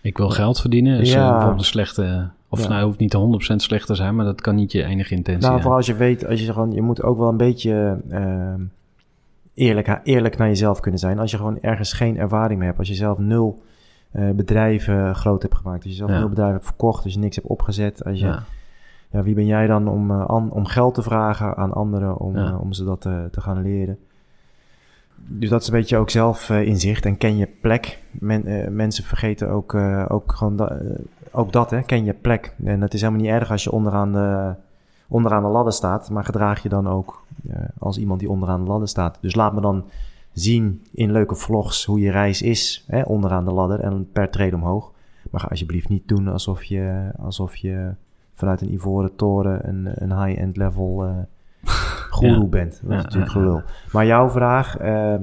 Ik 0.00 0.16
wil 0.16 0.28
geld 0.30 0.60
verdienen, 0.60 1.04
Ja. 1.04 1.22
eh, 1.24 1.30
bijvoorbeeld 1.30 1.58
een 1.58 1.64
slechte... 1.64 2.30
Of 2.48 2.62
Ja. 2.62 2.68
nou, 2.68 2.84
hoeft 2.84 2.98
niet 2.98 3.14
100% 3.52 3.54
slecht 3.56 3.86
te 3.86 3.94
zijn, 3.94 4.16
maar 4.16 4.24
dat 4.24 4.40
kan 4.40 4.54
niet 4.54 4.72
je 4.72 4.84
enige 4.84 5.14
intentie 5.14 5.40
Nou, 5.42 5.50
zijn. 5.50 5.60
vooral 5.60 5.76
als 5.76 5.86
je 5.86 5.94
weet, 5.94 6.26
als 6.26 6.40
je 6.40 6.52
gewoon, 6.52 6.72
je 6.72 6.82
moet 6.82 7.02
ook 7.02 7.18
wel 7.18 7.28
een 7.28 7.36
beetje 7.36 8.00
eh, 8.08 8.54
eerlijk, 9.54 10.00
eerlijk 10.04 10.36
naar 10.36 10.48
jezelf 10.48 10.80
kunnen 10.80 11.00
zijn. 11.00 11.18
Als 11.18 11.30
je 11.30 11.36
gewoon 11.36 11.60
ergens 11.60 11.92
geen 11.92 12.18
ervaring 12.18 12.58
mee 12.58 12.66
hebt, 12.66 12.78
als 12.78 12.88
je 12.88 12.94
zelf 12.94 13.18
nul 13.18 13.62
eh, 14.10 14.30
bedrijven 14.30 15.14
groot 15.14 15.42
hebt 15.42 15.54
gemaakt, 15.56 15.82
als 15.82 15.92
je 15.92 15.96
zelf 15.98 16.10
Ja. 16.10 16.18
nul 16.18 16.28
bedrijven 16.28 16.54
hebt 16.56 16.66
verkocht, 16.66 17.04
als 17.04 17.12
je 17.12 17.18
niks 17.18 17.36
hebt 17.36 17.48
opgezet, 17.48 18.04
als 18.04 18.18
je, 18.18 18.26
ja. 18.26 18.42
Ja. 19.10 19.22
wie 19.22 19.34
ben 19.34 19.46
jij 19.46 19.66
dan 19.66 19.88
om, 19.88 20.10
eh, 20.10 20.26
an- 20.26 20.50
om 20.50 20.64
geld 20.66 20.94
te 20.94 21.02
vragen 21.02 21.56
aan 21.56 21.72
anderen 21.72 22.18
om, 22.18 22.36
Ja. 22.36 22.46
eh, 22.48 22.60
om 22.60 22.72
ze 22.72 22.84
dat 22.84 23.00
te 23.00 23.40
gaan 23.40 23.62
leren? 23.62 23.98
Dus 25.26 25.48
dat 25.48 25.60
is 25.60 25.66
een 25.66 25.74
beetje 25.74 25.96
ook 25.96 26.10
zelf 26.10 26.50
eh, 26.50 26.66
inzicht 26.66 27.04
en 27.04 27.16
ken 27.16 27.36
je 27.36 27.48
plek. 27.60 27.98
Eh, 28.28 28.68
mensen 28.68 29.04
vergeten 29.04 29.50
ook, 29.50 29.74
eh, 29.74 30.04
ook 30.08 30.32
gewoon 30.32 30.68
ook 31.30 31.52
dat, 31.52 31.70
hè, 31.70 31.82
ken 31.82 32.04
je 32.04 32.12
plek. 32.12 32.54
En 32.64 32.80
het 32.80 32.94
is 32.94 33.00
helemaal 33.00 33.22
niet 33.22 33.30
erg 33.30 33.50
als 33.50 33.64
je 33.64 33.72
onderaan 33.72 34.12
de, 34.12 34.54
onderaan 35.08 35.42
de 35.42 35.48
ladder 35.48 35.72
staat, 35.72 36.10
maar 36.10 36.24
gedraag 36.24 36.62
je 36.62 36.68
dan 36.68 36.88
ook 36.88 37.24
als 37.78 37.98
iemand 37.98 38.20
die 38.20 38.30
onderaan 38.30 38.64
de 38.64 38.70
ladder 38.70 38.88
staat. 38.88 39.18
Dus 39.20 39.34
laat 39.34 39.54
me 39.54 39.60
dan 39.60 39.84
zien 40.32 40.82
in 40.92 41.12
leuke 41.12 41.34
vlogs 41.34 41.84
hoe 41.84 42.00
je 42.00 42.10
reis 42.10 42.42
is, 42.42 42.84
hè, 42.86 43.02
onderaan 43.02 43.44
de 43.44 43.52
ladder 43.52 43.80
en 43.80 44.08
per 44.12 44.30
trede 44.30 44.56
omhoog. 44.56 44.92
Maar 45.30 45.40
ga 45.40 45.48
alsjeblieft 45.48 45.88
niet 45.88 46.08
doen 46.08 46.28
alsof 46.28 46.64
je, 46.64 47.10
alsof 47.18 47.56
je 47.56 47.94
vanuit 48.34 48.60
een 48.60 48.72
ivoren 48.72 49.16
toren 49.16 49.68
een, 49.68 49.88
een 49.94 50.24
high-end 50.24 50.56
level 50.56 51.14
Ja. 52.20 52.44
bent. 52.44 52.80
Dat 52.82 52.98
is 52.98 53.04
natuurlijk 53.04 53.32
gelul. 53.32 53.62
Maar 53.92 54.06
jouw 54.06 54.30
vraag, 54.30 54.76
eh, 54.76 55.14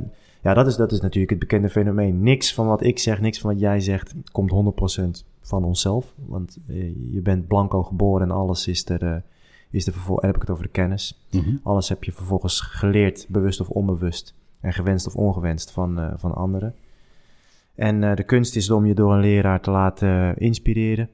ja, 0.42 0.54
dat 0.54 0.68
is, 0.68 0.76
dat 0.76 0.92
is 0.92 1.02
natuurlijk 1.02 1.30
het 1.30 1.40
bekende 1.40 1.70
fenomeen. 1.70 2.24
Niks 2.24 2.54
van 2.54 2.68
wat 2.68 2.84
ik 2.84 3.00
zeg, 3.00 3.22
niks 3.22 3.40
van 3.40 3.52
wat 3.52 3.60
jij 3.60 3.80
zegt, 3.80 4.16
komt 4.32 4.52
100% 4.52 5.26
van 5.42 5.64
onszelf. 5.64 6.14
Want 6.26 6.58
eh, 6.68 7.14
je 7.14 7.22
bent 7.22 7.48
blanco 7.48 7.84
geboren 7.84 8.30
en 8.30 8.36
alles 8.36 8.68
is 8.68 8.90
er, 8.90 9.04
eh, 9.04 9.16
is 9.70 9.88
er 9.88 9.94
vervolgens, 9.94 10.26
heb 10.26 10.36
ik 10.36 10.42
het 10.42 10.50
over 10.50 10.64
de 10.64 10.70
kennis. 10.70 11.26
Mhm. 11.32 11.56
Alles 11.64 11.90
heb 11.90 12.04
je 12.04 12.12
vervolgens 12.12 12.62
geleerd, 12.62 13.26
bewust 13.30 13.62
of 13.62 13.70
onbewust. 13.70 14.34
En 14.60 14.74
gewenst 14.74 15.08
of 15.08 15.16
ongewenst 15.16 15.72
van, 15.72 16.00
eh, 16.00 16.14
van 16.16 16.36
anderen. 16.36 16.76
En 17.76 18.16
de 18.16 18.24
kunst 18.24 18.56
is 18.56 18.72
om 18.72 18.86
je 18.86 18.94
door 18.94 19.14
een 19.14 19.20
leraar 19.20 19.62
te 19.62 19.72
laten 19.72 20.38
inspireren. 20.38 21.10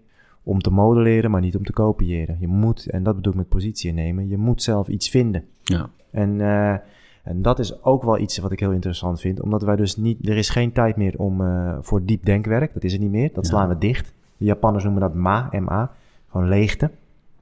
Om 0.48 0.62
te 0.62 0.70
modelleren, 0.72 1.32
maar 1.32 1.42
niet 1.42 1.56
om 1.56 1.64
te 1.66 1.72
kopiëren. 1.74 2.38
Je 2.40 2.48
moet, 2.48 2.90
en 2.90 3.04
dat 3.04 3.16
bedoel 3.16 3.32
ik 3.32 3.38
met 3.38 3.50
positie 3.50 3.90
innemen, 3.90 4.28
je 4.28 4.38
moet 4.38 4.64
zelf 4.64 4.88
iets 4.88 5.10
vinden. 5.10 5.44
Ja. 5.64 5.90
En, 6.12 6.42
eh, 6.42 6.78
en 7.24 7.42
dat 7.42 7.60
is 7.60 7.84
ook 7.84 8.04
wel 8.04 8.20
iets 8.20 8.38
wat 8.38 8.52
ik 8.52 8.60
heel 8.60 8.72
interessant 8.72 9.20
vind. 9.22 9.42
Omdat 9.42 9.62
wij 9.62 9.76
dus 9.76 9.96
niet, 9.98 10.30
er 10.30 10.38
is 10.38 10.50
geen 10.50 10.72
tijd 10.72 10.96
meer 10.96 11.20
om, 11.20 11.42
eh, 11.42 11.78
voor 11.82 12.06
diep 12.06 12.26
denkwerk. 12.26 12.74
Dat 12.74 12.84
is 12.84 12.94
er 12.94 13.00
niet 13.00 13.12
meer. 13.12 13.30
Dat 13.34 13.44
Ja. 13.46 13.50
slaan 13.52 13.70
we 13.70 13.78
dicht. 13.78 14.14
De 14.38 14.46
Japanners 14.46 14.84
noemen 14.84 15.02
dat 15.02 15.14
ma, 15.14 15.50
ma. 15.60 15.92
Gewoon 16.30 16.48
leegte. 16.48 16.92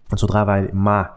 Want 0.08 0.20
zodra 0.20 0.46
wij 0.46 0.70
ma, 0.74 1.14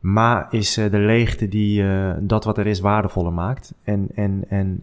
ma 0.00 0.50
is 0.50 0.76
eh, 0.76 0.90
de 0.90 0.98
leegte 0.98 1.48
die 1.48 1.84
dat 2.20 2.44
wat 2.44 2.58
er 2.58 2.66
is 2.66 2.80
waardevoller 2.80 3.32
maakt. 3.32 3.74
En, 3.82 4.08
en, 4.14 4.44
en 4.48 4.80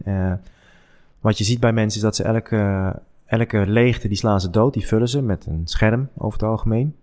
wat 1.20 1.38
je 1.38 1.44
ziet 1.44 1.60
bij 1.60 1.72
mensen 1.72 1.96
is 1.96 2.04
dat 2.04 2.16
ze 2.16 2.22
elke, 2.22 2.94
elke 3.32 3.66
leegte, 3.66 4.08
die 4.08 4.16
slaan 4.16 4.40
ze 4.40 4.50
dood. 4.50 4.72
Die 4.74 4.86
vullen 4.86 5.08
ze 5.08 5.22
met 5.22 5.46
een 5.46 5.62
scherm 5.64 6.08
over 6.16 6.40
het 6.40 6.48
algemeen. 6.48 6.96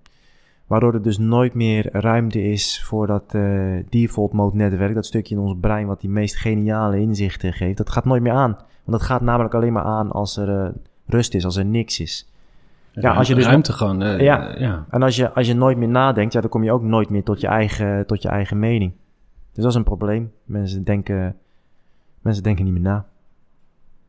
Waardoor 0.67 0.93
er 0.93 1.01
dus 1.01 1.17
nooit 1.17 1.53
meer 1.53 1.89
ruimte 1.91 2.41
is 2.43 2.83
voor 2.83 3.07
dat 3.07 3.23
eh, 3.35 3.77
default 3.89 4.33
mode 4.33 4.55
netwerk. 4.55 4.93
Dat 4.93 5.05
stukje 5.05 5.35
in 5.35 5.41
ons 5.41 5.55
brein 5.61 5.87
wat 5.87 6.01
die 6.01 6.09
meest 6.09 6.35
geniale 6.35 6.99
inzichten 6.99 7.53
geeft. 7.53 7.77
Dat 7.77 7.89
gaat 7.89 8.05
nooit 8.05 8.21
meer 8.21 8.31
aan. 8.33 8.51
Want 8.83 8.97
dat 8.97 9.01
gaat 9.01 9.21
namelijk 9.21 9.53
alleen 9.53 9.73
maar 9.73 9.83
aan 9.83 10.11
als 10.11 10.37
er 10.37 10.63
eh, 10.65 10.69
rust 11.05 11.33
is, 11.33 11.45
als 11.45 11.55
er 11.55 11.65
niks 11.65 11.99
is. 11.99 12.31
Ja, 12.91 13.13
als 13.13 13.27
je 13.27 13.35
dus 13.35 13.45
ruimte 13.45 13.73
gewoon. 13.73 14.01
eh, 14.01 14.19
Ja. 14.19 14.55
ja. 14.57 14.85
En 14.89 15.01
als 15.03 15.15
je, 15.15 15.33
als 15.33 15.47
je 15.47 15.53
nooit 15.53 15.77
meer 15.77 15.87
nadenkt, 15.87 16.33
ja, 16.33 16.41
dan 16.41 16.49
kom 16.49 16.63
je 16.63 16.71
ook 16.71 16.83
nooit 16.83 17.09
meer 17.09 17.23
tot 17.23 17.41
je 17.41 17.47
eigen, 17.47 18.05
tot 18.07 18.21
je 18.21 18.27
eigen 18.29 18.59
mening. 18.59 18.91
Dus 19.53 19.63
dat 19.63 19.71
is 19.71 19.75
een 19.77 19.83
probleem. 19.83 20.31
Mensen 20.43 20.83
denken, 20.83 21.35
mensen 22.21 22.43
denken 22.43 22.63
niet 22.63 22.73
meer 22.73 22.81
na. 22.81 23.05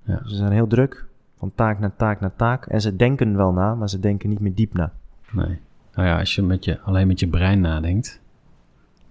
Ja. 0.04 0.20
Ze 0.24 0.36
zijn 0.36 0.52
heel 0.52 0.66
druk, 0.66 1.06
van 1.40 1.52
taak 1.54 1.78
naar 1.78 1.96
taak 1.96 2.20
naar 2.20 2.36
taak. 2.36 2.66
En 2.66 2.80
ze 2.80 2.96
denken 2.96 3.36
wel 3.36 3.52
na, 3.52 3.74
maar 3.74 3.88
ze 3.88 4.00
denken 4.00 4.28
niet 4.28 4.40
meer 4.40 4.54
diep 4.54 4.74
na. 4.74 4.92
Nee. 5.32 5.58
Nou 5.94 6.08
ja, 6.08 6.18
als 6.18 6.34
je, 6.34 6.42
met 6.42 6.64
je 6.64 6.80
alleen 6.80 7.06
met 7.06 7.20
je 7.20 7.28
brein 7.28 7.60
nadenkt, 7.60 8.20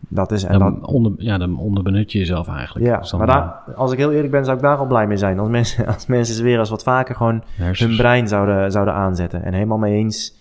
Dat 0.08 0.32
is, 0.32 0.44
en 0.44 0.60
dan, 0.60 0.86
onder, 0.86 1.12
ja, 1.18 1.38
dan 1.38 1.58
onderbenut 1.58 2.12
je 2.12 2.18
jezelf 2.20 2.48
eigenlijk. 2.48 2.86
ja, 2.86 2.98
Dus 2.98 3.10
dan, 3.10 3.20
maar 3.20 3.28
daar, 3.28 3.76
als 3.76 3.92
ik 3.92 3.98
heel 3.98 4.12
eerlijk 4.12 4.32
ben, 4.32 4.46
zou 4.46 4.58
ik 4.58 4.64
daar 4.64 4.78
al 4.78 4.86
blij 4.88 5.08
mee 5.08 5.18
zijn. 5.18 5.40
Als 5.40 5.50
mensen, 5.50 5.86
als 5.88 6.06
mensen 6.06 6.44
weer 6.44 6.60
eens 6.60 6.70
wat 6.70 6.84
vaker 6.84 7.16
gewoon 7.16 7.44
hersens- 7.56 7.90
hun 7.90 7.98
brein 7.98 8.28
zouden, 8.28 8.72
zouden 8.72 8.94
aanzetten. 8.94 9.44
En 9.44 9.54
helemaal 9.54 9.78
mee 9.78 9.96
eens. 9.96 10.38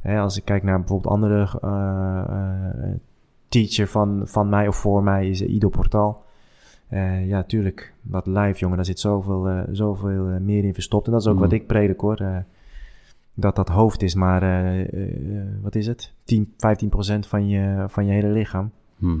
Hè, 0.00 0.18
als 0.20 0.36
ik 0.36 0.44
kijk 0.44 0.62
naar 0.62 0.78
bijvoorbeeld 0.78 1.14
andere 1.14 1.48
eh, 1.62 2.22
eh, 2.28 2.94
teacher 3.48 3.88
van, 3.88 4.20
van 4.24 4.48
mij 4.48 4.68
of 4.68 4.76
voor 4.76 5.02
mij 5.02 5.28
is 5.28 5.42
Ido 5.42 5.68
Portal. 5.68 6.22
Eh, 6.90 7.26
ja, 7.26 7.42
tuurlijk. 7.42 7.92
Dat 8.02 8.26
live, 8.26 8.58
jongen, 8.58 8.76
daar 8.76 8.86
zit 8.86 9.00
zoveel, 9.00 9.48
eh, 9.48 9.62
zoveel 9.72 10.28
eh, 10.28 10.40
meer 10.40 10.64
in 10.64 10.74
verstopt. 10.74 11.06
En 11.06 11.12
dat 11.12 11.20
is 11.20 11.26
ook 11.26 11.34
Mm. 11.34 11.40
wat 11.40 11.52
ik 11.52 11.66
predik, 11.66 12.00
hoor. 12.00 12.44
Dat 13.34 13.56
dat 13.56 13.68
hoofd 13.68 14.02
is 14.02 14.14
maar, 14.14 14.40
wat 15.62 15.74
is 15.74 15.86
het? 15.86 16.12
10, 16.24 16.52
15 16.56 16.88
procent 16.88 17.26
van 17.26 17.48
je, 17.48 17.84
van 17.88 18.06
je 18.06 18.12
hele 18.12 18.28
lichaam. 18.28 18.70
Hm. 18.98 19.18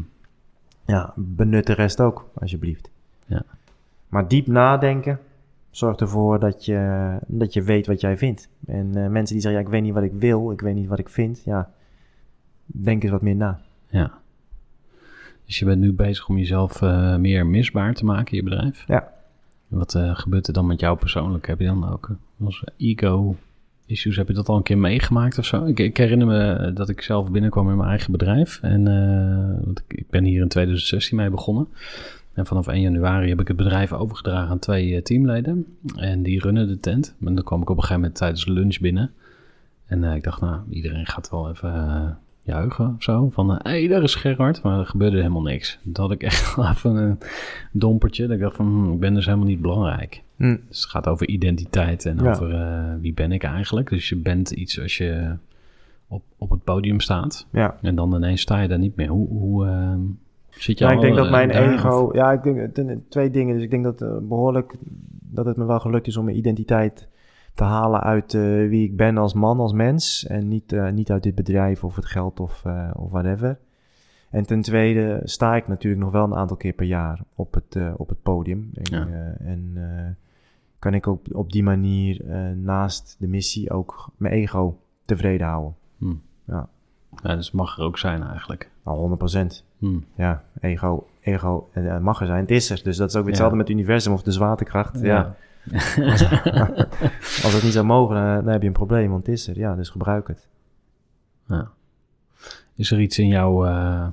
Ja, 0.84 1.12
benut 1.16 1.66
de 1.66 1.72
rest 1.72 2.00
ook, 2.00 2.30
alsjeblieft. 2.34 2.90
Ja. 3.26 3.42
Maar 4.08 4.28
diep 4.28 4.46
nadenken 4.46 5.18
zorgt 5.70 6.00
ervoor 6.00 6.38
dat 6.38 6.64
je, 6.64 7.18
dat 7.26 7.52
je 7.52 7.62
weet 7.62 7.86
wat 7.86 8.00
jij 8.00 8.16
vindt. 8.16 8.48
En 8.66 8.90
mensen 8.90 9.34
die 9.34 9.40
zeggen, 9.40 9.60
ja, 9.60 9.66
ik 9.66 9.72
weet 9.72 9.82
niet 9.82 9.94
wat 9.94 10.02
ik 10.02 10.12
wil, 10.12 10.50
ik 10.50 10.60
weet 10.60 10.74
niet 10.74 10.88
wat 10.88 10.98
ik 10.98 11.08
vind. 11.08 11.42
Ja, 11.44 11.70
denk 12.66 13.02
eens 13.02 13.12
wat 13.12 13.22
meer 13.22 13.36
na. 13.36 13.60
Ja. 13.86 14.19
Dus 15.50 15.58
je 15.58 15.64
bent 15.64 15.80
nu 15.80 15.92
bezig 15.92 16.28
om 16.28 16.38
jezelf 16.38 16.82
eh, 16.82 17.16
meer 17.16 17.46
misbaar 17.46 17.94
te 17.94 18.04
maken 18.04 18.30
in 18.30 18.36
je 18.36 18.50
bedrijf? 18.50 18.84
Ja. 18.86 19.12
Wat 19.68 19.94
eh, 19.94 20.16
gebeurt 20.16 20.46
er 20.46 20.52
dan 20.52 20.66
met 20.66 20.80
jou 20.80 20.98
persoonlijk? 20.98 21.46
Heb 21.46 21.58
je 21.60 21.66
dan 21.66 21.90
ook 21.92 22.08
eh, 22.08 22.46
als 22.46 22.64
ego-issues, 22.76 24.16
heb 24.16 24.28
je 24.28 24.34
dat 24.34 24.48
al 24.48 24.56
een 24.56 24.62
keer 24.62 24.78
meegemaakt 24.78 25.38
of 25.38 25.44
zo? 25.44 25.64
Ik, 25.64 25.78
ik 25.78 25.96
herinner 25.96 26.26
me 26.26 26.72
dat 26.72 26.88
ik 26.88 27.02
zelf 27.02 27.30
binnenkwam 27.30 27.70
in 27.70 27.76
mijn 27.76 27.88
eigen 27.88 28.12
bedrijf. 28.12 28.58
En 28.62 28.84
want 29.64 29.82
ik, 29.88 29.98
ik 29.98 30.10
ben 30.10 30.24
hier 30.24 30.42
in 30.42 30.48
2016 30.48 31.16
mee 31.16 31.30
begonnen. 31.30 31.68
En 32.32 32.46
vanaf 32.46 32.68
1 32.68 32.80
januari 32.80 33.28
heb 33.28 33.40
ik 33.40 33.48
het 33.48 33.56
bedrijf 33.56 33.92
overgedragen 33.92 34.50
aan 34.50 34.58
twee 34.58 35.02
teamleden. 35.02 35.66
En 35.96 36.22
die 36.22 36.40
runnen 36.40 36.68
de 36.68 36.80
tent. 36.80 37.14
En 37.24 37.34
dan 37.34 37.44
kwam 37.44 37.62
ik 37.62 37.70
op 37.70 37.76
een 37.76 37.82
gegeven 37.82 38.00
moment 38.00 38.18
tijdens 38.18 38.46
lunch 38.46 38.78
binnen. 38.78 39.10
En 39.86 40.04
ik 40.04 40.22
dacht, 40.22 40.40
nou, 40.40 40.60
iedereen 40.68 41.06
gaat 41.06 41.30
wel 41.30 41.50
even 41.50 42.18
juichen 42.42 42.94
of 42.96 43.02
zo. 43.02 43.28
Van, 43.32 43.50
hé, 43.50 43.56
hey, 43.62 43.88
daar 43.88 44.02
is 44.02 44.14
Gerard. 44.14 44.62
Maar 44.62 44.78
er 44.78 44.86
gebeurde 44.86 45.16
helemaal 45.16 45.42
niks. 45.42 45.78
Dat 45.82 45.96
had 45.96 46.10
ik 46.10 46.22
echt 46.22 46.56
even 46.72 46.96
een 46.96 47.18
dompertje. 47.72 48.26
Dat 48.26 48.36
ik 48.36 48.42
dacht 48.42 48.56
van, 48.56 48.66
hm, 48.66 48.92
ik 48.92 49.00
ben 49.00 49.14
dus 49.14 49.24
helemaal 49.24 49.46
niet 49.46 49.60
belangrijk. 49.60 50.22
Hm. 50.36 50.56
Dus 50.68 50.80
het 50.82 50.90
gaat 50.90 51.06
over 51.08 51.28
identiteit 51.28 52.06
en 52.06 52.18
Ja. 52.22 52.30
over 52.30 52.54
eh, 52.54 52.94
wie 53.00 53.14
ben 53.14 53.32
ik 53.32 53.42
eigenlijk. 53.42 53.88
Dus 53.90 54.08
je 54.08 54.16
bent 54.16 54.50
iets 54.50 54.80
als 54.80 54.96
je 54.96 55.36
op, 56.08 56.22
op 56.38 56.50
het 56.50 56.64
podium 56.64 57.00
staat. 57.00 57.46
Ja. 57.50 57.76
En 57.82 57.94
dan 57.94 58.14
ineens 58.14 58.40
sta 58.40 58.60
je 58.60 58.68
daar 58.68 58.78
niet 58.78 58.96
meer. 58.96 59.08
Hoe, 59.08 59.28
hoe 59.28 59.66
eh, 59.66 59.92
zit 60.50 60.78
je 60.78 60.84
Ja, 60.84 60.90
al, 60.90 60.96
ik 60.96 61.02
denk 61.02 61.16
dat 61.16 61.24
eh, 61.24 61.30
mijn 61.30 61.48
daar, 61.48 61.72
ego... 61.74 61.88
of- 61.98 62.14
Ja, 62.14 62.32
ik 62.32 62.42
denk 62.74 62.98
twee 63.08 63.30
dingen. 63.30 63.54
Dus 63.54 63.64
ik 63.64 63.70
denk 63.70 63.84
dat 63.84 64.02
eh, 64.02 64.16
behoorlijk... 64.22 64.74
Dat 65.32 65.44
het 65.46 65.56
me 65.56 65.64
wel 65.64 65.80
gelukt 65.80 66.06
is 66.06 66.16
om 66.16 66.24
mijn 66.24 66.36
identiteit 66.36 67.08
te 67.54 67.64
halen 67.64 68.00
uit 68.00 68.34
eh, 68.34 68.40
wie 68.42 68.84
ik 68.84 68.96
ben 68.96 69.18
als 69.18 69.34
man, 69.34 69.58
als 69.60 69.72
mens. 69.72 70.26
En 70.26 70.48
niet, 70.48 70.72
eh, 70.72 70.90
niet 70.90 71.10
uit 71.10 71.22
dit 71.22 71.34
bedrijf 71.34 71.84
of 71.84 71.96
het 71.96 72.06
geld 72.06 72.40
of, 72.40 72.64
eh, 72.64 72.90
of 72.94 73.10
whatever. 73.10 73.58
En 74.30 74.46
ten 74.46 74.60
tweede 74.60 75.20
sta 75.24 75.56
ik 75.56 75.68
natuurlijk 75.68 76.02
nog 76.02 76.12
wel 76.12 76.24
een 76.24 76.34
aantal 76.34 76.56
keer 76.56 76.72
per 76.72 76.86
jaar 76.86 77.20
op 77.34 77.54
het, 77.54 77.78
op 77.96 78.08
het 78.08 78.22
podium. 78.22 78.70
En, 78.74 78.98
Ja. 79.08 79.34
en 79.38 79.76
kan 80.78 80.94
ik 80.94 81.06
ook 81.06 81.20
op 81.32 81.52
die 81.52 81.62
manier 81.62 82.24
naast 82.56 83.16
de 83.18 83.26
missie 83.28 83.70
ook 83.70 84.10
mijn 84.16 84.34
ego 84.34 84.78
tevreden 85.04 85.46
houden. 85.46 85.74
Hm. 85.98 86.14
Ja. 86.46 86.68
Ja, 87.22 87.36
dus 87.36 87.50
mag 87.50 87.78
er 87.78 87.84
ook 87.84 87.98
zijn 87.98 88.22
eigenlijk. 88.22 88.70
Al 88.82 88.96
100 88.98 89.18
procent. 89.18 89.64
Hm. 89.78 89.98
Ja, 90.14 90.42
ego, 90.60 91.06
ego 91.20 91.68
mag 92.00 92.20
er 92.20 92.26
zijn. 92.26 92.40
Het 92.40 92.50
is 92.50 92.70
er. 92.70 92.80
Dus 92.82 92.96
dat 92.96 93.08
is 93.08 93.16
ook 93.16 93.24
weer 93.24 93.24
Ja. 93.24 93.28
hetzelfde 93.28 93.56
met 93.56 93.68
het 93.68 93.76
universum 93.76 94.12
of 94.12 94.22
de 94.22 94.32
zwaartekracht. 94.32 95.00
Ja. 95.00 95.06
Ja. 95.06 95.36
Als 97.44 97.52
het 97.52 97.62
niet 97.62 97.72
zou 97.72 97.86
mogen, 97.86 98.14
dan, 98.14 98.44
dan 98.44 98.52
heb 98.52 98.60
je 98.60 98.66
een 98.66 98.72
probleem, 98.72 99.10
want 99.10 99.26
het 99.26 99.34
is 99.34 99.48
er. 99.48 99.58
Ja, 99.58 99.74
dus 99.74 99.88
gebruik 99.88 100.28
het. 100.28 100.48
Ja. 101.48 101.70
Is 102.74 102.90
er 102.90 103.00
iets 103.00 103.18
in 103.18 103.28
jou, 103.28 103.68
eh, 103.68 104.06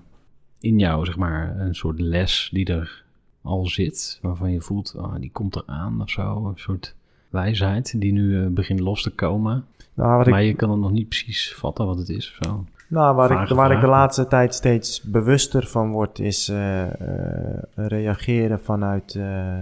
in 0.59 0.79
jou, 0.79 1.05
zeg 1.05 1.17
maar, 1.17 1.59
een 1.59 1.75
soort 1.75 1.99
les 1.99 2.49
die 2.53 2.65
er 2.65 3.03
al 3.41 3.65
zit, 3.65 4.19
waarvan 4.21 4.51
je 4.51 4.61
voelt, 4.61 4.95
oh, 4.95 5.15
die 5.19 5.31
komt 5.31 5.55
eraan 5.55 6.01
of 6.01 6.09
zo, 6.09 6.45
een 6.47 6.59
soort 6.59 6.95
wijsheid 7.29 8.01
die 8.01 8.11
nu 8.11 8.43
eh, 8.43 8.47
begint 8.47 8.79
los 8.79 9.01
te 9.01 9.09
komen, 9.09 9.65
Nou, 9.93 10.29
maar 10.29 10.41
ik, 10.41 10.47
je 10.47 10.55
kan 10.55 10.71
het 10.71 10.79
nog 10.79 10.91
niet 10.91 11.07
precies 11.07 11.53
vatten 11.55 11.85
wat 11.85 11.97
het 11.97 12.09
is 12.09 12.29
of 12.29 12.47
zo. 12.47 12.65
nou, 12.87 13.15
waar, 13.15 13.41
ik, 13.41 13.49
waar 13.49 13.71
ik 13.71 13.81
de 13.81 13.87
laatste 13.87 14.27
tijd 14.27 14.53
steeds 14.53 15.01
bewuster 15.01 15.67
van 15.67 15.91
word, 15.91 16.19
is 16.19 16.49
eh, 16.49 16.83
eh, 16.83 17.59
reageren 17.75 18.59
vanuit 18.59 19.15
eh, 19.15 19.61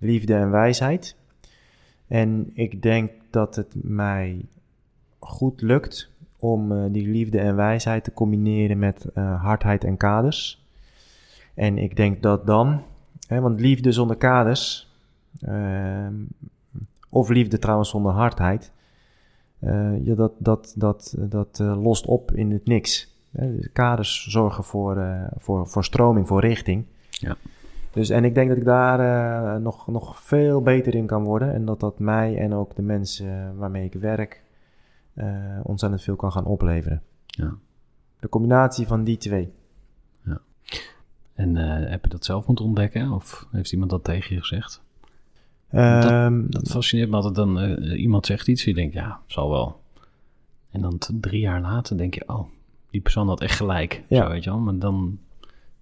liefde 0.00 0.34
en 0.34 0.50
wijsheid. 0.50 1.16
En 2.06 2.50
ik 2.54 2.82
denk 2.82 3.10
dat 3.30 3.56
het 3.56 3.74
mij 3.74 4.44
goed 5.18 5.60
lukt 5.60 6.10
om 6.38 6.72
eh, 6.72 6.84
die 6.90 7.08
liefde 7.08 7.38
en 7.38 7.56
wijsheid 7.56 8.04
te 8.04 8.12
combineren 8.12 8.78
met 8.78 9.04
eh, 9.04 9.42
hardheid 9.42 9.84
en 9.84 9.96
kaders. 9.96 10.64
En 11.54 11.78
ik 11.78 11.96
denk 11.96 12.22
dat 12.22 12.46
dan, 12.46 12.82
hè, 13.26 13.40
want 13.40 13.60
liefde 13.60 13.92
zonder 13.92 14.16
kaders, 14.16 14.92
ehm, 15.40 16.14
of 17.08 17.28
liefde 17.28 17.58
trouwens 17.58 17.90
zonder 17.90 18.12
hardheid, 18.12 18.72
eh, 19.58 20.04
ja, 20.04 20.14
dat, 20.14 20.32
dat, 20.38 20.74
dat, 20.76 21.14
dat 21.18 21.58
lost 21.58 22.06
op 22.06 22.32
in 22.32 22.50
het 22.50 22.66
niks. 22.66 23.18
Dus 23.30 23.72
kaders 23.72 24.26
zorgen 24.28 24.64
voor, 24.64 25.28
voor, 25.36 25.68
voor 25.68 25.84
stroming, 25.84 26.26
voor 26.26 26.40
richting. 26.40 26.84
Ja. 27.10 27.36
Dus, 27.92 28.10
en 28.10 28.24
ik 28.24 28.34
denk 28.34 28.48
dat 28.48 28.58
ik 28.58 28.64
daar 28.64 29.00
eh, 29.00 29.62
nog, 29.62 29.86
nog 29.86 30.20
veel 30.22 30.62
beter 30.62 30.94
in 30.94 31.06
kan 31.06 31.24
worden. 31.24 31.52
En 31.52 31.64
dat 31.64 31.80
dat 31.80 31.98
mij 31.98 32.36
en 32.38 32.54
ook 32.54 32.76
de 32.76 32.82
mensen 32.82 33.56
waarmee 33.56 33.84
ik 33.84 33.92
werk 33.92 34.42
eh 35.14 35.60
ontzettend 35.62 36.02
veel 36.02 36.16
kan 36.16 36.32
gaan 36.32 36.44
opleveren. 36.44 37.02
Ja. 37.26 37.54
De 38.20 38.28
combinatie 38.28 38.86
van 38.86 39.04
die 39.04 39.16
twee. 39.16 39.52
En 41.34 41.56
eh, 41.56 41.90
heb 41.90 42.04
je 42.04 42.10
dat 42.10 42.24
zelf 42.24 42.46
moeten 42.46 42.64
ontdekken 42.64 43.10
of 43.10 43.46
heeft 43.50 43.72
iemand 43.72 43.90
dat 43.90 44.04
tegen 44.04 44.34
je 44.34 44.40
gezegd? 44.40 44.82
Ehm, 45.70 46.42
Dat 46.48 46.70
fascineert 46.70 47.10
me 47.10 47.16
altijd 47.16 47.34
dan, 47.34 47.58
iemand 47.82 48.26
zegt 48.26 48.48
iets 48.48 48.64
en 48.64 48.70
je 48.70 48.76
denkt, 48.76 48.94
ja, 48.94 49.20
zal 49.26 49.50
wel. 49.50 49.80
En 50.70 50.80
dan 50.80 50.98
drie 51.20 51.40
jaar 51.40 51.60
later 51.60 51.96
denk 51.96 52.14
je, 52.14 52.22
oh, 52.26 52.48
die 52.90 53.00
persoon 53.00 53.28
had 53.28 53.40
echt 53.40 53.56
gelijk. 53.56 54.02
Ja. 54.08 54.22
Zo, 54.22 54.28
weet 54.30 54.44
je 54.44 54.50
wel? 54.50 54.58
Maar 54.58 54.78
dan 54.78 55.18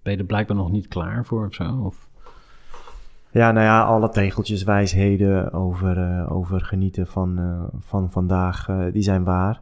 ben 0.01 0.13
je 0.13 0.19
er 0.19 0.25
blijkbaar 0.25 0.57
nog 0.57 0.71
niet 0.71 0.87
klaar 0.87 1.25
voor 1.25 1.45
of 1.45 1.53
zo. 1.53 1.81
Of, 1.85 2.07
Ja, 3.31 3.51
nou 3.51 3.65
ja, 3.65 3.83
alle 3.83 4.09
tegeltjes, 4.09 4.63
wijsheden 4.63 5.53
over, 5.53 5.97
eh, 5.97 6.31
over 6.31 6.61
genieten 6.61 7.07
van, 7.07 7.37
eh, 7.37 7.79
van 7.79 8.11
vandaag, 8.11 8.69
eh, 8.69 8.85
die 8.91 9.01
zijn 9.01 9.23
waar. 9.23 9.61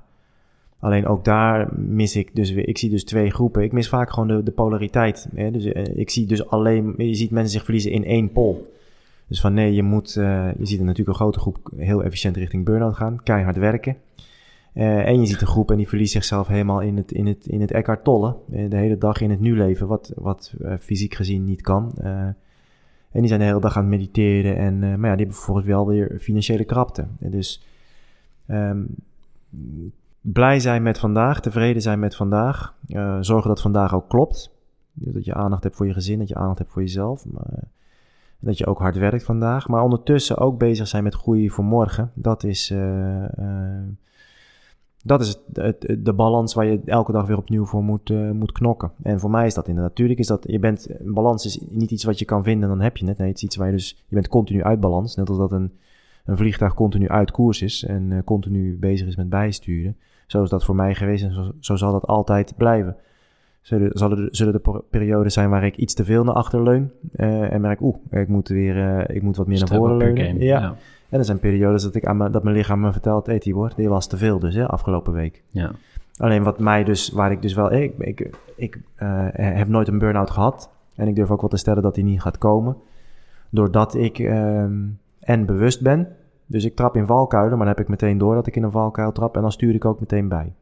Alleen 0.80 1.08
ook 1.08 1.26
daar 1.26 1.68
mis 1.76 2.16
ik 2.16 2.36
dus 2.36 2.52
weer, 2.52 2.68
ik 2.68 2.78
zie 2.78 2.90
dus 2.90 3.04
twee 3.04 3.32
groepen. 3.32 3.64
Ik 3.64 3.72
mis 3.72 3.90
vaak 3.90 4.10
gewoon 4.10 4.28
de, 4.28 4.44
de 4.44 4.52
polariteit. 4.52 5.28
Hè? 5.36 5.52
Dus 5.52 5.66
ik 5.96 6.10
zie 6.10 6.26
dus 6.26 6.50
alleen, 6.50 6.94
je 6.98 7.16
ziet 7.16 7.32
mensen 7.32 7.52
zich 7.52 7.64
verliezen 7.64 7.92
in 7.92 8.06
één 8.06 8.32
pol. 8.32 8.74
Dus 9.28 9.42
van 9.42 9.54
nee, 9.54 9.74
je 9.74 9.84
moet, 9.84 10.14
je 10.14 10.56
ziet 10.60 10.80
er 10.80 10.86
natuurlijk 10.86 11.08
een 11.08 11.24
grote 11.24 11.40
groep 11.40 11.58
heel 11.76 12.04
efficiënt 12.04 12.38
richting 12.38 12.66
burn-out 12.66 12.96
gaan, 12.96 13.24
keihard 13.24 13.58
werken. 13.58 13.98
Eh, 14.78 15.08
en 15.08 15.20
je 15.20 15.26
ziet 15.26 15.42
een 15.42 15.48
groep 15.48 15.72
en 15.72 15.78
die 15.78 15.88
verliest 15.88 16.12
zichzelf 16.12 16.48
helemaal 16.48 16.82
in 16.82 16.98
het, 16.98 17.12
in 17.12 17.26
het, 17.26 17.46
in 17.46 17.62
het 17.62 17.72
Eckhart 17.72 18.04
Tolle. 18.04 18.36
Eh, 18.52 18.70
de 18.70 18.76
hele 18.76 18.98
dag 18.98 19.22
in 19.22 19.30
het 19.30 19.40
nu 19.40 19.58
leven, 19.58 19.88
wat, 19.88 20.14
wat 20.16 20.54
eh, 20.62 20.74
fysiek 20.80 21.14
gezien 21.14 21.44
niet 21.44 21.62
kan. 21.62 21.92
En 23.12 23.24
die 23.24 23.28
zijn 23.28 23.40
de 23.40 23.46
hele 23.46 23.60
dag 23.60 23.78
aan 23.78 23.82
het 23.82 23.92
mediteren. 23.92 24.58
En, 24.58 24.80
maar 24.80 24.90
ja, 24.90 25.16
die 25.16 25.26
hebben 25.26 25.36
vervolgens 25.36 25.68
wel 25.68 25.88
weer 25.88 26.18
financiële 26.20 26.64
krapte. 26.64 27.08
En 27.20 27.32
dus 27.32 27.66
ehm, 28.48 28.84
blij 30.22 30.60
zijn 30.60 30.84
met 30.84 31.00
vandaag, 31.00 31.40
tevreden 31.40 31.82
zijn 31.82 32.00
met 32.00 32.16
vandaag. 32.16 32.76
zorgen 33.20 33.50
dat 33.50 33.62
vandaag 33.62 33.94
ook 33.94 34.10
klopt. 34.10 34.52
Dus 34.94 35.14
dat 35.14 35.26
je 35.26 35.34
aandacht 35.34 35.64
hebt 35.64 35.76
voor 35.76 35.88
je 35.88 35.94
gezin, 35.94 36.20
dat 36.20 36.28
je 36.28 36.36
aandacht 36.36 36.58
hebt 36.58 36.72
voor 36.72 36.82
jezelf. 36.82 37.26
Maar, 37.26 37.64
dat 38.40 38.58
je 38.58 38.66
ook 38.66 38.80
hard 38.80 38.98
werkt 38.98 39.24
vandaag. 39.24 39.68
Maar 39.68 39.84
ondertussen 39.84 40.38
ook 40.38 40.58
bezig 40.58 40.88
zijn 40.88 41.04
met 41.04 41.16
groei 41.16 41.50
voor 41.50 41.66
morgen. 41.66 42.12
Dat 42.14 42.44
is, 42.44 42.74
dat 45.08 45.22
is 45.22 45.28
het, 45.28 45.40
het- 45.54 46.06
de 46.06 46.14
balans 46.14 46.54
waar 46.54 46.66
je 46.66 46.82
elke 46.86 47.12
dag 47.12 47.28
weer 47.28 47.38
opnieuw 47.38 47.66
voor 47.66 47.84
moet, 47.84 48.10
eh, 48.10 48.32
moet 48.32 48.52
knokken. 48.52 48.92
En 49.04 49.20
voor 49.20 49.30
mij 49.30 49.46
is 49.46 49.54
dat 49.54 49.68
inderdaad. 49.68 49.90
Natuurlijk 49.92 50.20
is 50.20 50.28
dat, 50.28 50.44
je 50.48 50.60
bent, 50.60 51.00
een 51.00 51.14
balans 51.14 51.46
is 51.46 51.60
niet 51.70 51.92
iets 51.92 52.04
wat 52.04 52.20
je 52.20 52.26
kan 52.26 52.44
vinden 52.44 52.64
en 52.64 52.76
dan 52.76 52.84
heb 52.84 52.98
je 52.98 53.06
het. 53.06 53.18
Nee, 53.18 53.28
het 53.28 53.38
is 53.38 53.44
iets 53.44 53.56
waar 53.56 53.68
je 53.68 53.74
dus, 53.74 54.04
je 54.08 54.16
bent 54.16 54.28
continu 54.28 54.64
uit 54.64 54.80
balans. 54.80 55.16
Net 55.16 55.30
als 55.30 55.38
dat 55.38 55.52
een, 55.52 55.72
een 56.26 56.38
vliegtuig 56.38 56.74
continu 56.74 57.10
uit 57.10 57.32
koers 57.32 57.62
is 57.62 57.84
en 57.84 58.12
eh, 58.12 58.18
continu 58.24 58.78
bezig 58.80 59.08
is 59.08 59.16
met 59.16 59.30
bijsturen. 59.30 59.96
Zo 60.28 60.44
is 60.44 60.50
dat 60.50 60.66
voor 60.66 60.76
mij 60.76 60.96
geweest 60.96 61.24
en 61.24 61.34
zo, 61.34 61.52
zo 61.60 61.76
zal 61.76 61.92
dat 61.92 62.06
altijd 62.06 62.54
blijven. 62.58 62.96
Zullen, 63.68 63.90
zullen, 63.94 64.18
er, 64.18 64.28
zullen 64.32 64.54
er 64.54 64.60
per- 64.60 64.82
perioden 64.90 65.32
zijn 65.32 65.50
waar 65.50 65.66
ik 65.66 65.76
iets 65.76 65.94
te 65.94 66.06
veel 66.06 66.24
naar 66.24 66.34
achter 66.34 66.64
leun 66.64 66.92
eh, 67.12 67.54
en 67.54 67.62
merk, 67.62 67.82
oeh, 67.82 67.96
ik 68.10 68.28
moet 68.28 68.48
weer, 68.48 68.78
eh, 68.78 69.16
ik 69.16 69.22
moet 69.22 69.38
wat 69.38 69.48
meer 69.48 69.60
naar 69.60 69.78
voren 69.78 69.98
leunen. 69.98 70.40
Ja. 70.40 70.60
ja. 70.60 70.76
En 71.10 71.20
er 71.20 71.26
zijn 71.26 71.40
periodes 71.40 71.84
dat, 71.84 71.96
ik 71.96 72.06
aan 72.06 72.32
dat 72.32 72.44
mijn 72.44 72.56
lichaam 72.56 72.80
me 72.80 72.92
vertelt, 72.92 73.26
hey 73.26 73.40
Tibor, 73.40 73.72
dit 73.76 73.88
was 73.88 74.08
te 74.08 74.18
veel 74.18 74.40
dus, 74.40 74.56
hè, 74.56 74.68
afgelopen 74.68 75.14
week. 75.14 75.44
ja. 75.50 75.72
Alleen 76.18 76.44
wat 76.44 76.60
mij 76.60 76.84
dus, 76.84 77.10
waar 77.10 77.32
ik 77.32 77.42
dus 77.42 77.54
wel, 77.54 77.72
ik, 77.72 77.94
ik, 77.98 78.30
ik 78.56 78.80
eh, 78.96 79.28
heb 79.32 79.68
nooit 79.68 79.88
een 79.88 80.00
burn-out 80.00 80.30
gehad. 80.30 80.70
En 80.96 81.08
ik 81.08 81.16
durf 81.16 81.32
ook 81.32 81.42
wel 81.42 81.50
te 81.50 81.58
stellen 81.58 81.84
dat 81.84 81.96
die 81.96 82.04
niet 82.04 82.22
gaat 82.22 82.38
komen. 82.38 82.78
Doordat 83.50 83.96
ik 83.96 84.20
ehm, 84.20 84.86
en 85.20 85.46
bewust 85.46 85.82
ben. 85.82 86.08
Dus 86.46 86.66
ik 86.66 86.76
trap 86.76 86.96
in 86.96 87.06
valkuilen, 87.06 87.58
maar 87.58 87.66
dan 87.68 87.76
heb 87.76 87.84
ik 87.84 87.88
meteen 87.90 88.18
door 88.18 88.36
dat 88.36 88.48
ik 88.48 88.56
in 88.56 88.64
een 88.64 88.72
valkuil 88.72 89.12
trap. 89.12 89.36
En 89.36 89.42
dan 89.42 89.52
stuur 89.52 89.74
ik 89.76 89.86
ook 89.86 90.00
meteen 90.00 90.28
bij. 90.28 90.54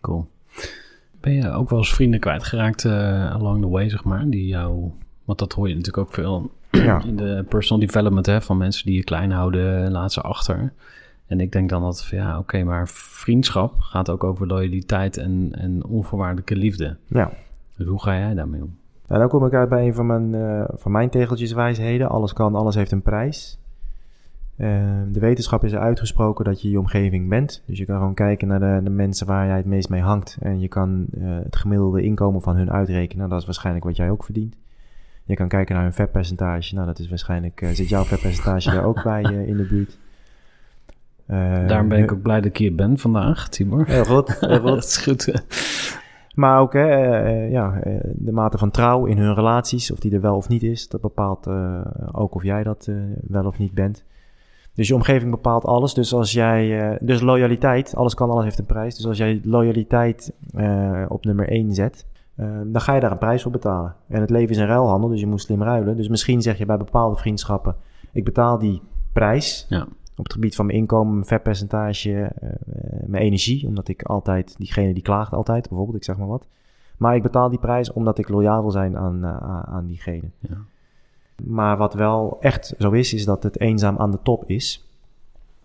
Cool. 0.00 0.26
Ben 1.22 1.32
je 1.32 1.50
ook 1.50 1.70
wel 1.70 1.78
eens 1.78 1.94
vrienden 1.94 2.20
kwijtgeraakt 2.20 2.84
eh 2.84 3.34
along 3.34 3.62
the 3.62 3.68
way, 3.68 3.88
zeg 3.88 4.04
maar? 4.04 4.28
Die 4.28 4.46
jou... 4.46 4.90
Want 5.24 5.38
dat 5.38 5.52
hoor 5.52 5.68
je 5.68 5.74
natuurlijk 5.74 6.06
ook 6.08 6.14
veel 6.14 6.50
Ja, 6.70 7.02
in 7.08 7.16
de 7.16 7.44
personal 7.48 7.86
development, 7.86 8.26
hè? 8.26 8.40
Van 8.40 8.56
mensen 8.56 8.86
die 8.86 8.94
je 8.96 9.04
klein 9.04 9.30
houden, 9.30 9.90
laat 9.90 10.12
ze 10.12 10.20
achter. 10.20 10.72
En 11.26 11.40
ik 11.40 11.52
denk 11.52 11.68
dan 11.68 11.82
dat, 11.82 12.08
ja, 12.10 12.38
oké, 12.38 12.62
maar 12.62 12.88
vriendschap 12.88 13.74
gaat 13.78 14.10
ook 14.10 14.24
over 14.24 14.46
loyaliteit 14.46 15.16
en, 15.16 15.48
en 15.52 15.84
onvoorwaardelijke 15.84 16.56
liefde. 16.56 16.96
ja. 17.06 17.30
Dus 17.76 17.86
hoe 17.86 18.02
ga 18.02 18.18
jij 18.18 18.34
daarmee 18.34 18.62
om? 18.62 18.76
Nou, 19.08 19.20
dan 19.20 19.28
kom 19.28 19.46
ik 19.46 19.54
uit 19.54 19.68
bij 19.68 19.86
een 19.86 19.94
van 19.94 20.06
mijn, 20.06 20.34
eh, 20.34 20.64
van 20.74 20.92
mijn 20.92 21.08
tegeltjeswijsheden. 21.08 22.08
Alles 22.08 22.32
kan, 22.32 22.54
alles 22.54 22.74
heeft 22.74 22.92
een 22.92 23.02
prijs. 23.02 23.58
Eh, 24.62 25.02
de 25.12 25.20
wetenschap 25.20 25.64
is 25.64 25.72
er 25.72 25.78
uitgesproken 25.78 26.44
dat 26.44 26.62
je 26.62 26.70
je 26.70 26.78
omgeving 26.78 27.28
bent. 27.28 27.62
Dus 27.66 27.78
je 27.78 27.84
kan 27.84 27.96
gewoon 27.98 28.14
kijken 28.14 28.48
naar 28.48 28.60
de, 28.60 28.80
de 28.84 28.90
mensen 28.90 29.26
waar 29.26 29.46
jij 29.46 29.56
het 29.56 29.66
meest 29.66 29.88
mee 29.88 30.00
hangt. 30.00 30.36
En 30.40 30.60
je 30.60 30.68
kan 30.68 31.06
eh, 31.12 31.22
het 31.42 31.56
gemiddelde 31.56 32.02
inkomen 32.02 32.42
van 32.42 32.56
hun 32.56 32.70
uitrekenen. 32.70 33.18
Nou, 33.18 33.30
dat 33.30 33.40
is 33.40 33.46
waarschijnlijk 33.46 33.84
wat 33.84 33.96
jij 33.96 34.10
ook 34.10 34.24
verdient. 34.24 34.56
Je 35.24 35.34
kan 35.34 35.48
kijken 35.48 35.74
naar 35.74 35.84
hun 35.84 35.92
vetpercentage. 35.92 36.74
Nou, 36.74 36.86
dat 36.86 36.98
is 36.98 37.08
waarschijnlijk, 37.08 37.60
eh, 37.60 37.68
zit 37.68 37.88
jouw 37.88 38.04
vetpercentage 38.04 38.70
daar 38.70 38.84
ook 38.84 39.02
bij 39.02 39.22
eh, 39.22 39.48
in 39.48 39.56
de 39.56 39.66
buurt. 39.66 39.98
Eh, 41.26 41.66
Daarom 41.66 41.88
ben 41.88 42.02
ik 42.02 42.12
ook 42.12 42.22
blij 42.22 42.36
dat 42.36 42.50
ik 42.50 42.56
hier 42.56 42.74
ben 42.74 42.98
vandaag, 42.98 43.48
Tibor. 43.48 43.86
Heel 43.86 44.04
goed, 44.04 44.40
heel 44.40 44.58
goed. 44.58 44.66
dat 44.66 44.84
is 44.84 44.96
goed. 44.96 45.44
Maar 46.34 46.60
ook 46.60 46.72
hè, 46.72 46.86
ja, 47.46 47.80
de 48.04 48.32
mate 48.32 48.58
van 48.58 48.70
trouw 48.70 49.06
in 49.06 49.18
hun 49.18 49.34
relaties, 49.34 49.92
of 49.92 49.98
die 49.98 50.14
er 50.14 50.20
wel 50.20 50.36
of 50.36 50.48
niet 50.48 50.62
is, 50.62 50.88
dat 50.88 51.00
bepaalt 51.00 51.48
ook 52.12 52.34
of 52.34 52.42
jij 52.42 52.62
dat 52.62 52.90
wel 53.26 53.44
of 53.44 53.58
niet 53.58 53.74
bent. 53.74 54.04
Dus 54.74 54.88
je 54.88 54.94
omgeving 54.94 55.30
bepaalt 55.30 55.64
alles. 55.64 55.94
Dus 55.94 56.14
als 56.14 56.32
jij, 56.32 56.90
eh, 56.90 56.96
dus 57.00 57.20
loyaliteit, 57.20 57.94
alles 57.96 58.14
kan, 58.14 58.30
alles 58.30 58.44
heeft 58.44 58.58
een 58.58 58.66
prijs. 58.66 58.96
Dus 58.96 59.06
als 59.06 59.18
jij 59.18 59.40
loyaliteit 59.44 60.32
eh, 60.54 61.04
op 61.08 61.24
nummer 61.24 61.48
1 61.52 61.74
zet, 61.74 62.06
eh, 62.34 62.46
dan 62.66 62.80
ga 62.80 62.94
je 62.94 63.00
daar 63.00 63.10
een 63.10 63.18
prijs 63.18 63.42
voor 63.42 63.52
betalen. 63.52 63.94
En 64.08 64.20
het 64.20 64.30
leven 64.30 64.50
is 64.50 64.56
een 64.56 64.66
ruilhandel, 64.66 65.08
dus 65.08 65.20
je 65.20 65.26
moet 65.26 65.40
slim 65.40 65.62
ruilen. 65.62 65.96
Dus 65.96 66.08
misschien 66.08 66.42
zeg 66.42 66.58
je 66.58 66.66
bij 66.66 66.76
bepaalde 66.76 67.16
vriendschappen, 67.16 67.76
ik 68.12 68.24
betaal 68.24 68.58
die 68.58 68.82
prijs 69.12 69.66
Ja. 69.68 69.86
op 70.16 70.24
het 70.24 70.32
gebied 70.32 70.54
van 70.56 70.66
mijn 70.66 70.78
inkomen, 70.78 71.12
mijn 71.14 71.26
vetpercentage, 71.26 72.32
mijn 73.06 73.22
energie. 73.22 73.66
Omdat 73.66 73.88
ik 73.88 74.02
altijd, 74.02 74.54
diegene 74.58 74.92
die 74.94 75.02
klaagt 75.02 75.32
altijd, 75.32 75.68
bijvoorbeeld, 75.68 75.96
ik 75.96 76.04
zeg 76.04 76.16
maar 76.16 76.26
wat. 76.28 76.46
Maar 76.96 77.14
ik 77.14 77.22
betaal 77.22 77.48
die 77.48 77.58
prijs 77.58 77.92
omdat 77.92 78.18
ik 78.18 78.28
loyaal 78.28 78.60
wil 78.62 78.70
zijn 78.70 78.96
aan, 78.96 79.26
aan- 79.26 79.64
aan 79.66 79.86
diegene. 79.86 80.30
Ja. 80.38 80.56
Maar 81.46 81.76
wat 81.76 81.94
wel 81.94 82.36
echt 82.40 82.74
zo 82.78 82.90
is, 82.90 83.14
is 83.14 83.24
dat 83.24 83.42
het 83.42 83.60
eenzaam 83.60 83.98
aan 83.98 84.10
de 84.10 84.22
top 84.22 84.44
is. 84.46 84.86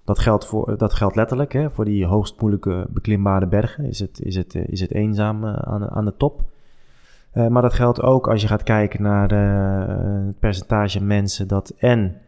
Dat 0.04 0.20
geldt, 0.20 0.46
voor, 0.46 0.78
dat 0.78 0.94
geldt 0.94 1.16
letterlijk. 1.16 1.54
Hè? 1.54 1.72
Voor 1.72 1.86
die 1.86 2.06
hoogst 2.06 2.42
moeilijke 2.42 2.88
beklimbare 2.90 3.48
bergen 3.48 3.86
is 3.86 4.00
het, 4.00 4.20
is 4.22 4.36
het, 4.36 4.56
is 4.56 4.80
het 4.80 4.94
eenzaam 4.94 5.44
eh, 5.44 5.54
aan, 5.54 5.90
aan 5.90 6.06
de 6.06 6.18
top. 6.18 6.42
Eh, 7.32 7.48
maar 7.48 7.62
dat 7.62 7.74
geldt 7.74 8.02
ook 8.02 8.28
als 8.28 8.42
je 8.42 8.48
gaat 8.48 8.64
kijken 8.64 9.02
naar 9.02 9.32
eh, 9.32 10.26
het 10.26 10.40
percentage 10.40 11.04
mensen 11.04 11.48
dat 11.48 11.70
en 11.78 12.22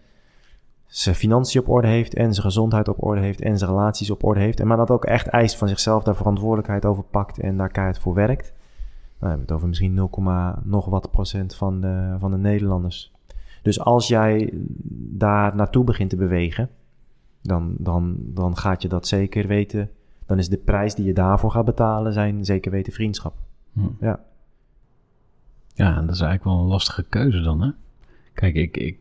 zijn 0.85 1.15
financiën 1.15 1.61
op 1.61 1.69
orde 1.69 1.87
heeft, 1.87 2.13
en 2.13 2.33
zijn 2.33 2.45
gezondheid 2.45 2.87
op 2.87 3.03
orde 3.03 3.21
heeft, 3.21 3.41
en 3.41 3.57
zijn 3.57 3.69
relaties 3.69 4.11
op 4.11 4.23
orde 4.23 4.39
heeft. 4.39 4.59
En 4.59 4.67
maar 4.67 4.77
dat 4.77 4.91
ook 4.91 5.05
echt 5.05 5.27
eist 5.27 5.55
van 5.55 5.67
zichzelf, 5.67 6.03
daar 6.03 6.15
verantwoordelijkheid 6.15 6.85
over 6.85 7.03
pakt 7.03 7.39
en 7.39 7.57
daar 7.57 7.69
keihard 7.69 7.99
voor 7.99 8.13
werkt. 8.13 8.53
Hebben 9.19 9.37
we 9.37 9.41
het 9.41 9.51
over 9.51 9.67
misschien 9.67 9.93
0, 9.93 10.09
nog 10.63 10.85
wat 10.85 11.11
procent 11.11 11.55
van 11.55 11.81
de, 11.81 12.15
van 12.19 12.31
de 12.31 12.37
Nederlanders. 12.37 13.13
Dus 13.61 13.79
als 13.79 14.07
jij 14.07 14.49
daar 15.11 15.55
naartoe 15.55 15.83
begint 15.83 16.09
te 16.09 16.15
bewegen, 16.15 16.69
dan, 17.41 17.75
dan, 17.77 18.15
dan 18.19 18.57
gaat 18.57 18.81
je 18.81 18.87
dat 18.87 19.07
zeker 19.07 19.47
weten. 19.47 19.89
Dan 20.25 20.37
is 20.37 20.49
de 20.49 20.57
prijs 20.57 20.95
die 20.95 21.05
je 21.05 21.13
daarvoor 21.13 21.51
gaat 21.51 21.65
betalen, 21.65 22.13
zijn 22.13 22.45
zeker 22.45 22.71
weten 22.71 22.93
vriendschap. 22.93 23.33
Hm. 23.73 23.81
Ja. 23.99 24.19
Ja, 25.73 25.93
dat 26.01 26.15
is 26.15 26.21
eigenlijk 26.21 26.43
wel 26.43 26.59
een 26.59 26.69
lastige 26.69 27.03
keuze 27.03 27.41
dan, 27.41 27.61
hè? 27.61 27.69
Kijk, 28.33 28.55
ik, 28.55 28.77
ik 28.77 28.99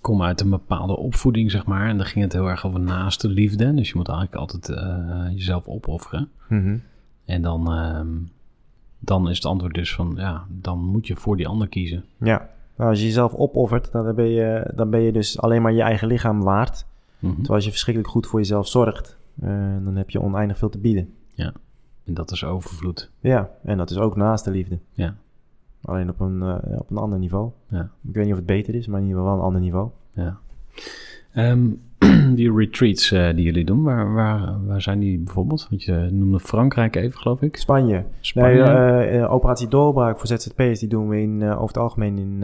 kom 0.00 0.22
uit 0.22 0.40
een 0.40 0.50
bepaalde 0.50 0.96
opvoeding, 0.96 1.50
zeg 1.50 1.66
maar. 1.66 1.88
En 1.88 1.96
dan 1.96 2.06
ging 2.06 2.24
het 2.24 2.32
heel 2.32 2.48
erg 2.48 2.66
over 2.66 2.80
naaste 2.80 3.28
liefde. 3.28 3.74
Dus 3.74 3.88
je 3.88 3.96
moet 3.96 4.08
eigenlijk 4.08 4.38
altijd 4.40 4.68
eh, 4.68 5.26
jezelf 5.30 5.66
opofferen. 5.66 6.30
Mhm. 6.48 6.76
En 7.24 7.42
dan, 7.42 7.72
ehm, 7.72 8.08
dan 8.98 9.28
is 9.28 9.36
het 9.36 9.46
antwoord 9.46 9.74
dus 9.74 9.94
van, 9.94 10.14
ja, 10.16 10.46
dan 10.48 10.78
moet 10.78 11.06
je 11.06 11.16
voor 11.16 11.36
die 11.36 11.48
ander 11.48 11.68
kiezen. 11.68 12.04
Ja. 12.16 12.50
Nou, 12.78 12.90
als 12.90 12.98
je 12.98 13.06
jezelf 13.06 13.34
opoffert, 13.34 13.92
dan 13.92 14.14
ben 14.14 14.28
je, 14.28 14.72
dan 14.74 14.90
ben 14.90 15.00
je 15.00 15.12
dus 15.12 15.40
alleen 15.40 15.62
maar 15.62 15.72
je 15.72 15.82
eigen 15.82 16.08
lichaam 16.08 16.42
waard. 16.42 16.86
Mhm. 17.18 17.32
Terwijl 17.32 17.54
als 17.54 17.64
je 17.64 17.70
verschrikkelijk 17.70 18.12
goed 18.12 18.26
voor 18.26 18.38
jezelf 18.38 18.68
zorgt, 18.68 19.18
eh, 19.40 19.48
dan 19.82 19.96
heb 19.96 20.10
je 20.10 20.20
oneindig 20.20 20.58
veel 20.58 20.68
te 20.68 20.78
bieden. 20.78 21.14
En 22.04 22.14
dat 22.14 22.30
is 22.30 22.44
overvloed. 22.44 23.10
Ja, 23.20 23.50
en 23.62 23.78
dat 23.78 23.90
is 23.90 23.98
ook 23.98 24.16
naast 24.16 24.44
de 24.44 24.50
liefde. 24.50 24.78
Ja. 24.92 25.16
Alleen 25.82 26.08
op 26.08 26.20
een, 26.20 26.42
eh, 26.42 26.78
op 26.78 26.90
een 26.90 26.96
ander 26.96 27.18
niveau. 27.18 27.50
Ja. 27.68 27.90
Ik 28.08 28.14
weet 28.14 28.24
niet 28.24 28.32
of 28.32 28.38
het 28.38 28.46
beter 28.46 28.74
is, 28.74 28.86
maar 28.86 29.00
in 29.00 29.06
ieder 29.06 29.20
geval 29.20 29.34
wel 29.34 29.40
een 29.40 29.46
ander 29.46 29.62
niveau. 29.62 29.90
Ja. 30.12 30.38
Ehm, 31.38 31.68
die 32.38 32.52
retreats 32.52 33.12
eh, 33.12 33.34
die 33.34 33.44
jullie 33.44 33.64
doen, 33.64 33.82
waar, 33.82 34.12
waar, 34.12 34.66
waar 34.66 34.82
zijn 34.82 34.98
die 34.98 35.18
bijvoorbeeld? 35.18 35.66
Want 35.70 35.82
je 35.82 36.08
noemde 36.10 36.40
Frankrijk 36.40 36.96
even, 36.96 37.18
geloof 37.18 37.42
ik. 37.42 37.56
Spanje. 37.56 38.04
Spanje. 38.20 38.62
Nee, 38.62 38.62
eh, 38.62 39.22
eh, 39.22 39.32
operatie 39.32 39.68
Doorbraak 39.68 40.18
voor 40.18 40.26
ZZP'ers, 40.26 40.80
die 40.80 40.88
doen 40.88 41.08
we 41.08 41.20
in, 41.20 41.42
over 41.42 41.66
het 41.66 41.76
algemeen 41.76 42.18
in, 42.18 42.42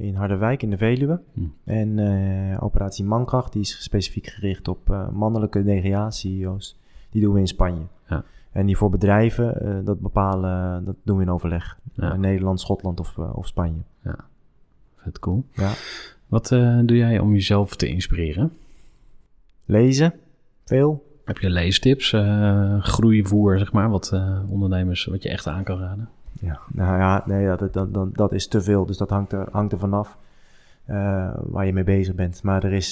in 0.00 0.14
Harderwijk, 0.14 0.62
in 0.62 0.70
de 0.70 0.76
Veluwe. 0.76 1.20
Hm. 1.32 1.40
En 1.64 2.58
operatie 2.60 3.04
Mankracht, 3.04 3.52
die 3.52 3.62
is 3.62 3.82
specifiek 3.82 4.26
gericht 4.26 4.68
op 4.68 5.08
mannelijke 5.12 5.64
DGA-CEO's. 5.64 6.78
Die 7.10 7.22
doen 7.22 7.34
we 7.34 7.40
in 7.40 7.46
Spanje. 7.46 7.86
Ja. 8.08 8.24
En 8.52 8.66
die 8.66 8.76
voor 8.76 8.90
bedrijven, 8.90 9.82
dat 9.84 10.00
bepalen, 10.00 10.84
dat 10.84 10.96
doen 11.02 11.16
we 11.16 11.22
in 11.22 11.30
overleg. 11.30 11.78
Ja. 11.94 12.16
Nederland, 12.16 12.60
Schotland 12.60 13.00
of, 13.00 13.18
of 13.18 13.46
Spanje. 13.46 13.82
Vet 14.96 15.18
cool. 15.18 15.44
Ja. 15.52 15.72
Wat 16.26 16.52
eh, 16.52 16.78
doe 16.84 16.96
jij 16.96 17.18
om 17.18 17.32
jezelf 17.32 17.76
te 17.76 17.88
inspireren? 17.88 18.52
Lezen, 19.64 20.14
veel. 20.64 21.04
Heb 21.24 21.38
je 21.38 21.50
leestips, 21.50 22.12
eh 22.12 22.82
groeivoer, 22.82 23.58
zeg 23.58 23.72
maar, 23.72 23.90
wat 23.90 24.10
eh, 24.12 24.38
ondernemers, 24.48 25.04
wat 25.04 25.22
je 25.22 25.28
echt 25.28 25.46
aan 25.46 25.64
kan 25.64 25.78
raden? 25.78 26.08
Ja, 26.40 26.60
nou 26.72 26.98
ja, 26.98 27.22
nee, 27.26 27.42
ja, 27.42 27.56
dat, 27.56 27.72
dat, 27.72 27.94
dat, 27.94 28.14
dat 28.14 28.32
is 28.32 28.48
te 28.48 28.62
veel. 28.62 28.86
Dus 28.86 28.96
dat 28.96 29.10
hangt 29.10 29.32
er, 29.32 29.48
hangt 29.50 29.72
er 29.72 29.78
vanaf 29.78 30.16
waar 31.42 31.66
je 31.66 31.72
mee 31.72 31.84
bezig 31.84 32.14
bent. 32.14 32.42
Maar 32.42 32.64
er 32.64 32.72
is 32.72 32.90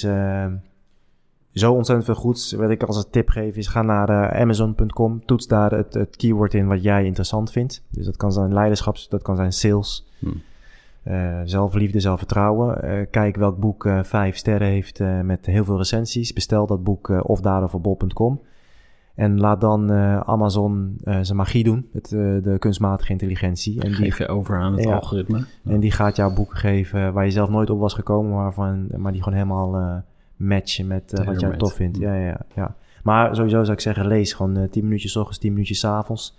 zo 1.53 1.73
ontzettend 1.73 2.05
veel 2.05 2.15
goeds. 2.15 2.51
Wat 2.51 2.69
ik 2.69 2.83
als 2.83 2.97
een 2.97 3.09
tip 3.09 3.29
geef 3.29 3.55
is, 3.55 3.67
ga 3.67 3.81
naar 3.81 4.33
amazon.com. 4.39 5.25
Toets 5.25 5.47
daar 5.47 5.71
het, 5.71 5.93
het 5.93 6.15
keyword 6.15 6.53
in 6.53 6.67
wat 6.67 6.83
jij 6.83 7.05
interessant 7.05 7.51
vindt. 7.51 7.83
Dus 7.89 8.05
dat 8.05 8.17
kan 8.17 8.31
zijn 8.31 8.53
leiderschap, 8.53 8.97
dat 9.09 9.21
kan 9.21 9.35
zijn 9.35 9.53
sales. 9.53 10.07
Hm. 10.19 10.29
Eh, 11.05 11.41
zelfliefde, 11.43 11.99
zelfvertrouwen. 11.99 12.81
Eh, 12.83 13.05
kijk 13.11 13.35
welk 13.35 13.57
boek 13.59 13.85
eh, 13.85 14.03
vijf 14.03 14.37
sterren 14.37 14.67
heeft 14.67 14.99
met 15.23 15.45
heel 15.45 15.63
veel 15.63 15.77
recensies. 15.77 16.33
Bestel 16.33 16.65
dat 16.67 16.83
boek 16.83 17.09
of 17.09 17.41
daaroverbol.com. 17.41 18.41
En 19.15 19.39
laat 19.39 19.61
dan 19.61 19.91
Amazon 20.25 20.97
zijn 21.21 21.35
magie 21.35 21.63
doen, 21.63 21.87
het, 21.93 22.09
de 22.43 22.55
kunstmatige 22.59 23.11
intelligentie. 23.11 23.81
En 23.81 23.87
die, 23.87 23.95
Geef 23.95 24.17
je 24.17 24.27
over 24.27 24.59
aan 24.59 24.73
het 24.73 24.83
Ja. 24.83 24.95
algoritme. 24.95 25.45
en 25.65 25.79
die 25.79 25.91
gaat 25.91 26.15
jou 26.15 26.33
boeken 26.35 26.57
geven 26.57 27.13
waar 27.13 27.25
je 27.25 27.31
zelf 27.31 27.49
nooit 27.49 27.69
op 27.69 27.79
was 27.79 27.93
gekomen, 27.93 28.33
waarvan, 28.35 28.87
maar 28.97 29.11
die 29.11 29.23
gewoon 29.23 29.37
helemaal 29.39 30.03
matchen 30.35 30.87
met 30.87 31.23
wat 31.25 31.39
jij 31.39 31.57
tof 31.57 31.73
vindt. 31.73 31.97
Ja, 31.97 32.15
ja, 32.15 32.39
ja. 32.55 32.75
Maar 33.03 33.35
sowieso 33.35 33.61
zou 33.63 33.73
ik 33.73 33.79
zeggen, 33.81 34.07
lees 34.07 34.33
gewoon 34.33 34.57
eh 34.57 34.69
10 34.69 34.83
minuutjes 34.83 35.15
ochtends, 35.15 35.37
10 35.39 35.51
minuutjes 35.51 35.79
's 35.79 35.83
avonds. 35.85 36.37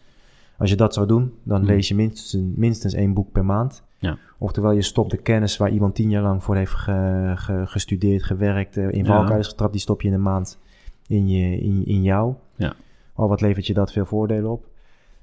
Als 0.58 0.70
je 0.70 0.76
dat 0.76 0.94
zou 0.94 1.06
doen, 1.06 1.32
dan 1.42 1.58
Hmm. 1.58 1.66
lees 1.66 1.88
je 1.88 1.94
minstens, 1.94 2.42
minstens 2.56 2.94
één 2.94 3.14
boek 3.14 3.32
per 3.32 3.44
maand. 3.44 3.84
Ja. 4.06 4.16
Oftewel, 4.38 4.72
je 4.72 4.82
stopt 4.82 5.10
de 5.10 5.16
kennis 5.16 5.56
waar 5.56 5.70
iemand 5.70 5.94
tien 5.94 6.10
jaar 6.10 6.22
lang 6.22 6.42
voor 6.42 6.56
heeft 6.56 6.72
ge- 6.72 7.32
ge- 7.36 7.62
gestudeerd, 7.66 8.22
gewerkt, 8.24 8.76
eh, 8.76 8.88
in 8.90 9.04
Ja. 9.04 9.16
valkuil 9.16 9.38
is 9.38 9.48
getrapt, 9.48 9.72
die 9.72 9.80
stop 9.80 10.02
je 10.02 10.08
in 10.08 10.14
een 10.14 10.22
maand 10.22 10.58
in, 11.06 11.28
je, 11.28 11.58
in, 11.60 11.86
in 11.86 12.02
jou. 12.02 12.34
Ja. 12.56 12.74
Oh, 13.14 13.28
wat 13.28 13.40
levert 13.40 13.66
je 13.66 13.74
dat 13.74 13.92
veel 13.92 14.04
voordelen 14.06 14.50
op? 14.50 14.66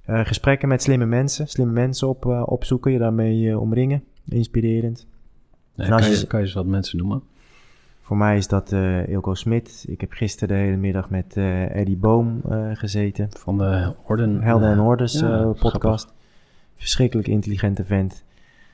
Eh, 0.05 0.25
gesprekken 0.25 0.67
met 0.67 0.81
slimme 0.81 1.05
mensen, 1.05 1.47
slimme 1.47 1.73
mensen 1.73 2.07
op, 2.07 2.25
eh, 2.25 2.43
opzoeken, 2.45 2.91
je 2.91 2.97
daarmee 2.99 3.59
omringen. 3.59 4.03
Inspirerend. 4.29 5.07
Nee, 5.75 5.87
En 5.87 5.93
als 5.93 6.01
kan, 6.01 6.11
je- 6.11 6.19
je, 6.19 6.27
kan 6.27 6.39
je 6.39 6.45
eens 6.45 6.53
wat 6.55 6.65
mensen 6.65 6.97
noemen? 6.97 7.21
Voor 8.01 8.17
mij 8.17 8.37
is 8.37 8.47
dat 8.47 8.71
Ilko 9.07 9.33
Smit. 9.33 9.85
Ik 9.87 10.01
heb 10.01 10.11
gisteren 10.11 10.55
de 10.57 10.61
hele 10.63 10.75
middag 10.77 11.09
met 11.09 11.33
Eddie 11.37 11.97
Boom 11.97 12.41
gezeten. 12.73 13.27
Van 13.39 13.57
de 13.57 13.93
Orden. 14.07 14.41
Helden 14.41 14.69
en 14.69 14.79
ja, 15.27 15.37
grappig. 15.37 15.61
podcast. 15.61 16.13
Verschrikkelijk 16.75 17.27
intelligente 17.27 17.85
vent. 17.85 18.23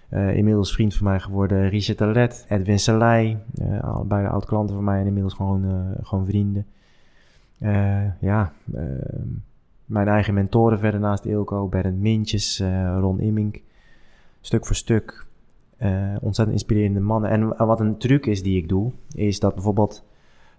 Eh, 0.09 0.35
inmiddels 0.35 0.73
vriend 0.73 0.95
van 0.95 1.05
mij 1.05 1.19
geworden. 1.19 1.69
Richard 1.69 2.01
Alet, 2.01 2.45
Edwin 2.49 2.79
Salai. 2.79 3.37
eh 3.61 3.83
allebei 3.83 4.23
de 4.23 4.29
oud-klanten 4.29 4.75
van 4.75 4.83
mij 4.83 4.99
en 4.99 5.05
inmiddels 5.05 5.33
gewoon, 5.33 5.63
eh, 5.65 6.05
gewoon 6.05 6.25
vrienden. 6.25 6.65
Ja, 8.19 8.53
eh, 8.73 8.83
mijn 9.85 10.07
eigen 10.07 10.33
mentoren 10.33 10.79
verder 10.79 10.99
naast 10.99 11.25
Ilko. 11.25 11.67
Berend 11.67 11.99
Mintjes, 11.99 12.63
Ron 12.99 13.19
Immink. 13.19 13.61
Stuk 14.41 14.65
voor 14.65 14.75
stuk. 14.75 15.27
ontzettend 16.21 16.57
inspirerende 16.57 16.99
mannen. 16.99 17.29
En 17.29 17.65
wat 17.67 17.79
een 17.79 17.97
truc 17.97 18.25
is 18.25 18.43
die 18.43 18.57
ik 18.57 18.69
doe, 18.69 18.91
is 19.15 19.39
dat 19.39 19.53
bijvoorbeeld 19.53 20.05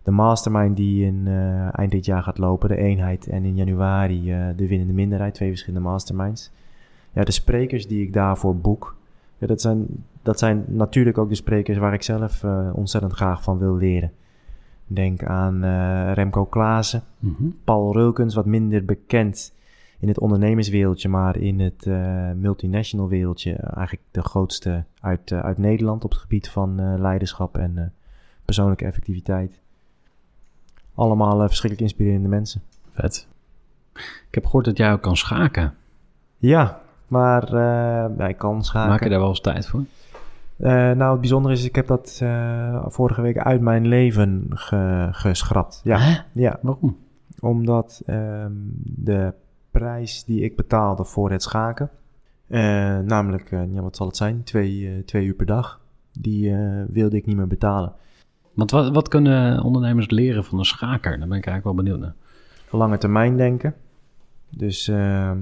de 0.03 0.11
mastermind 0.11 0.77
die 0.77 1.05
in 1.05 1.27
eind 1.73 1.91
dit 1.91 2.05
jaar 2.05 2.23
gaat 2.23 2.39
lopen, 2.39 2.69
de 2.69 2.77
eenheid, 2.77 3.27
en 3.27 3.45
in 3.45 3.57
januari 3.57 4.25
de 4.57 4.67
winnende 4.67 4.93
minderheid, 4.93 5.35
twee 5.35 5.49
verschillende 5.49 5.89
masterminds. 5.89 6.51
Ja, 7.13 7.25
de 7.25 7.33
sprekers 7.33 7.87
die 7.87 8.03
ik 8.03 8.13
daarvoor 8.13 8.57
boek, 8.57 8.97
ja, 9.41 9.47
dat, 9.47 9.61
zijn, 9.61 9.87
dat 10.23 10.39
zijn 10.39 10.65
natuurlijk 10.69 11.19
ook 11.19 11.29
de 11.29 11.35
sprekers 11.35 11.79
waar 11.79 11.93
ik 11.93 12.03
zelf 12.03 12.45
eh, 12.45 12.71
ontzettend 12.73 13.13
graag 13.13 13.43
van 13.43 13.59
wil 13.59 13.77
leren. 13.77 14.13
Denk 14.87 15.25
aan 15.25 15.65
eh, 15.65 16.13
Remco 16.13 16.45
Klaassen, 16.45 17.03
Mhm. 17.19 17.49
Paul 17.65 17.93
Rulkens, 17.93 18.35
wat 18.35 18.47
minder 18.47 18.85
bekend 18.85 19.55
in 19.99 20.09
het 20.09 20.19
ondernemerswereldje, 20.21 21.09
maar 21.09 21.37
in 21.37 21.61
het 21.61 21.87
eh, 21.87 22.31
multinational 22.33 23.09
wereldje 23.09 23.53
eigenlijk 23.53 24.07
de 24.11 24.23
grootste 24.23 24.85
uit, 25.01 25.33
uit 25.33 25.59
Nederland 25.59 26.05
op 26.05 26.11
het 26.11 26.21
gebied 26.21 26.49
van 26.49 27.01
leiderschap 27.01 27.59
en 27.59 27.93
persoonlijke 28.45 28.85
effectiviteit. 28.85 29.61
Allemaal 30.95 31.39
verschrikkelijk 31.39 31.81
inspirerende 31.81 32.29
mensen. 32.29 32.63
Vet. 32.91 33.29
Ik 33.95 34.35
heb 34.35 34.45
gehoord 34.45 34.65
dat 34.65 34.77
jij 34.77 34.93
ook 34.93 35.03
kan 35.03 35.17
schaken. 35.17 35.75
Ja, 36.37 36.81
maar 37.11 37.45
eh, 37.45 38.17
ja, 38.19 38.29
ik 38.29 38.39
kan 38.39 38.65
schaken. 38.65 38.91
Maak 38.91 39.03
je 39.03 39.09
daar 39.09 39.19
wel 39.19 39.29
eens 39.29 39.41
tijd 39.41 39.67
voor? 39.67 39.85
Eh, 40.57 40.73
nou, 40.73 41.11
het 41.11 41.21
bijzondere 41.21 41.55
is, 41.55 41.65
ik 41.65 41.75
heb 41.75 41.87
dat 41.87 42.19
eh, 42.23 42.85
vorige 42.89 43.21
week 43.23 43.39
uit 43.39 43.61
mijn 43.61 43.87
leven 43.87 44.47
ge- 44.51 45.09
geschrapt. 45.13 45.81
Ja, 45.85 45.99
Hè? 45.99 46.19
ja 46.35 46.59
Waarom? 46.63 46.97
omdat 47.41 48.03
ehm, 48.07 48.53
de 48.85 49.33
prijs 49.71 50.25
die 50.25 50.41
ik 50.41 50.57
betaalde 50.57 51.05
voor 51.05 51.31
het 51.31 51.43
schaken, 51.43 51.91
namelijk, 53.07 53.51
ja, 53.51 53.81
wat 53.83 53.97
zal 53.97 54.07
het 54.07 54.17
zijn, 54.17 54.43
twee, 54.45 55.03
twee 55.05 55.25
uur 55.27 55.35
per 55.35 55.47
dag, 55.47 55.81
die 56.13 56.55
wilde 56.89 57.17
ik 57.17 57.27
niet 57.27 57.37
meer 57.37 57.47
betalen. 57.47 57.93
Want 58.55 58.71
wat, 58.71 58.91
wat 58.95 59.09
kunnen 59.09 59.63
ondernemers 59.63 60.11
leren 60.11 60.45
van 60.45 60.59
een 60.59 60.65
schaker? 60.65 61.19
Daar 61.19 61.29
ben 61.29 61.39
ik 61.39 61.47
eigenlijk 61.47 61.65
wel 61.65 61.75
benieuwd 61.75 61.99
naar. 62.01 62.15
Lange 62.71 62.99
termijn 62.99 63.37
denken. 63.37 63.75
Dus 64.51 64.89
ehm, 64.89 65.39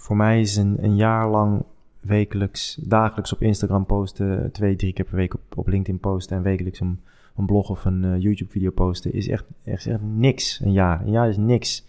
voor 0.00 0.16
mij 0.16 0.40
is 0.40 0.56
een, 0.56 0.76
een 0.80 0.96
jaar 0.96 1.28
lang 1.28 1.62
wekelijks, 2.00 2.74
dagelijks 2.74 3.32
op 3.32 3.42
Instagram 3.42 3.86
posten, 3.86 4.52
twee, 4.52 4.76
drie 4.76 4.92
keer 4.92 5.04
per 5.04 5.16
week 5.16 5.34
op, 5.34 5.40
op 5.54 5.68
LinkedIn 5.68 6.00
posten 6.00 6.36
en 6.36 6.42
wekelijks 6.42 6.80
een, 6.80 7.00
een 7.36 7.46
blog 7.46 7.70
of 7.70 7.84
een 7.84 8.04
eh, 8.04 8.20
YouTube 8.20 8.50
video 8.50 8.70
posten, 8.70 9.12
is 9.12 9.28
echt, 9.28 9.44
echt, 9.64 9.86
echt 9.86 10.02
niks. 10.02 10.60
Een 10.60 10.72
jaar. 10.72 11.00
Een 11.00 11.10
jaar 11.10 11.28
is 11.28 11.36
niks. 11.36 11.86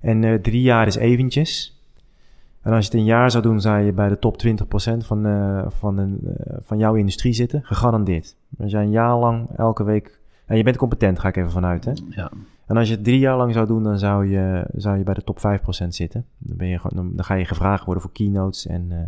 En 0.00 0.24
eh, 0.24 0.34
drie 0.34 0.62
jaar 0.62 0.86
is 0.86 0.96
eventjes. 0.96 1.80
En 2.62 2.72
als 2.72 2.84
je 2.84 2.90
het 2.90 3.00
een 3.00 3.06
jaar 3.06 3.30
zou 3.30 3.42
doen, 3.42 3.60
zou 3.60 3.80
je 3.80 3.92
bij 3.92 4.08
de 4.08 4.18
top 4.18 4.42
20% 4.46 4.52
van, 4.96 5.26
eh, 5.26 5.66
van, 5.68 5.98
een, 5.98 6.20
van 6.64 6.78
jouw 6.78 6.94
industrie 6.94 7.32
zitten. 7.32 7.60
Gegarandeerd. 7.64 8.36
Als 8.58 8.70
jij 8.70 8.82
een 8.82 8.90
jaar 8.90 9.18
lang 9.18 9.48
elke 9.56 9.84
week... 9.84 10.18
En 10.46 10.56
je 10.56 10.62
bent 10.62 10.76
competent, 10.76 11.18
ga 11.18 11.28
ik 11.28 11.36
even 11.36 11.50
vanuit, 11.50 11.84
hè? 11.84 11.92
Ja. 12.08 12.30
En 12.66 12.76
als 12.76 12.88
je 12.88 12.94
het 12.94 13.04
drie 13.04 13.18
jaar 13.18 13.36
lang 13.36 13.52
zou 13.52 13.66
doen, 13.66 13.82
dan 13.82 13.98
zou 13.98 14.26
je, 14.26 14.64
zou 14.74 14.98
je 14.98 15.04
bij 15.04 15.14
de 15.14 15.24
top 15.24 15.38
5% 15.38 15.88
zitten. 15.88 16.26
Dan, 16.38 16.56
ben 16.56 16.68
je 16.68 16.80
dan, 16.88 17.12
ga 17.16 17.34
je 17.34 17.44
gevraagd 17.44 17.84
worden 17.84 18.02
voor 18.02 18.12
keynotes 18.12 18.66
en 18.66 18.86
eh, 18.90 18.98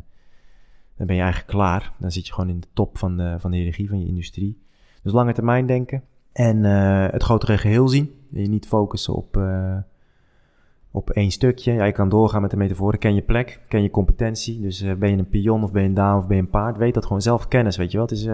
dan 0.96 1.06
ben 1.06 1.16
je 1.16 1.22
eigenlijk 1.22 1.50
klaar. 1.50 1.92
Dan 1.98 2.11
zit 2.11 2.26
je 2.26 2.32
gewoon 2.32 2.50
in 2.50 2.61
de 2.61 2.66
top 2.72 2.98
van 2.98 3.16
de, 3.16 3.36
van 3.38 3.50
de 3.50 3.56
hiërarchie 3.56 3.88
van 3.88 4.00
je 4.00 4.06
industrie. 4.06 4.62
Dus 5.02 5.12
lange 5.12 5.32
termijn 5.32 5.66
denken 5.66 6.02
en 6.32 6.64
eh, 6.64 7.12
het 7.12 7.22
grotere 7.22 7.59
geheel 7.59 7.88
zien. 7.88 8.14
En 8.34 8.40
je 8.40 8.48
niet 8.48 8.66
focussen 8.66 9.14
op, 9.14 9.36
eh, 9.36 9.76
op 10.90 11.11
één 11.11 11.30
stukje. 11.30 11.72
Ja, 11.72 11.84
je 11.84 11.92
kan 11.92 12.09
doorgaan 12.09 12.42
met 12.42 12.50
de 12.50 12.56
metaforen. 12.56 12.98
Ken 12.98 13.14
je 13.14 13.22
plek, 13.22 13.61
ken 13.68 13.82
je 13.82 13.90
competentie. 13.90 14.61
Dus 14.61 14.84
ben 14.98 15.11
je 15.11 15.16
een 15.16 15.28
pion 15.28 15.64
of 15.64 15.72
ben 15.72 15.82
je 15.82 15.88
een 15.88 15.94
dame 15.94 16.18
of 16.18 16.26
ben 16.26 16.36
je 16.36 16.42
een 16.42 16.50
paard. 16.50 16.76
Weet 16.76 16.94
dat 16.94 17.06
gewoon 17.06 17.22
zelf 17.22 17.48
kennis, 17.48 17.76
weet 17.76 17.90
je 17.90 17.96
wel. 17.96 18.06
Is... 18.06 18.28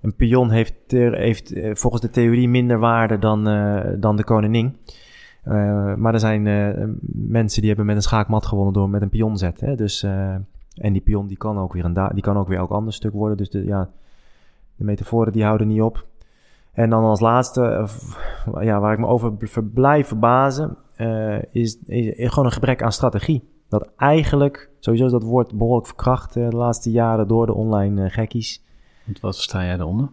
een 0.00 0.14
pion 0.14 0.50
heeft, 0.50 0.74
heeft 0.88 1.52
eh, 1.52 1.74
volgens 1.74 2.02
de 2.02 2.10
theorie 2.10 2.48
minder 2.48 2.78
waarde 2.78 3.18
dan, 3.18 3.48
eh, 3.48 3.92
dan 3.98 4.16
de 4.16 4.24
koningin. 4.24 4.76
Eh, 5.42 5.94
maar 5.94 6.14
er 6.14 6.20
zijn 6.20 6.42
mensen 7.12 7.58
die 7.60 7.68
hebben 7.68 7.86
met 7.86 7.96
een 7.96 8.02
schaakmat 8.02 8.46
gewonnen 8.46 8.72
door 8.72 8.90
met 8.90 9.02
een 9.02 9.08
pion 9.08 9.36
zetten. 9.36 9.68
Hè? 9.68 9.74
Dus, 9.74 10.02
en 10.02 10.92
die 10.92 11.00
pion 11.00 11.26
die 11.26 11.36
kan 11.36 11.58
ook 11.58 11.72
weer 11.72 11.84
een 11.84 12.10
die 12.12 12.22
kan 12.22 12.36
ook 12.36 12.48
weer 12.48 12.58
elk 12.58 12.70
ander 12.70 12.92
stuk 12.92 13.12
worden. 13.12 13.36
Dus 13.36 13.50
de, 13.50 13.64
ja, 13.64 13.90
de 14.76 14.84
metaforen 14.84 15.32
die 15.32 15.44
houden 15.44 15.66
niet 15.66 15.80
op. 15.80 16.06
En 16.72 16.90
dan 16.90 17.04
als 17.04 17.20
laatste, 17.20 17.86
ja, 18.60 18.80
waar 18.80 18.92
ik 18.92 18.98
me 18.98 19.06
over 19.06 19.32
blijf 19.74 20.06
verbazen, 20.06 20.76
is, 21.50 21.78
is, 21.84 22.28
gewoon 22.28 22.44
een 22.44 22.52
gebrek 22.52 22.82
aan 22.82 22.92
strategie. 22.92 23.48
Dat 23.68 23.90
eigenlijk, 23.96 24.70
sowieso 24.78 25.06
is 25.06 25.12
dat 25.12 25.22
woord 25.22 25.58
behoorlijk 25.58 25.86
verkracht 25.86 26.32
de 26.32 26.40
laatste 26.40 26.90
jaren 26.90 27.28
door 27.28 27.46
de 27.46 27.54
online 27.54 28.10
gekkies. 28.10 28.65
Wat 29.20 29.36
sta 29.36 29.64
jij 29.64 29.74
eronder? 29.74 30.08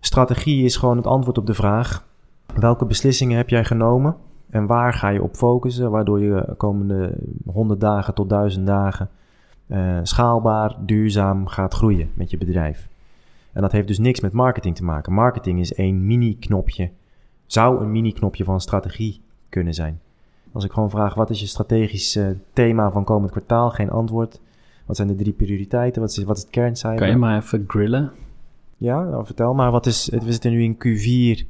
Strategie 0.00 0.64
is 0.64 0.76
gewoon 0.76 0.96
het 0.96 1.06
antwoord 1.06 1.38
op 1.38 1.46
de 1.46 1.54
vraag: 1.54 2.06
welke 2.54 2.84
beslissingen 2.84 3.36
heb 3.36 3.48
jij 3.48 3.64
genomen 3.64 4.16
en 4.50 4.66
waar 4.66 4.92
ga 4.92 5.08
je 5.08 5.22
op 5.22 5.36
focussen, 5.36 5.90
waardoor 5.90 6.20
je 6.20 6.44
de 6.46 6.54
komende 6.54 7.18
100 7.46 7.80
dagen 7.80 8.14
tot 8.14 8.28
1000 8.28 8.66
dagen 8.66 9.08
eh, 9.66 9.98
schaalbaar, 10.02 10.76
duurzaam 10.80 11.46
gaat 11.46 11.74
groeien 11.74 12.10
met 12.14 12.30
je 12.30 12.38
bedrijf. 12.38 12.88
En 13.52 13.62
dat 13.62 13.72
heeft 13.72 13.86
dus 13.86 13.98
niks 13.98 14.20
met 14.20 14.32
marketing 14.32 14.76
te 14.76 14.84
maken. 14.84 15.12
Marketing 15.12 15.60
is 15.60 15.74
één 15.74 16.06
mini-knopje, 16.06 16.90
zou 17.46 17.80
een 17.80 17.90
mini-knopje 17.90 18.44
van 18.44 18.60
strategie 18.60 19.20
kunnen 19.48 19.74
zijn. 19.74 20.00
Als 20.52 20.64
ik 20.64 20.72
gewoon 20.72 20.90
vraag: 20.90 21.14
wat 21.14 21.30
is 21.30 21.40
je 21.40 21.46
strategisch 21.46 22.16
eh, 22.16 22.26
thema 22.52 22.90
van 22.90 23.04
komend 23.04 23.30
kwartaal? 23.30 23.70
Geen 23.70 23.90
antwoord. 23.90 24.40
Wat 24.90 24.98
zijn 24.98 25.16
de 25.16 25.22
drie 25.22 25.32
prioriteiten? 25.32 26.00
Wat 26.00 26.10
is, 26.10 26.24
wat 26.24 26.36
is 26.36 26.42
het 26.42 26.50
kerncijfer? 26.50 27.00
Kan 27.00 27.08
je 27.10 27.16
maar 27.16 27.36
even 27.36 27.64
grillen? 27.66 28.10
Ja, 28.76 29.02
nou, 29.02 29.24
vertel 29.24 29.54
maar. 29.54 29.70
Wat 29.70 29.86
is, 29.86 30.08
we 30.08 30.32
zitten 30.32 30.50
nu 30.50 30.62
in 30.62 30.74
Q4 30.74 31.46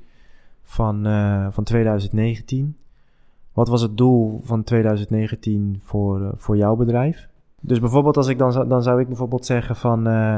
van, 0.64 1.06
eh, 1.06 1.46
van 1.50 1.64
2019. 1.64 2.76
Wat 3.52 3.68
was 3.68 3.82
het 3.82 3.96
doel 3.96 4.40
van 4.44 4.64
2019 4.64 5.80
voor, 5.84 6.22
eh, 6.22 6.28
voor 6.36 6.56
jouw 6.56 6.76
bedrijf? 6.76 7.28
Dus 7.60 7.80
bijvoorbeeld 7.80 8.16
als 8.16 8.28
ik 8.28 8.38
dan, 8.38 8.52
zou- 8.52 8.68
dan 8.68 8.82
zou 8.82 9.00
ik 9.00 9.06
bijvoorbeeld 9.06 9.46
zeggen 9.46 9.76
van... 9.76 10.06
eh, 10.06 10.36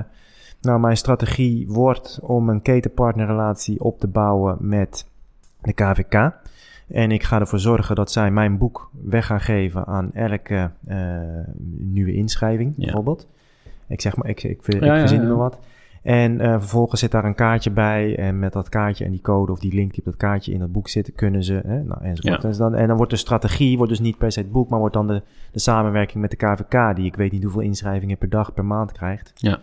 nou, 0.61 0.81
mijn 0.81 0.97
strategie 0.97 1.69
wordt 1.69 2.19
om 2.23 2.49
een 2.49 2.63
ketenpartnerrelatie 2.63 3.81
op 3.81 3.99
te 4.01 4.09
bouwen 4.09 4.57
met 4.61 5.07
de 5.63 5.73
KVK. 5.73 6.33
En 6.89 7.11
ik 7.11 7.23
ga 7.23 7.41
ervoor 7.41 7.59
zorgen 7.59 7.95
dat 7.95 8.13
zij 8.13 8.31
mijn 8.31 8.59
boek 8.59 8.91
weg 9.03 9.27
gaan 9.27 9.41
geven 9.41 9.87
aan 9.87 10.13
elke 10.13 10.71
eh, 10.87 11.19
nieuwe 11.79 12.15
inschrijving, 12.15 12.75
Ja. 12.77 12.85
bijvoorbeeld. 12.85 13.29
Ik 13.87 14.01
zeg 14.01 14.17
maar, 14.17 14.29
ik, 14.29 14.43
ik, 14.43 14.67
ik, 14.67 14.85
ja, 14.85 14.99
verzin 14.99 15.17
ja. 15.17 15.23
er 15.23 15.29
maar 15.29 15.39
wat. 15.39 15.59
En 16.03 16.41
eh, 16.41 16.51
vervolgens 16.51 17.01
zit 17.01 17.11
daar 17.11 17.25
een 17.25 17.35
kaartje 17.35 17.71
bij. 17.71 18.17
En 18.19 18.39
met 18.39 18.53
dat 18.53 18.69
kaartje 18.69 19.05
en 19.05 19.11
die 19.11 19.21
code 19.21 19.53
of 19.53 19.59
die 19.59 19.75
link 19.75 19.91
die 19.91 19.99
op 19.99 20.05
dat 20.05 20.17
kaartje 20.17 20.53
in 20.53 20.59
dat 20.59 20.73
boek 20.73 20.89
zit, 20.89 21.13
kunnen 21.15 21.45
ze. 21.45 21.61
Hè, 21.67 21.83
nou, 21.83 22.03
enzovoort. 22.03 22.43
Ja. 22.43 22.49
Dus 22.49 22.57
dan, 22.57 22.75
en 22.75 22.89
dan 22.89 22.97
wordt 22.97 23.13
de 23.13 23.19
strategie, 23.19 23.77
wordt 23.77 23.93
dus 23.93 24.01
niet 24.01 24.19
per 24.19 24.33
se 24.33 24.41
het 24.41 24.53
boek, 24.53 24.69
maar 24.69 24.79
wordt 24.79 24.95
dan 24.95 25.07
de, 25.07 25.23
de 25.53 25.59
samenwerking 25.59 26.21
met 26.21 26.31
de 26.31 26.37
KVK, 26.37 26.97
die 26.97 27.07
ik 27.07 27.15
weet 27.17 27.33
niet 27.33 27.43
hoeveel 27.43 27.61
inschrijvingen 27.61 28.19
per 28.19 28.29
dag, 28.29 28.55
per 28.55 28.65
maand 28.65 28.93
krijgt. 28.93 29.33
Ja. 29.35 29.59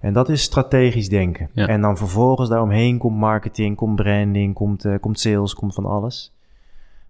En 0.00 0.12
dat 0.12 0.28
is 0.28 0.42
strategisch 0.42 1.08
denken. 1.08 1.48
Ja. 1.52 1.66
En 1.66 1.80
dan 1.80 1.96
vervolgens 1.96 2.48
daaromheen 2.48 2.98
komt 2.98 3.16
marketing, 3.16 3.76
komt 3.76 3.96
branding, 3.96 4.54
komt, 4.54 4.84
eh, 4.84 4.94
komt 5.00 5.20
sales, 5.20 5.54
komt 5.54 5.74
van 5.74 5.86
alles. 5.86 6.36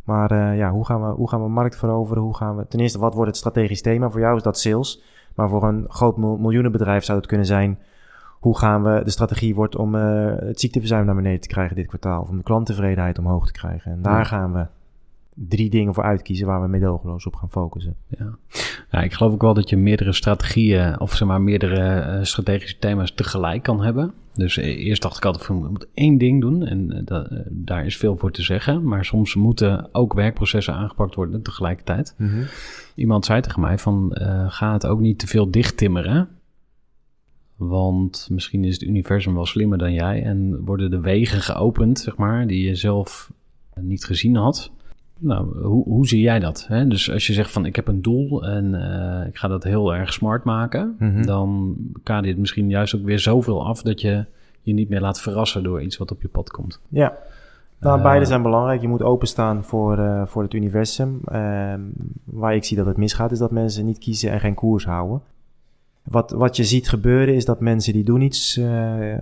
Maar 0.05 0.31
eh, 0.31 0.57
ja, 0.57 0.71
hoe 0.71 0.85
gaan, 0.85 1.01
we, 1.03 1.09
hoe 1.09 1.29
gaan 1.29 1.43
we 1.43 1.49
markt 1.49 1.77
veroveren? 1.77 2.23
Hoe 2.23 2.37
gaan 2.37 2.57
we, 2.57 2.67
ten 2.69 2.81
eerste, 2.81 2.99
wat 2.99 3.15
wordt 3.15 3.29
het 3.29 3.37
strategisch 3.39 3.83
thema? 3.83 4.11
Voor 4.11 4.21
jou 4.21 4.37
is 4.37 4.43
dat 4.43 4.59
sales. 4.59 5.03
Maar 5.35 5.49
voor 5.49 5.63
een 5.63 5.85
groot 5.89 6.17
mil- 6.17 6.37
miljoenenbedrijf 6.37 7.05
zou 7.05 7.19
het 7.19 7.27
kunnen 7.27 7.47
zijn... 7.47 7.79
hoe 8.41 8.59
gaan 8.59 8.83
we, 8.83 9.01
de 9.05 9.11
strategie 9.11 9.55
wordt 9.55 9.77
om 9.77 9.95
eh, 9.95 10.27
het 10.39 10.61
ziekteverzuim 10.61 11.07
naar 11.07 11.15
beneden 11.15 11.41
te 11.41 11.49
krijgen 11.49 11.77
dit 11.77 11.87
kwartaal... 11.87 12.23
of 12.23 12.29
om 12.29 12.37
de 12.37 12.43
klanttevredenheid 12.43 13.19
omhoog 13.19 13.47
te 13.47 13.53
krijgen. 13.53 13.93
En 13.93 14.03
daar 14.03 14.19
Ja. 14.19 14.25
gaan 14.25 14.53
we 14.53 14.67
drie 15.49 15.71
dingen 15.71 15.95
voor 15.95 16.05
uitkiezen 16.05 16.47
waar 16.47 16.63
we 16.63 16.69
medogeloos 16.69 17.27
op 17.27 17.35
gaan 17.35 17.51
focussen. 17.51 17.97
Ja. 18.09 18.39
ja, 18.91 19.03
ik 19.03 19.13
geloof 19.13 19.33
ook 19.33 19.43
wel 19.43 19.55
dat 19.55 19.69
je 19.69 19.77
meerdere 19.77 20.13
strategieën, 20.13 21.01
of 21.01 21.15
zeg 21.15 21.29
maar 21.29 21.41
meerdere 21.41 22.17
uh, 22.17 22.25
strategische 22.25 22.79
thema's 22.79 23.15
tegelijk 23.15 23.63
kan 23.63 23.83
hebben. 23.83 24.13
Dus 24.35 24.57
eerst 24.57 25.03
dacht 25.03 25.17
ik 25.17 25.25
altijd 25.25 25.45
van, 25.45 25.59
je 25.59 25.69
moet 25.69 25.89
één 25.95 26.19
ding 26.19 26.41
doen 26.41 26.67
en 26.67 27.07
uh, 27.13 27.21
daar 27.49 27.87
is 27.87 27.97
veel 27.97 28.17
voor 28.17 28.31
te 28.31 28.43
zeggen. 28.43 28.85
Maar 28.85 29.05
soms 29.05 29.35
moeten 29.35 29.89
ook 29.93 30.13
werkprocessen 30.13 30.75
aangepakt 30.75 31.15
worden 31.15 31.43
tegelijkertijd. 31.43 32.15
Mm 32.19 32.29
-hmm. 32.29 32.45
Iemand 32.95 33.25
zei 33.25 33.41
tegen 33.41 33.61
mij 33.61 33.79
van, 33.79 34.17
uh, 34.21 34.45
ga 34.51 34.73
het 34.73 34.87
ook 34.87 35.01
niet 35.01 35.19
te 35.19 35.27
veel 35.27 35.51
dichttimmeren. 35.51 36.29
Want 37.57 38.29
misschien 38.31 38.65
is 38.65 38.73
het 38.73 38.83
universum 38.83 39.35
wel 39.35 39.47
slimmer 39.47 39.79
dan 39.79 39.93
jij 39.93 40.23
en 40.23 40.65
worden 40.65 40.91
de 40.91 41.01
wegen 41.01 41.41
geopend, 41.41 41.99
zeg 41.99 42.17
maar, 42.17 42.47
die 42.47 42.67
je 42.67 42.75
zelf 42.75 43.33
niet 43.75 44.05
gezien 44.05 44.37
had. 44.37 44.73
Nou, 45.19 45.63
hoe, 45.63 45.85
hoe 45.85 46.07
zie 46.07 46.21
jij 46.21 46.39
dat? 46.39 46.65
Hè? 46.69 46.87
Dus 46.87 47.13
als 47.13 47.27
je 47.27 47.33
zegt 47.33 47.51
van 47.51 47.67
ik 47.67 47.77
heb 47.77 47.89
een 47.89 48.03
doel 48.03 48.47
en 48.47 48.65
uh, 48.75 49.27
ik 49.27 49.37
ga 49.37 49.49
dat 49.49 49.65
heel 49.65 49.95
erg 49.95 50.13
smart 50.13 50.45
maken, 50.45 50.97
mm 50.99 51.13
-hmm. 51.13 51.27
dan 51.27 51.77
kan 52.03 52.23
dit 52.23 52.39
misschien 52.39 52.69
juist 52.69 52.95
ook 52.95 53.05
weer 53.05 53.19
zoveel 53.19 53.67
af 53.67 53.83
dat 53.83 54.01
je 54.01 54.25
je 54.61 54.73
niet 54.73 54.89
meer 54.89 55.01
laat 55.01 55.21
verrassen 55.21 55.63
door 55.63 55.83
iets 55.83 55.97
wat 55.97 56.11
op 56.11 56.23
je 56.23 56.29
pad 56.29 56.51
komt. 56.51 56.81
Ja, 56.89 57.17
nou, 57.81 57.97
uh, 57.97 58.03
beide 58.03 58.25
zijn 58.25 58.43
belangrijk. 58.43 58.81
Je 58.81 58.89
moet 58.89 59.03
openstaan 59.03 59.65
voor, 59.65 59.99
uh, 59.99 60.27
voor 60.27 60.43
het 60.43 60.55
universum. 60.55 61.21
waar 62.25 62.55
ik 62.55 62.65
zie 62.65 62.77
dat 62.77 62.87
het 62.87 62.97
misgaat, 62.97 63.33
is 63.33 63.39
dat 63.39 63.51
mensen 63.51 63.87
niet 63.87 63.99
kiezen 63.99 64.31
en 64.31 64.41
geen 64.41 64.55
koers 64.55 64.85
houden. 64.85 65.23
Wat, 66.03 66.31
wat 66.31 66.57
je 66.57 66.65
ziet 66.65 66.89
gebeuren 66.89 67.35
is 67.35 67.45
dat 67.45 67.61
mensen 67.61 67.93
die 67.93 68.05
doen 68.05 68.21
iets 68.21 68.61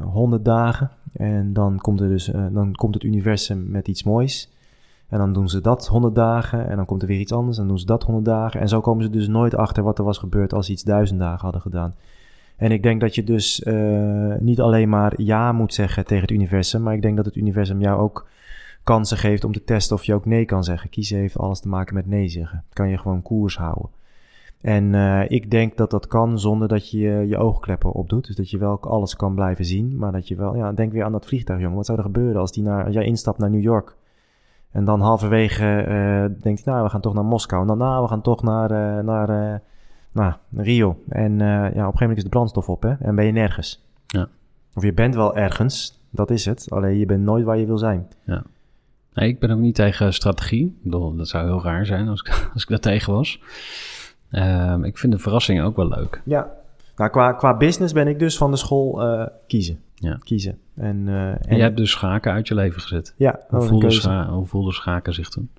honderd 0.01 0.45
dagen 0.45 0.91
en 1.13 1.53
dan 1.53 1.79
komt, 1.79 2.01
er 2.01 2.09
dus, 2.09 2.31
dan 2.53 2.73
komt 2.73 2.95
het 2.95 3.03
universum 3.03 3.67
met 3.69 3.89
iets 3.89 4.03
moois. 4.03 4.56
En 5.09 5.19
dan 5.19 5.33
doen 5.33 5.49
ze 5.49 5.61
dat 5.61 5.87
100 5.87 6.15
dagen 6.15 6.69
en 6.69 6.77
dan 6.77 6.87
komt 6.87 7.03
er 7.03 7.09
weer 7.09 7.21
iets 7.21 7.33
anders 7.33 7.57
en 7.57 7.63
dan 7.63 7.71
doen 7.71 7.81
ze 7.81 7.87
dat 7.87 8.03
100 8.03 8.25
dagen. 8.25 8.61
En 8.61 8.69
zo 8.69 8.81
komen 8.81 9.05
ze 9.05 9.11
dus 9.11 9.29
nooit 9.29 9.55
achter 9.55 9.83
wat 9.83 9.99
er 9.99 10.05
was 10.05 10.19
gebeurd 10.19 10.53
als 10.53 10.67
ze 10.67 10.73
iets 10.73 10.83
duizend 10.83 11.21
dagen 11.21 11.43
hadden 11.43 11.61
gedaan. 11.61 11.95
En 12.57 12.73
ik 12.73 12.83
denk 12.83 13.01
dat 13.01 13.15
je 13.15 13.25
dus 13.25 13.61
uh, 13.61 14.35
niet 14.39 14.61
alleen 14.61 14.89
maar 14.89 15.13
ja 15.17 15.53
moet 15.53 15.75
zeggen 15.75 16.05
tegen 16.05 16.23
het 16.23 16.31
universum, 16.31 16.83
maar 16.83 16.95
ik 16.95 17.03
denk 17.03 17.17
dat 17.17 17.25
het 17.25 17.37
universum 17.37 17.81
jou 17.81 18.01
ook 18.01 18.27
kansen 18.83 19.17
geeft 19.17 19.45
om 19.45 19.53
te 19.53 19.65
testen 19.65 19.97
of 19.97 20.05
je 20.05 20.15
ook 20.15 20.25
nee 20.25 20.45
kan 20.45 20.65
zeggen. 20.65 20.91
Kiezen 20.91 21.19
heeft 21.19 21.39
alles 21.39 21.61
te 21.61 21.69
maken 21.69 21.95
met 21.95 22.07
nee 22.07 22.29
zeggen. 22.29 22.65
Kan 22.73 22.89
je 22.89 22.99
gewoon 22.99 23.23
koers 23.23 23.57
houden. 23.57 23.91
En 24.61 24.93
uh, 24.93 25.31
ik 25.31 25.51
denk 25.51 25.77
dat 25.77 25.91
dat 25.91 26.07
kan 26.07 26.39
zonder 26.39 26.69
dat 26.69 26.91
je 26.91 26.99
je 26.99 27.37
oogkleppen 27.37 27.93
opdoet. 27.93 28.27
Dus 28.27 28.37
dat 28.37 28.51
je 28.51 28.59
wel 28.59 28.81
alles 28.81 29.17
kan 29.17 29.35
blijven 29.35 29.65
zien, 29.65 29.97
maar 29.97 30.13
dat 30.13 30.29
je 30.29 30.37
wel, 30.37 30.57
ja, 30.57 30.73
denk 30.73 30.93
weer 30.93 31.05
aan 31.05 31.13
dat 31.13 31.27
vliegtuig, 31.27 31.61
jongen. 31.61 31.77
Wat 31.77 31.87
zou 31.87 31.99
er 31.99 32.05
gebeuren 32.05 32.41
als, 32.41 32.53
die 32.53 32.63
naar, 32.63 32.85
als 32.85 32.95
jij 32.95 33.05
instapt 33.05 33.39
naar 33.39 33.51
New 33.51 33.63
York? 33.63 33.97
En 34.77 34.85
dan 34.85 35.01
halverwege 35.01 35.85
uh, 35.89 36.43
denkt 36.43 36.65
hij, 36.65 36.73
nou, 36.73 36.85
we 36.85 36.91
gaan 36.91 37.01
toch 37.01 37.15
naar 37.15 37.25
Moskou. 37.25 37.61
En 37.63 37.69
dan, 37.69 37.79
nou, 37.79 38.03
we 38.03 38.09
gaan 38.09 38.23
toch 38.23 38.43
naar, 38.43 38.71
uh, 38.71 39.05
naar, 39.05 39.31
uh, 39.31 39.59
nou, 40.13 40.33
Rio. 40.57 41.03
En 41.09 41.39
ja, 41.39 41.67
op 41.67 41.67
een 41.67 41.75
gegeven 41.75 41.99
moment 42.01 42.17
is 42.17 42.23
de 42.23 42.29
brandstof 42.29 42.69
op, 42.69 42.83
hè. 42.83 42.93
En 42.93 43.15
ben 43.15 43.25
je 43.25 43.33
nergens. 43.33 43.85
Ja. 44.07 44.29
Of 44.75 44.83
je 44.83 44.93
bent 44.93 45.15
wel 45.15 45.37
ergens, 45.37 46.01
dat 46.11 46.31
is 46.31 46.45
het. 46.45 46.67
Alleen 46.71 46.99
je 46.99 47.07
bent 47.07 47.23
nooit 47.23 47.45
waar 47.45 47.59
je 47.59 47.67
wil 47.67 47.79
zijn. 47.79 48.09
Ja. 48.25 48.43
Nee, 49.15 49.29
ik 49.29 49.39
ben 49.39 49.51
ook 49.51 49.59
niet 49.59 49.75
tegen 49.75 50.15
strategie. 50.15 50.79
Dat 50.83 51.29
zou 51.29 51.47
heel 51.47 51.63
raar 51.63 51.87
zijn 51.87 52.09
als 52.09 52.21
ik, 52.21 52.29
als 52.55 52.63
ik 52.63 52.69
daar 52.69 52.79
tegen 52.79 53.13
was. 53.13 53.41
Uh, 54.31 54.77
ik 54.83 54.99
vind 54.99 55.13
de 55.13 55.19
verrassingen 55.19 55.65
ook 55.65 55.77
wel 55.77 55.89
leuk. 55.89 56.23
Ja. 56.25 56.51
Nou, 56.97 57.11
qua, 57.11 57.33
qua 57.33 57.57
business 57.57 57.93
ben 57.93 58.09
ik 58.09 58.19
dus 58.19 58.37
van 58.37 58.51
de 58.51 58.57
school 58.57 59.03
kiezen. 59.47 59.81
Ja. 59.99 60.19
Kiezen. 60.25 60.59
En, 60.75 61.07
uh, 61.07 61.29
en, 61.29 61.61
hebt 61.61 61.77
dus 61.77 61.91
schaken 61.91 62.33
uit 62.33 62.49
je 62.49 62.55
leven 62.55 62.81
gezet. 62.81 63.15
Ja. 63.17 63.41
Hoe 63.49 63.63
voelde, 63.63 63.91
scha 63.91 64.29
hoe 64.29 64.47
voelde 64.47 64.73
schaken 64.73 65.15
zich 65.15 65.29
toen? 65.29 65.51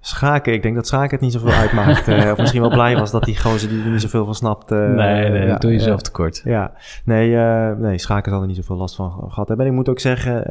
Schaken, 0.00 0.52
ik 0.52 0.62
denk 0.62 0.74
dat 0.74 0.86
schaken 0.86 1.10
het 1.10 1.20
niet 1.20 1.32
zoveel 1.32 1.52
uitmaakt. 1.52 2.08
uh, 2.08 2.30
of 2.30 2.38
misschien 2.38 2.60
wel 2.60 2.70
blij 2.70 2.96
was 2.96 3.10
dat 3.10 3.24
die 3.24 3.40
gozer 3.40 3.68
die 3.68 3.82
er 3.82 3.90
niet 3.90 4.00
zoveel 4.00 4.24
van 4.24 4.34
snapt. 4.34 4.72
Uh, 4.72 4.78
nee, 4.78 5.30
nee, 5.30 5.42
ja, 5.42 5.46
dat 5.46 5.60
doe 5.60 5.72
je 5.72 5.78
zelf 5.78 6.02
tekort. 6.02 6.42
Ja, 6.44 6.72
nee, 7.04 7.36
nee, 7.76 7.98
schaken 7.98 8.32
zal 8.32 8.40
er 8.40 8.46
niet 8.46 8.56
zoveel 8.56 8.76
last 8.76 8.94
van 8.94 9.10
gehad 9.10 9.48
hebben. 9.48 9.66
En 9.66 9.72
ik 9.72 9.78
moet 9.78 9.88
ook 9.88 10.00
zeggen, 10.00 10.44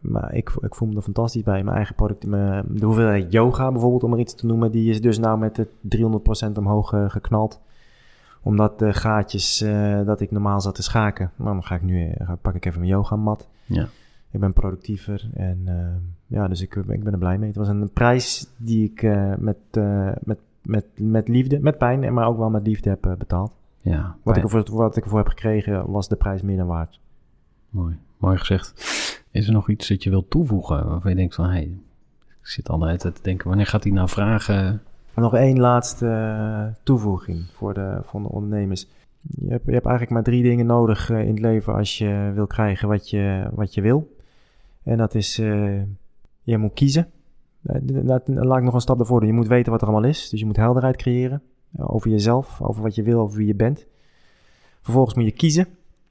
maar 0.00 0.34
ik, 0.34 0.50
ik 0.60 0.74
voel 0.74 0.88
me 0.88 0.96
er 0.96 1.02
fantastisch 1.02 1.42
bij. 1.42 1.62
Mijn 1.62 1.76
eigen 1.76 1.94
product, 1.94 2.26
mijn, 2.26 2.64
de 2.68 2.86
hoeveelheid 2.86 3.32
yoga 3.32 3.72
bijvoorbeeld, 3.72 4.02
om 4.02 4.12
er 4.12 4.18
iets 4.18 4.34
te 4.34 4.46
noemen, 4.46 4.70
die 4.70 4.90
is 4.90 5.00
dus 5.00 5.18
nou 5.18 5.38
met 5.38 5.54
de 5.54 5.66
300% 6.48 6.52
omhoog 6.58 6.94
geknald 7.08 7.60
omdat 8.44 8.78
de 8.78 8.92
gaatjes 8.92 9.62
uh, 9.62 10.04
dat 10.06 10.20
ik 10.20 10.30
normaal 10.30 10.60
zat 10.60 10.74
te 10.74 10.82
schaken, 10.82 11.30
maar 11.36 11.52
dan 11.52 11.64
ga 11.64 11.74
ik 11.74 11.82
nu, 11.82 12.14
uh, 12.20 12.32
pak 12.42 12.54
ik 12.54 12.64
even 12.64 12.78
mijn 12.78 12.92
yogamat. 12.92 13.48
Ja. 13.64 13.88
Ik 14.30 14.40
ben 14.40 14.52
productiever 14.52 15.28
en 15.34 15.62
uh, 15.64 16.38
ja, 16.38 16.48
dus 16.48 16.60
ik, 16.60 16.74
ik 16.74 17.04
ben 17.04 17.12
er 17.12 17.18
blij 17.18 17.38
mee. 17.38 17.48
Het 17.48 17.56
was 17.56 17.68
een 17.68 17.90
prijs 17.92 18.46
die 18.56 18.84
ik 18.84 19.02
met, 19.38 19.56
met, 20.22 20.38
met, 20.62 20.84
met 20.94 21.28
liefde, 21.28 21.60
met 21.60 21.78
pijn, 21.78 22.14
maar 22.14 22.26
ook 22.26 22.38
wel 22.38 22.50
met 22.50 22.66
liefde 22.66 22.90
heb 22.90 23.14
betaald. 23.18 23.52
Ja, 23.80 24.16
wat, 24.22 24.36
ik 24.36 24.42
ervoor, 24.42 24.64
wat 24.70 24.96
ik 24.96 25.04
ervoor 25.04 25.18
heb 25.18 25.28
gekregen 25.28 25.90
was 25.90 26.08
de 26.08 26.16
prijs 26.16 26.42
meer 26.42 26.56
dan 26.56 26.66
waard. 26.66 27.00
Mooi, 27.70 27.98
mooi 28.18 28.38
gezegd. 28.38 28.72
Is 29.30 29.46
er 29.46 29.52
nog 29.52 29.70
iets 29.70 29.88
dat 29.88 30.02
je 30.02 30.10
wilt 30.10 30.30
toevoegen 30.30 30.88
waarvan 30.88 31.10
je 31.10 31.16
denkt 31.16 31.34
van, 31.34 31.44
hé, 31.44 31.50
hey, 31.50 31.78
ik 32.40 32.46
zit 32.48 32.68
altijd 32.68 33.00
te 33.00 33.22
denken, 33.22 33.48
wanneer 33.48 33.66
gaat 33.66 33.84
hij 33.84 33.92
nou 33.92 34.08
vragen... 34.08 34.82
Nog 35.14 35.34
één 35.34 35.60
laatste 35.60 36.74
toevoeging 36.82 37.46
voor 37.52 37.74
de, 37.74 38.00
voor 38.04 38.22
de 38.22 38.28
ondernemers. 38.28 38.88
Je 39.20 39.50
hebt, 39.50 39.64
je 39.66 39.72
hebt 39.72 39.86
eigenlijk 39.86 40.10
maar 40.10 40.22
drie 40.22 40.42
dingen 40.42 40.66
nodig 40.66 41.10
in 41.10 41.28
het 41.28 41.38
leven 41.38 41.74
als 41.74 41.98
je 41.98 42.30
wil 42.34 42.46
krijgen 42.46 42.88
wat 42.88 43.10
je, 43.10 43.48
wat 43.54 43.74
je 43.74 43.80
wil. 43.80 44.16
En 44.82 44.96
dat 44.96 45.14
is, 45.14 45.38
uh, 45.38 45.82
je 46.42 46.58
moet 46.58 46.72
kiezen. 46.72 47.10
Laat, 47.62 48.22
laat 48.28 48.58
ik 48.58 48.64
nog 48.64 48.74
een 48.74 48.80
stap 48.80 49.00
ervoor 49.00 49.20
doen. 49.20 49.28
Je 49.28 49.34
moet 49.34 49.46
weten 49.46 49.72
wat 49.72 49.80
er 49.80 49.88
allemaal 49.88 50.10
is. 50.10 50.28
Dus 50.28 50.40
je 50.40 50.46
moet 50.46 50.56
helderheid 50.56 50.96
creëren 50.96 51.42
over 51.76 52.10
jezelf, 52.10 52.62
over 52.62 52.82
wat 52.82 52.94
je 52.94 53.02
wil, 53.02 53.20
over 53.20 53.36
wie 53.38 53.46
je 53.46 53.54
bent. 53.54 53.86
Vervolgens 54.80 55.14
moet 55.14 55.24
je 55.24 55.32
kiezen. 55.32 55.66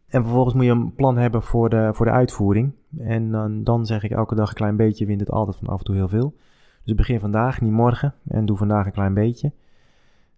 En 0.07 0.21
vervolgens 0.21 0.55
moet 0.55 0.65
je 0.65 0.71
een 0.71 0.93
plan 0.93 1.17
hebben 1.17 1.43
voor 1.43 1.69
de, 1.69 1.89
voor 1.93 2.05
de 2.05 2.11
uitvoering. 2.11 2.71
En 2.97 3.31
dan, 3.31 3.63
dan 3.63 3.85
zeg 3.85 4.03
ik 4.03 4.11
elke 4.11 4.35
dag 4.35 4.49
een 4.49 4.55
klein 4.55 4.75
beetje, 4.75 5.05
wint 5.05 5.19
het 5.19 5.31
altijd 5.31 5.55
van 5.55 5.67
af 5.67 5.79
en 5.79 5.85
toe 5.85 5.95
heel 5.95 6.07
veel. 6.07 6.33
Dus 6.83 6.95
begin 6.95 7.19
vandaag, 7.19 7.61
niet 7.61 7.71
morgen. 7.71 8.13
En 8.27 8.45
doe 8.45 8.57
vandaag 8.57 8.85
een 8.85 8.91
klein 8.91 9.13
beetje. 9.13 9.51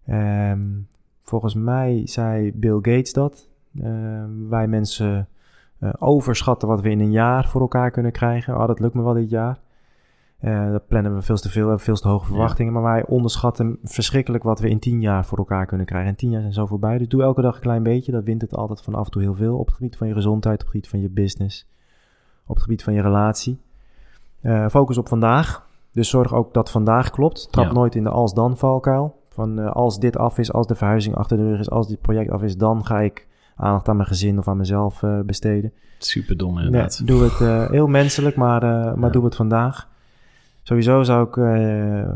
Um, 0.08 0.88
volgens 1.22 1.54
mij 1.54 2.02
zei 2.04 2.52
Bill 2.52 2.76
Gates 2.76 3.12
dat. 3.12 3.48
Uh, 3.72 4.24
wij 4.48 4.68
mensen 4.68 5.28
uh, 5.80 5.92
overschatten 5.98 6.68
wat 6.68 6.80
we 6.80 6.90
in 6.90 7.00
een 7.00 7.10
jaar 7.10 7.48
voor 7.48 7.60
elkaar 7.60 7.90
kunnen 7.90 8.12
krijgen. 8.12 8.58
Oh, 8.58 8.66
dat 8.66 8.80
lukt 8.80 8.94
me 8.94 9.02
wel 9.02 9.14
dit 9.14 9.30
jaar. 9.30 9.58
Uh, 10.40 10.70
dat 10.70 10.86
plannen 10.86 11.14
we 11.14 11.22
veel 11.22 11.36
te 11.36 11.50
veel, 11.50 11.66
hebben 11.66 11.84
veel 11.84 11.96
te 11.96 12.08
hoge 12.08 12.26
verwachtingen. 12.26 12.72
Ja. 12.72 12.80
Maar 12.80 12.92
wij 12.92 13.06
onderschatten 13.06 13.78
verschrikkelijk 13.82 14.44
wat 14.44 14.60
we 14.60 14.68
in 14.68 14.78
tien 14.78 15.00
jaar 15.00 15.24
voor 15.24 15.38
elkaar 15.38 15.66
kunnen 15.66 15.86
krijgen. 15.86 16.10
En 16.10 16.16
tien 16.16 16.30
jaar 16.30 16.40
zijn 16.40 16.52
zo 16.52 16.66
voorbij. 16.66 16.98
Dus 16.98 17.08
doe 17.08 17.22
elke 17.22 17.42
dag 17.42 17.54
een 17.54 17.60
klein 17.60 17.82
beetje. 17.82 18.12
Dat 18.12 18.24
wint 18.24 18.40
het 18.40 18.54
altijd 18.54 18.82
van 18.82 18.94
af 18.94 19.04
en 19.04 19.10
toe 19.10 19.22
heel 19.22 19.34
veel. 19.34 19.58
Op 19.58 19.66
het 19.66 19.74
gebied 19.74 19.96
van 19.96 20.08
je 20.08 20.14
gezondheid, 20.14 20.54
op 20.54 20.60
het 20.60 20.70
gebied 20.70 20.88
van 20.88 21.00
je 21.00 21.08
business. 21.08 21.68
Op 22.46 22.54
het 22.54 22.62
gebied 22.62 22.82
van 22.82 22.92
je 22.92 23.02
relatie. 23.02 23.58
Uh, 24.42 24.68
focus 24.68 24.98
op 24.98 25.08
vandaag. 25.08 25.66
Dus 25.96 26.08
zorg 26.08 26.34
ook 26.34 26.54
dat 26.54 26.70
vandaag 26.70 27.10
klopt. 27.10 27.52
Trap 27.52 27.66
Ja. 27.66 27.72
nooit 27.72 27.94
in 27.94 28.04
de 28.04 28.10
als-dan 28.10 28.56
valkuil. 28.56 29.14
Van 29.28 29.58
eh, 29.58 29.72
als 29.72 29.98
dit 29.98 30.16
af 30.18 30.38
is, 30.38 30.52
als 30.52 30.66
de 30.66 30.74
verhuizing 30.74 31.14
achter 31.14 31.36
de 31.36 31.48
rug 31.48 31.58
is, 31.58 31.70
als 31.70 31.88
dit 31.88 32.00
project 32.00 32.30
af 32.30 32.42
is, 32.42 32.56
dan 32.56 32.84
ga 32.84 33.00
ik 33.00 33.26
aandacht 33.56 33.88
aan 33.88 33.96
mijn 33.96 34.08
gezin 34.08 34.38
of 34.38 34.48
aan 34.48 34.56
mezelf 34.56 35.02
eh, 35.02 35.20
besteden. 35.20 35.72
Super 35.98 36.36
dom 36.36 36.54
Nee, 36.54 36.64
inderdaad. 36.64 37.06
doe 37.06 37.22
het 37.22 37.40
eh, 37.40 37.70
heel 37.70 37.86
menselijk, 37.86 38.36
maar, 38.36 38.60
maar 38.96 38.98
Ja. 39.00 39.08
doe 39.08 39.24
het 39.24 39.36
vandaag. 39.36 39.88
Sowieso 40.62 41.02
zou 41.02 41.26
ik 41.28 41.34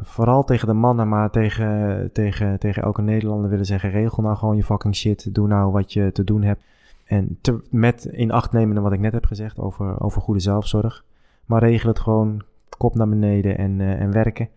vooral 0.07 0.45
tegen 0.45 0.67
de 0.67 0.73
mannen, 0.75 1.09
maar 1.09 1.31
tegen, 1.31 2.11
tegen, 2.13 2.59
tegen 2.59 2.83
elke 2.83 3.03
Nederlander 3.03 3.51
willen 3.51 3.67
zeggen: 3.67 3.91
regel 3.91 4.23
nou 4.23 4.37
gewoon 4.37 4.57
je 4.57 4.65
fucking 4.65 4.97
shit. 4.97 5.35
Doe 5.35 5.47
nou 5.49 5.73
wat 5.73 5.93
je 5.93 6.13
te 6.13 6.25
doen 6.25 6.43
hebt. 6.43 6.63
En 7.05 7.39
te, 7.41 7.61
met 7.71 8.05
in 8.05 8.31
acht 8.33 8.53
nemende 8.53 8.81
wat 8.81 8.93
ik 8.93 9.01
net 9.01 9.13
heb 9.13 9.25
gezegd 9.25 9.59
over, 9.59 10.01
over 10.01 10.21
goede 10.23 10.41
zelfzorg. 10.41 11.05
Maar 11.47 11.61
regel 11.63 11.89
het 11.89 11.99
gewoon 11.99 12.43
kop 12.79 12.95
naar 12.95 13.09
beneden 13.09 13.59
en, 13.59 13.81
eh, 13.81 14.01
en 14.01 14.13
werken. 14.13 14.49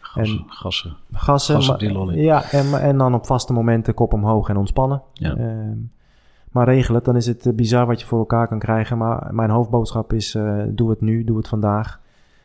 Gassen, 0.00 0.38
en- 0.38 0.44
gassen. 0.48 0.96
Gassen. 1.12 1.78
Die 1.78 1.92
lolly. 1.92 2.18
Ja, 2.20 2.50
en, 2.50 2.80
en 2.80 2.98
dan 2.98 3.14
op 3.14 3.26
vaste 3.26 3.52
momenten 3.52 3.94
kop 3.94 4.12
omhoog 4.12 4.48
en 4.48 4.56
ontspannen. 4.56 5.02
Ja. 5.12 5.36
Ehm, 5.36 5.78
maar 6.50 6.66
regel 6.66 6.94
het, 6.94 7.04
dan 7.04 7.16
is 7.16 7.26
het 7.26 7.46
eh, 7.46 7.52
bizar 7.52 7.86
wat 7.86 8.00
je 8.00 8.06
voor 8.06 8.18
elkaar 8.18 8.48
kan 8.48 8.58
krijgen. 8.58 8.98
Maar 8.98 9.34
mijn 9.34 9.50
hoofdboodschap 9.50 10.12
is: 10.12 10.34
eh, 10.34 10.62
doe 10.68 10.90
het 10.90 11.00
nu, 11.00 11.24
doe 11.24 11.36
het 11.36 11.48
vandaag. 11.48 12.00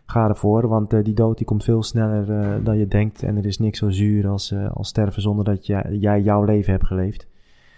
Ga 0.05 0.27
ervoor, 0.27 0.67
want 0.67 0.89
die 0.89 1.13
dood 1.13 1.37
die 1.37 1.45
komt 1.45 1.63
veel 1.63 1.83
sneller 1.83 2.63
dan 2.63 2.77
je 2.77 2.87
denkt. 2.87 3.23
En 3.23 3.37
er 3.37 3.45
is 3.45 3.57
niks 3.57 3.79
zo 3.79 3.89
zuur 3.89 4.27
als, 4.27 4.53
als 4.73 4.87
sterven 4.87 5.21
zonder 5.21 5.45
dat 5.45 5.65
jij, 5.65 5.85
jij 5.91 6.21
jouw 6.21 6.43
leven 6.43 6.71
hebt 6.71 6.85
geleefd. 6.85 7.27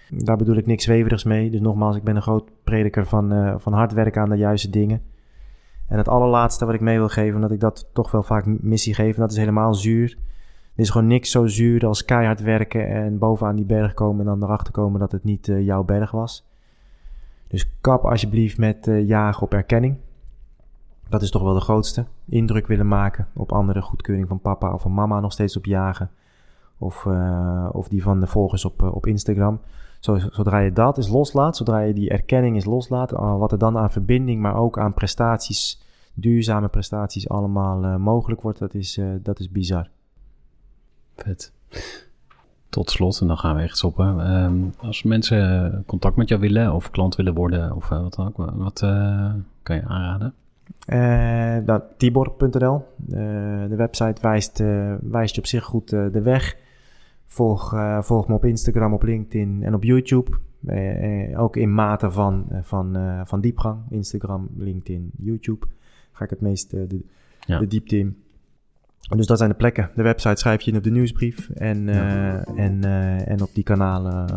Daar 0.09 0.37
bedoel 0.37 0.55
ik 0.55 0.65
niks 0.65 0.83
zweverigs 0.83 1.23
mee. 1.23 1.49
Dus 1.49 1.59
nogmaals, 1.59 1.95
ik 1.95 2.03
ben 2.03 2.15
een 2.15 2.21
groot 2.21 2.49
prediker 2.63 3.05
van, 3.05 3.55
van 3.59 3.73
hard 3.73 3.93
werken 3.93 4.21
aan 4.21 4.29
de 4.29 4.35
juiste 4.35 4.69
dingen. 4.69 5.01
En 5.89 5.97
het 5.97 6.07
allerlaatste 6.07 6.65
wat 6.65 6.73
ik 6.73 6.81
mee 6.81 6.97
wil 6.97 7.09
geven, 7.09 7.35
omdat 7.35 7.51
ik 7.51 7.59
dat 7.59 7.89
toch 7.93 8.11
wel 8.11 8.23
vaak 8.23 8.45
missie 8.45 8.93
geef, 8.93 9.15
en 9.15 9.21
dat 9.21 9.31
is 9.31 9.37
helemaal 9.37 9.73
zuur. 9.73 10.17
Er 10.75 10.85
is 10.85 10.89
gewoon 10.89 11.07
niks 11.07 11.31
zo 11.31 11.47
zuur 11.47 11.85
als 11.85 12.05
keihard 12.05 12.41
werken 12.41 12.87
en 12.87 13.17
bovenaan 13.17 13.55
die 13.55 13.65
berg 13.65 13.93
komen 13.93 14.19
en 14.19 14.25
dan 14.25 14.43
erachter 14.43 14.73
komen 14.73 14.99
dat 14.99 15.11
het 15.11 15.23
niet 15.23 15.47
eh, 15.47 15.65
jouw 15.65 15.83
berg 15.83 16.11
was. 16.11 16.47
Dus 17.47 17.71
kap 17.81 18.05
alsjeblieft 18.05 18.57
met 18.57 18.87
eh, 18.87 19.07
jagen 19.07 19.41
op 19.41 19.53
erkenning. 19.53 19.97
Dat 21.09 21.21
is 21.21 21.31
toch 21.31 21.41
wel 21.41 21.53
de 21.53 21.59
grootste. 21.59 22.05
Indruk 22.25 22.67
willen 22.67 22.87
maken 22.87 23.27
op 23.33 23.51
andere 23.51 23.81
goedkeuring 23.81 24.27
van 24.27 24.39
papa 24.39 24.73
of 24.73 24.81
van 24.81 24.93
mama 24.93 25.19
nog 25.19 25.31
steeds 25.31 25.57
op 25.57 25.65
jagen. 25.65 26.09
Of, 26.77 27.05
uh, 27.05 27.69
of 27.71 27.87
die 27.87 28.03
van 28.03 28.19
de 28.19 28.27
volgers 28.27 28.65
op, 28.65 28.81
op 28.81 29.05
Instagram. 29.05 29.59
Zodra 29.99 30.59
je 30.59 30.71
dat 30.71 30.97
is 30.97 31.07
loslaat, 31.07 31.57
zodra 31.57 31.79
je 31.79 31.93
die 31.93 32.09
erkenning 32.09 32.55
is 32.55 32.65
loslaat, 32.65 33.11
wat 33.11 33.51
er 33.51 33.57
dan 33.57 33.77
aan 33.77 33.91
verbinding, 33.91 34.41
maar 34.41 34.55
ook 34.55 34.79
aan 34.79 34.93
prestaties, 34.93 35.81
duurzame 36.13 36.67
prestaties 36.67 37.29
allemaal 37.29 37.83
uh, 37.83 37.95
mogelijk 37.95 38.41
wordt, 38.41 38.59
dat 38.59 38.73
is, 38.73 38.97
uh, 38.97 39.09
dat 39.23 39.39
is 39.39 39.51
bizar. 39.51 39.89
Vet. 41.15 41.53
Tot 42.69 42.89
slot, 42.89 43.21
en 43.21 43.27
dan 43.27 43.37
gaan 43.37 43.55
we 43.55 43.61
echt 43.61 43.77
stoppen. 43.77 44.33
Um, 44.33 44.73
als 44.77 45.03
mensen 45.03 45.83
contact 45.85 46.15
met 46.15 46.29
jou 46.29 46.41
willen 46.41 46.73
of 46.73 46.91
klant 46.91 47.15
willen 47.15 47.33
worden 47.33 47.75
of 47.75 47.91
uh, 47.91 48.01
wat 48.01 48.13
dan 48.13 48.27
ook, 48.27 48.51
wat 48.55 48.79
kan 49.63 49.75
je 49.75 49.83
aanraden? 49.83 50.33
nou, 51.65 51.81
Tibor.nl. 51.97 52.85
de 53.67 53.75
website 53.75 54.21
wijst, 54.21 54.63
wijst 55.01 55.35
je 55.35 55.41
op 55.41 55.47
zich 55.47 55.63
goed 55.63 55.89
de 55.89 56.21
weg. 56.21 56.55
Volg, 57.31 57.73
uh, 57.73 58.01
volg 58.01 58.27
me 58.27 58.33
op 58.33 58.45
Instagram, 58.45 58.93
op 58.93 59.03
LinkedIn 59.03 59.63
en 59.63 59.73
op 59.73 59.83
YouTube. 59.83 60.31
Uh, 60.61 61.29
uh, 61.29 61.41
ook 61.41 61.55
in 61.55 61.73
mate 61.73 62.11
van, 62.11 62.45
van, 62.61 62.97
van 63.25 63.41
diepgang. 63.41 63.79
Instagram, 63.89 64.49
LinkedIn, 64.57 65.11
YouTube. 65.17 65.65
Ga 66.11 66.23
ik 66.23 66.29
het 66.29 66.41
meest 66.41 66.71
de, 66.71 67.01
ja. 67.39 67.59
de 67.59 67.67
diepte 67.67 67.97
in. 67.97 68.17
Dus 69.15 69.27
dat 69.27 69.37
zijn 69.37 69.49
de 69.49 69.55
plekken. 69.55 69.89
De 69.95 70.03
website 70.03 70.35
schrijf 70.35 70.61
je 70.61 70.71
in 70.71 70.77
op 70.77 70.83
de 70.83 70.91
nieuwsbrief. 70.91 71.49
En, 71.49 71.85
ja. 71.85 72.43
en, 72.43 72.83
en 73.25 73.41
op 73.41 73.49
die 73.53 73.63
kanalen 73.63 74.29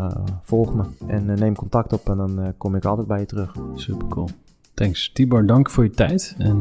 volg 0.42 0.74
me. 0.74 0.84
En 1.06 1.24
neem 1.24 1.54
contact 1.54 1.92
op 1.92 2.08
en 2.08 2.16
dan 2.16 2.54
kom 2.56 2.74
ik 2.74 2.84
altijd 2.84 3.06
bij 3.06 3.20
je 3.20 3.26
terug. 3.26 3.56
Super 3.74 4.08
cool. 4.08 4.28
Thanks. 4.74 5.12
Tibor, 5.12 5.46
dank 5.46 5.70
voor 5.70 5.84
je 5.84 5.90
tijd. 5.90 6.34
En 6.38 6.58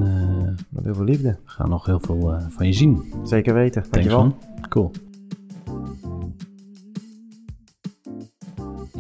Met 0.70 0.84
heel 0.84 0.96
veel 0.96 1.04
liefde. 1.04 1.30
We 1.30 1.50
gaan 1.50 1.70
nog 1.70 1.86
heel 1.86 2.00
veel 2.00 2.40
van 2.50 2.66
je 2.66 2.74
zien. 2.74 3.14
Zeker 3.24 3.54
weten. 3.54 3.86
Dankjewel. 3.90 4.20
Thanks, 4.20 4.68
cool. 4.68 4.92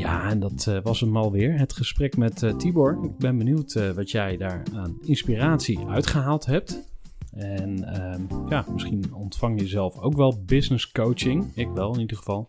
Ja, 0.01 0.29
en 0.29 0.39
dat 0.39 0.65
uh, 0.69 0.77
was 0.83 0.99
hem 0.99 1.17
alweer. 1.17 1.57
Het 1.57 1.73
gesprek 1.73 2.17
met 2.17 2.41
uh, 2.41 2.55
Tibor. 2.55 2.99
Ik 3.03 3.17
ben 3.17 3.37
benieuwd 3.37 3.75
uh, 3.75 3.89
wat 3.91 4.11
jij 4.11 4.37
daar 4.37 4.63
aan 4.73 4.97
inspiratie 5.01 5.79
uitgehaald 5.87 6.45
hebt. 6.45 6.89
En 7.31 7.93
ehm, 7.93 8.49
ja, 8.49 8.65
misschien 8.73 9.13
ontvang 9.13 9.59
je 9.59 9.67
zelf 9.67 9.97
ook 9.97 10.15
wel 10.15 10.43
business 10.45 10.91
coaching. 10.91 11.55
Ik 11.55 11.69
wel 11.69 11.93
in 11.93 11.99
ieder 11.99 12.17
geval. 12.17 12.47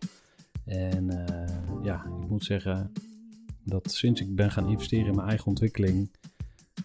En 0.65 1.25
ja, 1.83 2.05
ik 2.21 2.29
moet 2.29 2.43
zeggen 2.43 2.91
dat 3.63 3.91
sinds 3.91 4.21
ik 4.21 4.35
ben 4.35 4.51
gaan 4.51 4.69
investeren 4.69 5.07
in 5.07 5.15
mijn 5.15 5.27
eigen 5.27 5.47
ontwikkeling, 5.47 6.11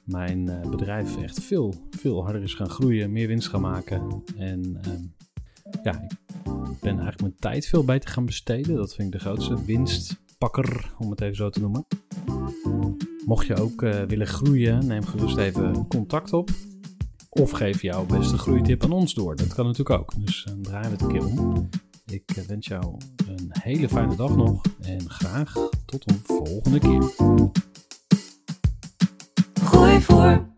mijn 0.04 0.70
bedrijf 0.70 1.16
echt 1.22 1.40
veel, 1.40 1.74
veel 1.90 2.24
harder 2.24 2.42
is 2.42 2.54
gaan 2.54 2.70
groeien, 2.70 3.12
meer 3.12 3.28
winst 3.28 3.48
gaan 3.48 3.60
maken. 3.60 4.22
En 4.36 4.78
ehm, 4.82 5.02
ja, 5.82 6.02
ik 6.02 6.80
ben 6.80 6.92
eigenlijk 6.92 7.20
mijn 7.20 7.36
tijd 7.38 7.66
veel 7.66 7.84
beter 7.84 8.10
gaan 8.10 8.24
besteden. 8.24 8.76
Dat 8.76 8.94
vind 8.94 9.14
ik 9.14 9.20
de 9.20 9.26
grootste 9.26 9.64
winst 9.64 10.16
pakker, 10.38 10.92
om 10.98 11.10
het 11.10 11.20
even 11.20 11.36
zo 11.36 11.50
te 11.50 11.60
noemen. 11.60 11.86
Mocht 13.26 13.46
je 13.46 13.56
ook 13.56 13.82
uh, 13.82 14.02
willen 14.02 14.26
groeien, 14.26 14.86
neem 14.86 15.06
gerust 15.06 15.36
even 15.36 15.86
contact 15.88 16.32
op. 16.32 16.50
Of 17.28 17.50
geef 17.50 17.82
jouw 17.82 18.06
beste 18.06 18.38
groeitip 18.38 18.84
aan 18.84 18.92
ons 18.92 19.14
door. 19.14 19.36
Dat 19.36 19.54
kan 19.54 19.66
natuurlijk 19.66 20.00
ook. 20.00 20.12
Dus 20.24 20.46
uh, 20.48 20.54
draaien 20.62 20.90
we 20.90 20.96
het 20.96 21.02
een 21.02 21.08
keer 21.08 21.26
om. 21.26 21.68
Ik 22.06 22.36
uh, 22.36 22.44
wens 22.44 22.66
jou 22.66 22.96
een 23.28 23.50
hele 23.50 23.88
fijne 23.88 24.16
dag 24.16 24.36
nog. 24.36 24.62
En 24.80 25.10
graag 25.10 25.52
tot 25.84 26.10
een 26.10 26.20
volgende 26.24 26.78
keer. 26.78 27.12
Gooi 29.62 30.00
voor. 30.00 30.57